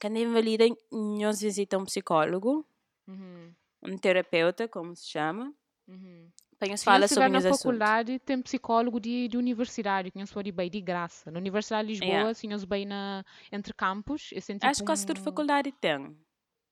quando 0.00 0.16
invalida, 0.16 0.64
nós 0.90 1.40
visita 1.40 1.76
um 1.78 1.84
psicólogo, 1.84 2.66
Uhum. 3.06 3.52
um 3.82 3.98
terapeuta, 3.98 4.66
como 4.66 4.96
se 4.96 5.06
chama, 5.08 5.52
Uhum. 5.86 6.28
para 6.58 6.68
nos 6.70 6.80
Se 6.80 6.84
falar 6.86 7.06
sobre 7.06 7.28
na 7.28 7.38
assuntos. 7.38 7.58
faculdade, 7.58 8.18
tem 8.20 8.40
psicólogo 8.40 8.98
de, 8.98 9.28
de 9.28 9.36
universidade, 9.36 10.10
que 10.10 10.18
nós 10.18 10.32
pode 10.32 10.50
bem 10.50 10.70
de 10.70 10.80
graça. 10.80 11.30
Na 11.30 11.38
Universidade 11.38 11.86
de 11.86 11.92
Lisboa, 11.92 12.08
Yeah. 12.10 12.34
se 12.34 12.48
nós 12.48 12.64
bem 12.64 12.86
na, 12.86 13.22
entre 13.52 13.74
campos, 13.74 14.30
eu 14.32 14.40
senti 14.40 14.64
Acho 14.66 14.80
que 14.80 14.86
quase 14.86 15.06
toda 15.06 15.20
faculdade 15.20 15.70
tem. 15.72 16.16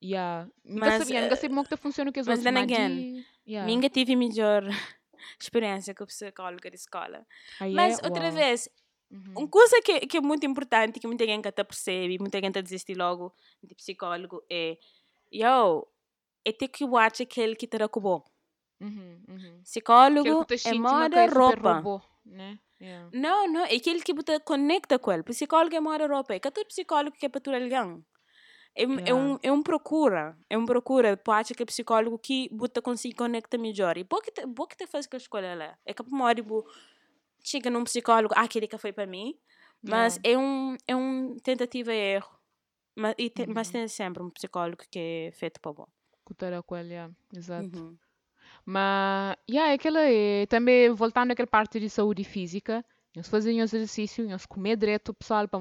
Yeah. 0.03 0.49
Nunca 0.65 0.87
Mas, 0.87 1.03
sabia, 1.05 1.21
nunca 1.21 1.35
eh, 1.35 1.37
sabia 1.37 1.49
como 1.51 1.61
é 1.61 1.65
que 1.65 1.77
funciona 1.77 2.11
que 2.13 2.21
as 2.21 2.27
mas 2.27 2.39
outras, 2.39 2.55
then 2.55 2.65
mas 2.67 2.73
again, 2.73 3.13
de- 3.15 3.27
yeah. 3.47 3.91
Tive 3.91 4.17
melhor 4.17 4.65
experiência 5.41 5.95
com 5.95 6.07
psicóloga 6.07 6.71
de 6.71 6.77
escola. 6.77 7.27
Ah, 7.61 7.69
é? 7.69 7.73
Mas, 7.73 8.01
outra 8.03 8.25
Uau. 8.25 8.33
vez, 8.33 8.69
Uhum. 9.11 9.33
uma 9.37 9.49
coisa 9.49 9.81
que, 9.83 10.01
que 10.07 10.17
é 10.17 10.21
muito 10.21 10.45
importante, 10.45 10.99
que 10.99 11.07
muita 11.07 11.25
gente 11.25 11.47
até 11.47 11.63
percebe, 11.63 12.19
muita 12.19 12.41
gente 12.41 12.61
desiste 12.61 12.95
logo 12.95 13.33
de 13.63 13.75
psicólogo, 13.75 14.43
é, 14.51 14.77
yo, 15.33 15.87
é 16.45 16.53
ter 16.53 16.69
que 16.69 16.85
watch 16.85 17.23
aquele 17.23 17.55
que 17.55 17.69
te 17.69 17.79
bom. 18.01 18.25
Uhum, 18.81 19.23
uhum. 19.29 19.61
Psicólogo 19.63 20.47
é 20.51 20.57
te 20.57 20.75
moda 20.75 21.27
roupa. 21.27 21.75
robô, 21.75 22.03
né? 22.25 22.59
Yeah. 22.81 23.09
Não, 23.13 23.47
não, 23.47 23.65
é 23.65 23.77
aquele 23.77 24.03
que 24.03 24.13
você 24.13 24.41
conecta 24.41 24.99
com 24.99 25.13
ele. 25.13 25.23
Psicólogo 25.23 25.75
é 25.75 25.81
moda 25.81 26.07
roupa. 26.07 26.35
É 26.35 26.41
que 26.41 26.51
todo 26.51 26.67
psicólogo 26.67 27.17
que 27.17 27.27
é 27.27 27.29
para 27.29 27.41
tu 27.41 27.51
alguém. 27.51 28.05
É, 28.77 28.87
um- 28.87 28.99
é, 28.99 29.03
Yeah. 29.03 29.15
um, 29.15 29.39
é 29.43 29.53
um 29.53 29.63
procura. 29.63 30.37
É 30.51 30.59
um 30.59 30.67
procura. 30.67 31.17
Pode 31.17 31.55
que 31.55 31.63
é 31.63 31.67
psicólogo 31.67 32.19
que 32.19 32.49
você 32.53 32.81
consegue 32.83 33.15
conectar 33.15 33.57
melhor. 33.59 33.97
E 33.97 34.05
por 34.05 34.23
que 34.23 34.31
te, 34.33 34.47
por 34.49 34.69
que 34.69 34.77
te 34.77 34.87
faz 34.87 35.07
que 35.07 35.15
a 35.17 35.19
escolha 35.19 35.55
lá? 35.55 35.79
É 35.87 35.95
que 35.95 36.03
por 36.03 36.13
uma 36.13 36.25
hora 36.25 36.43
chega 37.43 37.71
num 37.71 37.85
psicólogo, 37.85 38.35
ah, 38.37 38.43
aquele 38.43 38.67
que 38.67 38.77
foi 38.79 38.93
para 38.93 39.07
mim. 39.07 39.35
Mas 39.83 40.19
é 40.25 40.37
um, 40.37 40.77
é 40.89 40.97
um 40.97 41.37
tentativa 41.43 41.93
e 41.93 41.99
erro. 42.17 42.31
Mas, 42.97 43.15
e 43.19 43.29
te- 43.29 43.47
mas 43.47 43.67
Uhum. 43.69 43.73
tem 43.73 43.89
sempre 43.89 44.23
um 44.23 44.31
psicólogo 44.31 44.83
que 44.91 44.99
é 45.29 45.33
feito 45.33 45.61
para 45.61 45.73
bom. 45.73 45.87
Cultura 46.25 46.63
com 46.63 46.77
ele, 46.77 46.95
yeah. 46.95 47.13
exato. 47.37 47.79
Uhum. 47.79 47.97
Mas, 48.65 49.37
yeah, 49.49 49.73
aquela 49.75 50.01
é, 50.01 50.47
também 50.47 50.91
voltando 50.91 51.33
àquela 51.33 51.47
parte 51.47 51.79
de 51.79 51.91
saúde 51.91 52.25
física, 52.25 52.85
nós 53.15 53.29
fazemos 53.29 53.73
exercício, 53.75 54.27
nós 54.29 54.47
comer 54.47 54.77
direito, 54.77 55.13
pessoal, 55.13 55.47
para 55.49 55.61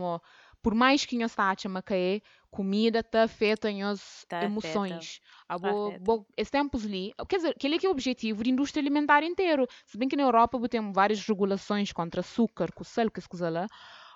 por 0.61 0.74
mais 0.74 1.05
que 1.05 1.18
nós 1.18 1.32
está 1.32 1.51
a 1.51 1.55
que 1.82 1.93
é, 1.93 2.22
comida 2.54 2.99
está 2.99 3.24
afeta 3.24 3.70
as 3.91 4.26
Tá 4.30 4.43
emoções. 4.45 5.20
A 5.49 5.58
bo, 5.58 5.88
afeta. 5.88 6.04
bo, 6.04 6.28
esses 6.38 6.51
tempos 6.51 6.86
ali, 6.86 7.12
quer 7.28 7.38
dizer, 7.38 7.49
aquele 7.49 7.80
que 7.80 7.86
é 7.86 7.89
o 7.89 7.91
objetivo 7.91 8.43
da 8.43 8.49
indústria 8.49 8.82
alimentar 8.82 9.24
inteiro. 9.24 9.68
Se 9.86 9.97
bem 9.97 10.08
que 10.08 10.16
na 10.16 10.24
Europa 10.24 10.58
bo 10.58 10.68
tem 10.70 10.91
várias 10.91 11.26
regulações 11.26 11.91
contra 11.91 12.22
açúcar, 12.22 12.72
com 12.74 12.84
sal, 12.84 13.10
que 13.12 13.20
se 13.22 13.28
coisa 13.28 13.49
lá, 13.49 13.68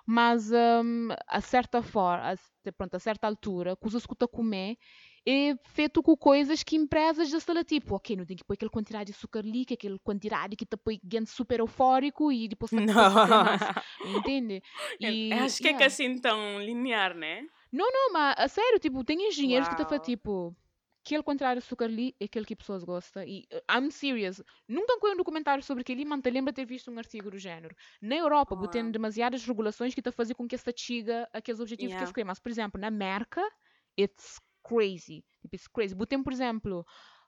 mas 0.05 0.51
hum, 0.51 1.09
a 1.27 1.41
certa 1.41 1.81
forma, 1.81 2.31
a, 2.31 2.71
pronto, 2.71 2.95
a 2.95 2.99
certa 2.99 3.27
altura, 3.27 3.75
coisas 3.75 4.05
que 4.05 4.15
tu 4.15 4.27
comer 4.27 4.77
é 5.27 5.53
feito 5.65 6.01
com 6.01 6.15
coisas 6.15 6.63
que 6.63 6.77
empresas 6.77 7.29
já 7.29 7.37
estão 7.37 7.61
tipo, 7.61 7.95
ok, 7.95 8.15
não 8.15 8.25
tem 8.25 8.37
que 8.37 8.45
pôr 8.45 8.53
aquela 8.53 8.71
quantidade 8.71 9.11
de 9.11 9.17
açúcar 9.17 9.39
ali, 9.39 9.65
que 9.65 9.73
aquela 9.73 9.99
quantidade 9.99 10.55
que 10.55 10.65
te 10.65 10.77
põe 10.77 10.97
gente 11.11 11.29
super 11.29 11.59
eufórico 11.59 12.31
e 12.31 12.47
depois 12.47 12.71
tá 12.71 12.77
Não. 12.85 14.17
entende? 14.17 14.61
E, 15.01 15.33
Acho 15.33 15.57
que 15.61 15.67
é 15.67 15.73
que 15.73 15.83
assim 15.83 16.17
tão 16.21 16.61
linear, 16.61 17.13
né? 17.13 17.45
Não, 17.71 17.91
não, 17.91 18.13
mas 18.13 18.35
a 18.37 18.47
sério, 18.47 18.79
tipo, 18.79 19.03
tem 19.03 19.27
engenheiros 19.27 19.67
que 19.67 19.75
te 19.75 19.83
fazem 19.83 19.97
Uau. 19.97 19.99
tipo, 19.99 20.55
aquele 21.05 21.23
contrário 21.23 21.59
açúcar 21.59 21.85
ali 21.85 22.15
é 22.19 22.25
aquele 22.25 22.45
que 22.45 22.55
pessoas 22.55 22.83
gostam. 22.83 23.23
E 23.23 23.47
uh, 23.53 23.61
I'm 23.71 23.91
serious. 23.91 24.41
Nunca 24.67 24.97
foi 24.99 25.13
um 25.13 25.17
documentário 25.17 25.63
sobre 25.63 25.81
aquele, 25.81 26.05
mas 26.05 26.21
te 26.21 26.29
lembro 26.29 26.51
de 26.51 26.55
ter 26.55 26.65
visto 26.65 26.91
um 26.91 26.97
artigo 26.97 27.31
do 27.31 27.37
género. 27.37 27.75
Na 28.01 28.15
Europa, 28.15 28.55
Uau. 28.55 28.67
tem 28.67 28.89
demasiadas 28.91 29.45
regulações 29.45 29.93
que 29.93 30.01
te 30.01 30.11
fazem 30.11 30.35
com 30.35 30.47
que 30.47 30.55
esta 30.55 30.71
chiga 30.75 31.27
aqueles 31.33 31.59
objetivos 31.59 31.93
que 31.95 31.95
Yeah. 31.95 32.03
eles 32.03 32.11
querem. 32.13 32.27
Mas, 32.27 32.39
por 32.39 32.49
exemplo, 32.49 32.79
na 32.79 32.87
América, 32.87 33.41
it's 33.97 34.39
crazy. 34.63 35.23
Tipo, 35.41 35.55
it's 35.55 35.67
crazy. 35.67 35.95
Botem, 35.95 36.21
por 36.23 36.33
exemplo, 36.33 36.85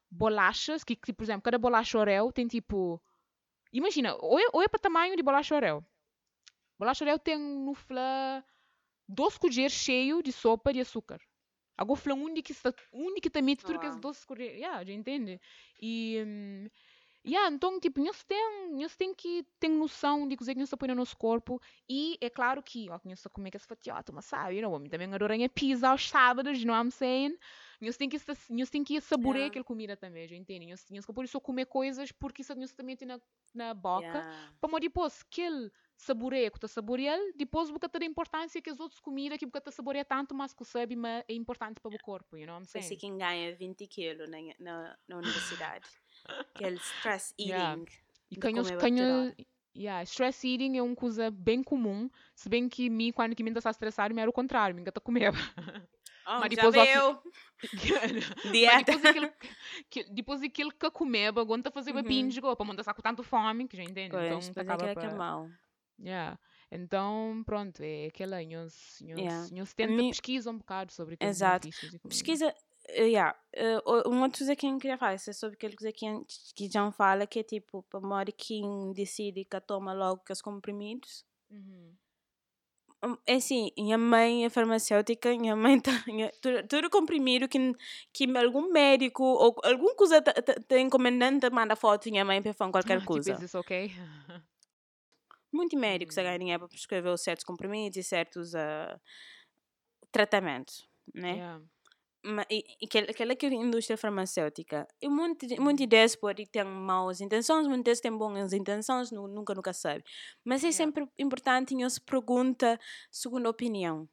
bolachas, 0.10 0.84
que, 0.84 0.96
que, 0.96 1.14
por 1.14 1.24
exemplo, 1.24 1.42
cada 1.44 1.58
bolacha 1.58 1.98
Oreo 1.98 2.32
tem 2.32 2.48
tipo. 2.48 3.02
Imagina, 3.72 4.16
ou 4.20 4.40
é, 4.40 4.44
ou 4.54 4.62
é 4.64 4.68
para 4.68 4.80
tamanho 4.80 5.16
de 5.16 5.24
bolacha 5.24 5.56
Oreo. 5.56 5.86
Bolacha 6.78 7.04
Oreo 7.04 7.20
tem 7.20 7.38
no 7.38 7.74
12 9.10 9.40
colheres 9.40 9.74
cheio 9.74 10.24
de 10.24 10.32
sopa 10.32 10.74
de 10.74 10.82
açúcar. 10.82 11.20
Agora 11.78 12.00
fala 12.00 12.16
um 12.18 12.34
de 12.34 12.42
que 12.44 12.52
está 12.52 12.74
um 12.94 13.14
de 13.16 13.22
que 13.22 13.30
também 13.30 13.56
tudo 13.56 13.80
que 13.80 13.88
as. 13.88 13.98
12 13.98 14.26
colheres, 14.28 14.58
yeah, 14.58 14.84
já 14.86 14.94
entende? 14.94 15.42
E 15.82 16.22
hum, 16.26 16.68
yeah, 17.26 17.54
então 17.54 17.80
tipo, 17.80 18.02
nós 18.04 18.24
tem, 18.24 18.72
nós 18.74 18.96
tem 18.96 19.14
que 19.16 19.46
ter 19.60 19.70
noção 19.70 20.28
de 20.28 20.36
coisa 20.38 20.54
que 20.54 20.60
nós 20.60 20.70
põe 20.78 20.90
no 20.90 20.96
nosso 20.96 21.18
corpo 21.18 21.62
e 21.90 22.18
é 22.22 22.30
claro 22.30 22.62
que, 22.64 22.90
ó, 22.90 23.00
que 23.00 23.08
nós 23.10 23.26
comer 23.32 23.52
que 23.52 23.58
essa 23.58 23.68
fatiota, 23.68 24.12
mas 24.12 24.26
sabe, 24.26 24.58
you 24.58 24.62
know, 24.62 24.82
eu 24.84 24.90
também 24.90 25.14
adoro 25.14 25.34
a 25.34 25.50
pizza 25.50 25.90
aos 25.90 26.10
sábados, 26.10 26.64
know 26.66 26.76
what 26.76 26.88
I'm 26.88 26.92
saying? 26.92 27.38
Nós 27.82 27.98
tem 27.98 28.10
que 28.10 28.18
nós 28.50 28.70
tem 28.70 28.84
que 28.84 29.00
saborear 29.02 29.48
Yeah. 29.48 29.48
aquela 29.48 29.66
comida 29.66 29.96
também, 29.98 30.28
já 30.28 30.36
entende? 30.36 30.68
Nós 30.68 30.86
nós 30.90 31.06
por 31.06 31.24
isso 31.26 31.40
comer 31.42 31.66
coisas 31.66 32.12
porque 32.12 32.42
isso 32.42 32.56
nós 32.56 32.74
também 32.74 32.96
tem 32.98 33.08
na 33.08 33.20
na 33.54 33.74
boca 33.74 34.04
Yeah. 34.04 34.58
para 34.60 34.80
depois 34.80 35.24
que 35.24 35.42
ele 35.42 35.72
saboreia, 36.00 36.50
que 36.50 36.60
tu 36.60 36.68
saboreia, 36.68 37.18
depois 37.36 37.70
boca 37.70 37.90
ter 37.90 38.02
a 38.02 38.06
importância 38.06 38.62
que 38.62 38.70
as 38.70 38.80
outras 38.80 39.02
comidas 39.02 39.38
que 39.38 39.46
boca 39.46 39.60
te 39.60 39.72
saboreia 39.72 40.06
tanto, 40.06 40.34
mas 40.34 40.54
que 40.54 40.64
sabe, 40.64 40.96
mas 40.96 41.26
é 41.28 41.34
importante 41.34 41.80
para 41.82 41.94
o 41.94 42.00
corpo, 42.00 42.38
you 42.38 42.46
know 42.46 42.56
what 42.56 42.64
I'm 42.64 42.72
Foi 42.72 42.80
assim 42.80 42.90
saying? 42.90 43.00
quem 43.00 43.18
ganha 43.18 43.56
20 43.56 43.86
quilos 43.88 44.30
na, 44.30 44.38
na, 44.60 44.98
na 45.08 45.18
universidade. 45.18 45.86
Aquele 46.56 46.78
stress 46.78 47.34
Yeah. 47.40 47.74
eating. 47.74 47.92
E 48.32 48.38
canhos, 48.38 48.68
comer 48.70 48.80
canhos, 48.80 49.26
bacteria. 49.28 49.48
yeah, 49.76 50.04
stress 50.04 50.48
eating 50.48 50.78
é 50.78 50.82
uma 50.82 50.96
coisa 50.96 51.30
bem 51.32 51.62
comum, 51.62 52.10
se 52.34 52.48
bem 52.48 52.70
que 52.70 52.90
mim, 52.90 53.12
quando 53.12 53.36
que 53.36 53.44
me 53.44 53.52
está 53.52 53.70
estressado, 53.70 54.14
me 54.16 54.22
era 54.22 54.30
o 54.30 54.34
contrário, 54.34 54.76
me 54.76 54.82
está 54.82 55.02
comer. 55.02 55.34
Oh, 56.28 56.40
Mas 56.42 56.42
já 56.42 56.70
depois, 56.70 56.76
que- 56.76 56.94
veio. 56.94 57.24
mas 58.46 58.52
Dieta. 58.52 58.84
depois 58.84 59.06
aquele, 59.06 59.32
que, 59.90 60.04
depois 60.12 60.44
aquilo 60.44 60.72
que 60.72 60.92
comeba, 60.92 61.44
tá 61.64 61.72
fazer 61.72 61.96
uhum. 61.96 62.04
binge, 62.04 62.40
para 62.40 62.64
mandar 62.64 62.94
com 62.94 63.02
tanto 63.02 63.24
fome, 63.24 63.68
que 63.68 63.76
já 63.76 63.84
entende. 63.84 64.12
Pois, 64.12 64.48
então, 64.48 64.54
tá 64.54 64.62
acaba 64.62 64.94
para... 64.94 64.96
que 64.96 65.06
é 65.08 65.18
mau. 65.18 65.50
Yeah. 66.02 66.40
Então, 66.72 67.44
pronto, 67.46 67.82
é 67.82 68.08
aquela. 68.08 68.38
Nós, 68.44 69.00
yeah. 69.02 69.48
tenta 69.76 69.92
Mi... 69.92 70.10
pesquisa 70.10 70.52
um 70.52 70.58
bocado 70.58 70.92
sobre 70.94 71.16
aqueles 71.16 71.38
Exato. 71.38 71.70
Pesquisa. 72.08 72.54
Uh, 72.98 73.04
yeah. 73.04 73.36
Uh, 73.56 74.10
uma 74.10 74.30
coisa 74.30 74.56
que 74.56 74.68
eu 74.68 74.78
queria 74.78 74.98
falar 74.98 75.14
é 75.14 75.18
sobre 75.18 75.56
aquela 75.56 75.76
coisa 75.76 75.92
que, 75.92 76.06
que 76.56 76.72
já 76.72 76.92
fala 76.92 77.28
que 77.28 77.40
é 77.40 77.44
tipo, 77.44 77.84
para 77.84 78.00
morrer 78.00 78.32
quem 78.32 78.94
decide 78.94 79.46
que 79.46 79.62
toma 79.62 79.94
logo 79.94 80.22
os 80.30 80.42
comprimidos. 80.42 81.26
Uhum. 81.50 81.94
Hum, 83.02 83.18
é 83.26 83.36
assim, 83.36 83.72
minha 83.78 83.98
mãe 83.98 84.44
é 84.46 84.50
farmacêutica, 84.50 85.30
minha 85.38 85.56
mãe 85.56 85.80
tá, 85.80 85.92
tudo, 86.42 86.68
tudo 86.68 86.90
comprimido 86.90 87.48
que, 87.48 87.74
que 88.12 88.38
algum 88.38 88.72
médico 88.72 89.24
ou 89.24 89.56
alguma 89.64 89.96
coisa 89.96 90.22
tá, 90.22 90.34
tá, 90.34 90.54
tá 90.54 90.80
encomendando 90.80 91.50
manda 91.50 91.78
foto 91.78 92.10
minha 92.10 92.26
mãe 92.26 92.42
para 92.42 92.54
fazer 92.54 92.72
qualquer 92.72 93.00
tipo, 93.00 93.08
coisa. 93.14 93.34
Tipo, 93.34 93.46
isso 93.46 93.58
ok? 93.58 93.92
Muito 95.52 95.78
médicos 95.78 96.18
uhum. 96.18 96.24
agora 96.24 96.44
é 96.44 96.58
para 96.58 96.68
prescrever 96.68 97.18
certos 97.18 97.44
comprimidos 97.44 97.98
e 97.98 98.04
certos 98.04 98.54
uh, 98.54 99.00
tratamentos, 100.12 100.88
né? 101.14 101.34
Yeah. 101.34 101.64
Mas, 102.22 102.46
e, 102.50 102.64
e 102.82 102.86
aquela 103.10 103.36
que 103.36 103.46
é 103.46 103.50
a 103.50 103.54
indústria 103.54 103.98
farmacêutica, 103.98 104.86
e 105.02 105.08
muito, 105.08 105.46
muitas 105.62 105.84
ideias 105.84 106.16
podem 106.16 106.46
ter 106.46 106.66
maus 106.66 107.22
intenções, 107.22 107.66
muitas 107.66 108.02
têm 108.02 108.16
boas 108.16 108.52
intenções, 108.52 109.10
nunca, 109.12 109.56
nunca 109.56 109.72
sabe. 109.72 110.04
Mas 110.44 110.64
é 110.64 110.68
yeah. 110.68 110.78
sempre 110.78 111.08
importante 111.18 111.76
que 111.76 111.90
se 111.90 112.02
pergunta 112.02 112.78
segunda 113.10 113.50
opinião. 113.50 114.08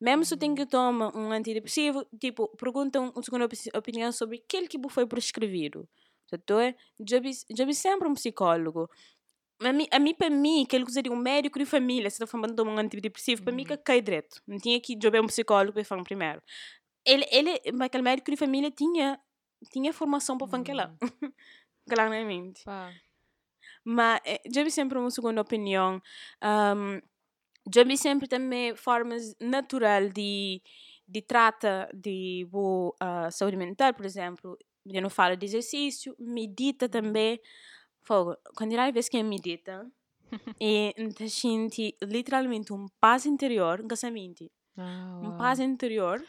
Mesmo 0.00 0.24
se 0.24 0.36
tem 0.36 0.50
uhum. 0.50 0.56
que 0.56 0.66
tomar 0.66 1.16
um 1.16 1.30
antidepressivo, 1.32 2.04
tipo, 2.20 2.48
pergunta 2.56 3.00
uma 3.00 3.22
segunda 3.22 3.48
opinião 3.74 4.12
sobre 4.12 4.42
aquele 4.44 4.68
que 4.68 4.78
foi 4.88 5.06
prescrevido. 5.06 5.88
Vi, 7.20 7.32
já 7.56 7.64
vi 7.64 7.74
sempre 7.74 8.08
um 8.08 8.14
psicólogo 8.14 8.88
a 9.64 9.72
mim, 9.72 9.86
a 9.90 9.98
mim, 9.98 10.14
para 10.14 10.30
mim, 10.30 10.64
que 10.66 10.76
ele 10.76 10.84
usaria 10.84 11.12
um 11.12 11.16
médico 11.16 11.58
de 11.58 11.64
família, 11.64 12.08
se 12.10 12.16
está 12.16 12.26
falando 12.26 12.54
de 12.54 12.62
um 12.62 12.78
antidepressivo, 12.78 13.42
para 13.42 13.52
mim 13.52 13.64
que 13.64 13.76
cai 13.76 14.00
direto. 14.00 14.42
Não 14.46 14.58
tinha 14.58 14.80
que 14.80 14.96
jogar 15.02 15.20
um 15.20 15.26
psicólogo 15.26 15.72
para 15.72 15.84
falar 15.84 16.02
primeiro. 16.04 16.42
Ele, 17.04 17.26
ele, 17.30 17.60
aquele 17.82 18.02
médico 18.02 18.30
de 18.30 18.36
família 18.36 18.70
tinha, 18.70 19.18
tinha 19.72 19.92
formação 19.92 20.38
para 20.38 20.46
fazer 20.46 20.74
lá. 20.74 20.94
Claramente. 21.88 22.62
Pá. 22.64 22.92
Mas 23.84 24.20
eh, 24.24 24.40
já 24.52 24.62
vi 24.62 24.70
sempre 24.70 24.98
uma 24.98 25.10
segunda 25.10 25.40
opinião. 25.40 26.00
Um, 26.42 27.00
já 27.72 27.84
vi 27.84 27.96
sempre 27.96 28.28
também 28.28 28.74
formas 28.76 29.34
natural 29.40 30.08
de, 30.08 30.62
de 31.06 31.22
trata 31.22 31.88
de 31.92 32.46
boa 32.50 32.94
uh, 33.02 33.30
saúde 33.30 33.56
mental, 33.56 33.92
por 33.94 34.06
exemplo. 34.06 34.56
Eu 34.86 35.02
não 35.02 35.10
falo 35.10 35.36
de 35.36 35.46
exercício, 35.46 36.14
medita 36.18 36.88
também. 36.88 37.40
Fogo, 38.02 38.36
quando 38.56 38.72
eu 38.72 38.92
vez 38.92 39.08
que 39.08 39.22
medita, 39.22 39.90
e 40.60 40.94
a 40.96 41.26
gente 41.26 41.96
literalmente 42.02 42.72
um 42.72 42.86
paz 43.00 43.26
interior, 43.26 43.82
mente. 44.10 44.50
Ah, 44.76 45.20
um 45.22 45.36
paz 45.36 45.60
interior. 45.60 46.24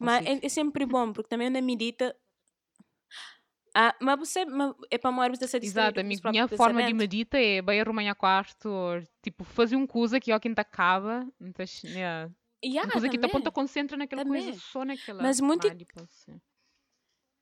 Mas 0.00 0.26
é, 0.26 0.44
é, 0.44 0.48
sempre 0.48 0.86
bom, 0.86 1.12
porque 1.12 1.28
também 1.28 1.50
na 1.50 1.60
medita. 1.60 2.16
Ah, 3.74 3.94
mas 4.00 4.18
você 4.18 4.44
mas 4.44 4.74
é 4.90 4.98
para 4.98 5.12
morrer 5.12 5.30
você 5.30 5.56
Exato, 5.58 6.00
a 6.00 6.30
minha 6.30 6.48
forma 6.48 6.82
de 6.82 6.92
medita 6.94 7.38
é 7.38 7.62
bem 7.62 7.80
arrumar 7.80 8.02
quarto, 8.14 8.68
ou, 8.68 9.02
tipo, 9.22 9.44
fazer 9.44 9.76
um 9.76 9.86
coisa 9.86 10.18
que 10.18 10.32
ó 10.32 10.38
quem 10.40 10.52
acaba. 10.60 11.26
Então, 11.40 11.64
yeah. 11.84 12.30
Yeah, 12.64 12.86
uma 12.86 12.92
coisa 12.92 13.08
que 13.08 13.18
te 13.18 13.26
aponta 13.26 13.52
concentra 13.52 13.96
naquela 13.96 14.24
também. 14.24 14.44
coisa, 14.46 14.60
só 14.60 14.84
naquela. 14.84 15.22
Mas 15.22 15.40
muito. 15.40 15.68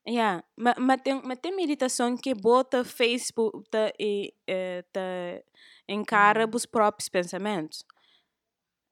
Yeah. 0.08 0.44
Mas, 0.56 0.74
mas, 0.78 1.00
tem, 1.02 1.20
mas 1.22 1.38
tem 1.38 1.54
meditação 1.54 2.16
que 2.16 2.32
bota 2.34 2.84
Facebook 2.84 3.68
tá, 3.70 3.92
e 3.98 4.32
eh, 4.46 4.84
tá, 4.92 5.00
encara 5.88 6.44
uhum. 6.44 6.50
os 6.54 6.64
próprios 6.64 7.08
pensamentos. 7.08 7.84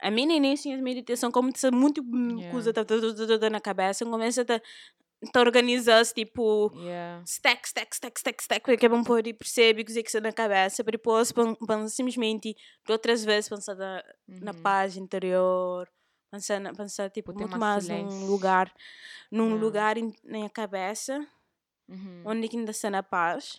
A 0.02 0.10
mim, 0.10 0.26
no 0.26 0.32
início, 0.32 0.72
a 0.72 0.76
meditação, 0.82 1.30
como 1.30 1.50
muito 1.72 2.02
yeah. 2.02 2.50
coisa 2.50 2.72
tá, 2.72 2.84
tá, 2.84 2.96
tá, 3.00 3.38
tá, 3.38 3.50
na 3.50 3.60
cabeça, 3.60 4.04
começa 4.04 4.42
a 4.42 4.44
tá 4.44 5.40
organizar 5.40 6.04
tipo 6.06 6.70
yeah. 6.76 7.22
stack, 7.24 7.66
stack, 7.68 7.94
stack, 7.96 8.18
stack, 8.18 8.42
stack, 8.42 8.64
porque 8.64 8.84
é 8.84 8.88
bom 8.88 9.02
e 9.24 9.32
perceber 9.32 9.82
o 9.82 9.84
que 9.84 9.92
está 9.92 10.20
na 10.20 10.32
cabeça, 10.32 10.82
para 10.82 10.92
depois 10.92 11.32
simplesmente 11.88 12.54
de 12.84 12.92
outras 12.92 13.24
vezes 13.24 13.48
pensar 13.48 13.76
na, 13.76 14.02
uhum. 14.28 14.40
na 14.42 14.52
paz 14.52 14.96
interior, 14.96 15.88
pensar, 16.35 16.74
pensar 16.74 17.11
tipo, 17.11 17.32
muito 17.32 17.59
mais 17.59 17.85
silêncio. 17.85 18.18
num 18.18 18.26
lugar, 18.26 18.72
num 19.30 19.47
yeah. 19.47 19.64
lugar 19.64 19.99
in, 19.99 20.12
na 20.24 20.49
cabeça, 20.51 21.26
uhum. 21.89 22.22
onde 22.24 22.49
ainda 22.53 22.70
está 22.70 22.91
na 22.91 23.03
paz. 23.03 23.57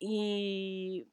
E 0.00 1.06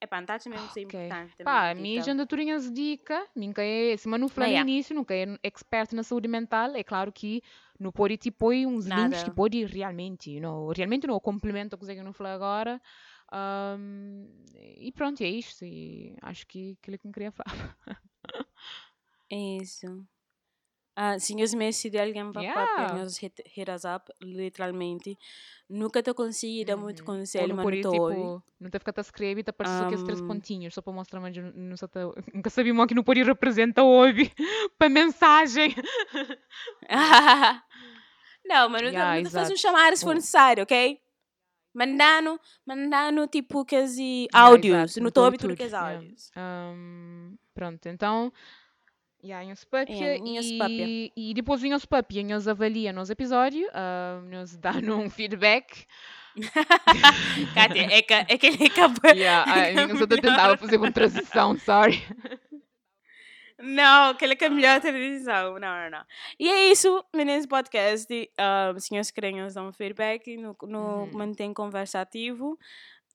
é 0.00 0.06
pá, 0.06 0.20
tá 0.22 0.38
mesmo 0.46 0.66
okay. 0.66 0.82
importante. 0.82 1.44
Pá, 1.44 1.70
a 1.70 1.74
minha 1.74 2.02
já 2.02 2.26
turinhas 2.26 2.70
dica, 2.72 3.26
nunca 3.34 3.62
é, 3.62 3.96
se 3.96 4.08
mas 4.08 4.20
não 4.20 4.28
falei 4.28 4.54
no 4.54 4.68
início, 4.68 4.94
nunca 4.94 5.14
é 5.14 5.38
expert 5.42 5.94
na 5.94 6.02
saúde 6.02 6.28
mental, 6.28 6.74
é 6.74 6.82
claro 6.82 7.12
que 7.12 7.42
não 7.78 7.92
pode 7.92 8.16
tipo 8.16 8.50
uns 8.50 8.86
Nada. 8.86 9.02
links 9.02 9.22
que 9.22 9.30
pode 9.30 9.64
realmente, 9.64 10.30
you 10.30 10.40
know, 10.40 10.72
realmente 10.72 11.06
não 11.06 11.20
complementa 11.20 11.76
a 11.76 11.78
coisa 11.78 11.94
que 11.94 12.00
eu 12.00 12.04
não 12.04 12.12
falei 12.12 12.32
agora. 12.32 12.80
Um, 13.32 14.28
e 14.78 14.92
pronto, 14.92 15.22
é 15.22 15.28
isto. 15.28 15.64
E 15.64 16.16
acho 16.22 16.46
que 16.46 16.76
aquilo 16.80 16.98
que 16.98 17.08
eu 17.08 17.12
queria 17.12 17.32
falar. 17.32 17.76
Isso. 19.30 20.06
Ah, 20.98 21.18
se 21.18 21.34
nós 21.34 21.52
meses 21.52 21.90
de 21.90 21.98
alguém 21.98 22.32
para 22.32 22.40
yeah. 22.40 23.04
us 23.04 23.20
up, 23.84 24.10
literalmente. 24.22 25.18
Nunca 25.68 26.02
te 26.02 26.14
consegui 26.14 26.64
dar 26.64 26.78
muito 26.78 27.00
uhum. 27.00 27.06
conselho, 27.06 27.54
mas 27.54 27.66
não 27.66 27.92
tipo, 27.92 28.42
não 28.58 28.70
te 28.70 28.78
ficar 28.78 28.94
a 28.96 29.00
escrever 29.02 29.40
e 29.40 29.44
te 29.44 29.50
aparece 29.50 29.82
um, 29.82 30.04
três 30.04 30.22
pontinhos, 30.22 30.72
só 30.72 30.80
para 30.80 30.94
mostrar, 30.94 31.20
mas 31.20 31.36
não 31.36 31.76
sei, 31.76 31.88
nunca 32.32 32.48
sabia 32.48 32.86
que 32.86 32.94
não 32.94 33.04
podia 33.04 33.24
representar 33.24 33.84
hoje 33.84 34.32
para 34.78 34.88
mensagem. 34.88 35.74
não, 38.46 38.70
mas 38.70 38.82
yeah, 38.82 39.20
não, 39.20 39.30
faz 39.30 39.50
um 39.50 39.56
chamar 39.56 39.94
se 39.98 40.04
for 40.04 40.14
necessário, 40.14 40.62
ok? 40.62 40.98
Mandando, 41.74 42.40
mandando 42.64 43.26
tipo 43.26 43.66
que 43.66 43.76
áudios, 44.32 44.94
yeah, 44.94 45.02
não 45.02 45.08
estou 45.08 45.26
habituado 45.26 45.58
com 45.58 45.76
áudios. 45.76 46.30
Pronto, 47.52 47.86
então 47.86 48.32
Yeah, 49.26 49.44
em 49.44 49.56
Spapia, 49.56 50.86
e, 50.86 51.12
e 51.16 51.34
depois 51.34 51.62
em 51.64 51.76
Spapia 51.78 52.22
nos 52.22 52.46
avalia 52.46 52.92
nos 52.92 53.10
episódio, 53.10 53.66
uh, 53.68 54.20
nos 54.22 54.56
dá 54.56 54.70
um 54.94 55.10
feedback. 55.10 55.84
Kátia, 57.54 57.88
é 57.90 58.02
que, 58.02 58.14
é 58.14 58.38
que 58.38 58.46
ele 58.46 58.66
acabou. 58.66 59.10
Yeah, 59.16 59.72
eu 59.72 59.96
só 59.96 60.06
tentava 60.06 60.56
fazer 60.56 60.76
uma 60.76 60.92
transição, 60.92 61.58
sorry. 61.58 62.00
Não, 63.58 64.10
aquele 64.10 64.36
que 64.36 64.44
é 64.44 64.46
a 64.46 64.50
melhor 64.50 64.80
transição. 64.80 65.58
Não, 65.58 65.58
não, 65.58 65.90
não. 65.90 66.04
E 66.38 66.48
é 66.48 66.70
isso, 66.70 67.04
meninos 67.14 67.46
podcast. 67.46 68.30
Um, 68.38 68.78
senhores 68.78 69.10
querem 69.10 69.42
nos 69.42 69.54
dar 69.54 69.62
um 69.62 69.72
feedback, 69.72 70.36
no, 70.36 70.56
no 70.62 70.78
uhum. 70.78 71.10
mantém 71.14 71.52
conversa 71.52 72.00
ativo, 72.00 72.56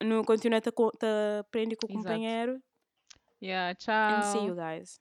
no 0.04 0.26
continua 0.26 0.60
a 0.60 1.40
aprender 1.40 1.78
com 1.78 1.86
o 1.86 1.94
companheiro. 1.94 2.60
Yeah, 3.42 3.76
tchau. 3.76 3.94
And 3.94 4.22
see 4.24 4.46
you 4.48 4.56
guys. 4.56 5.00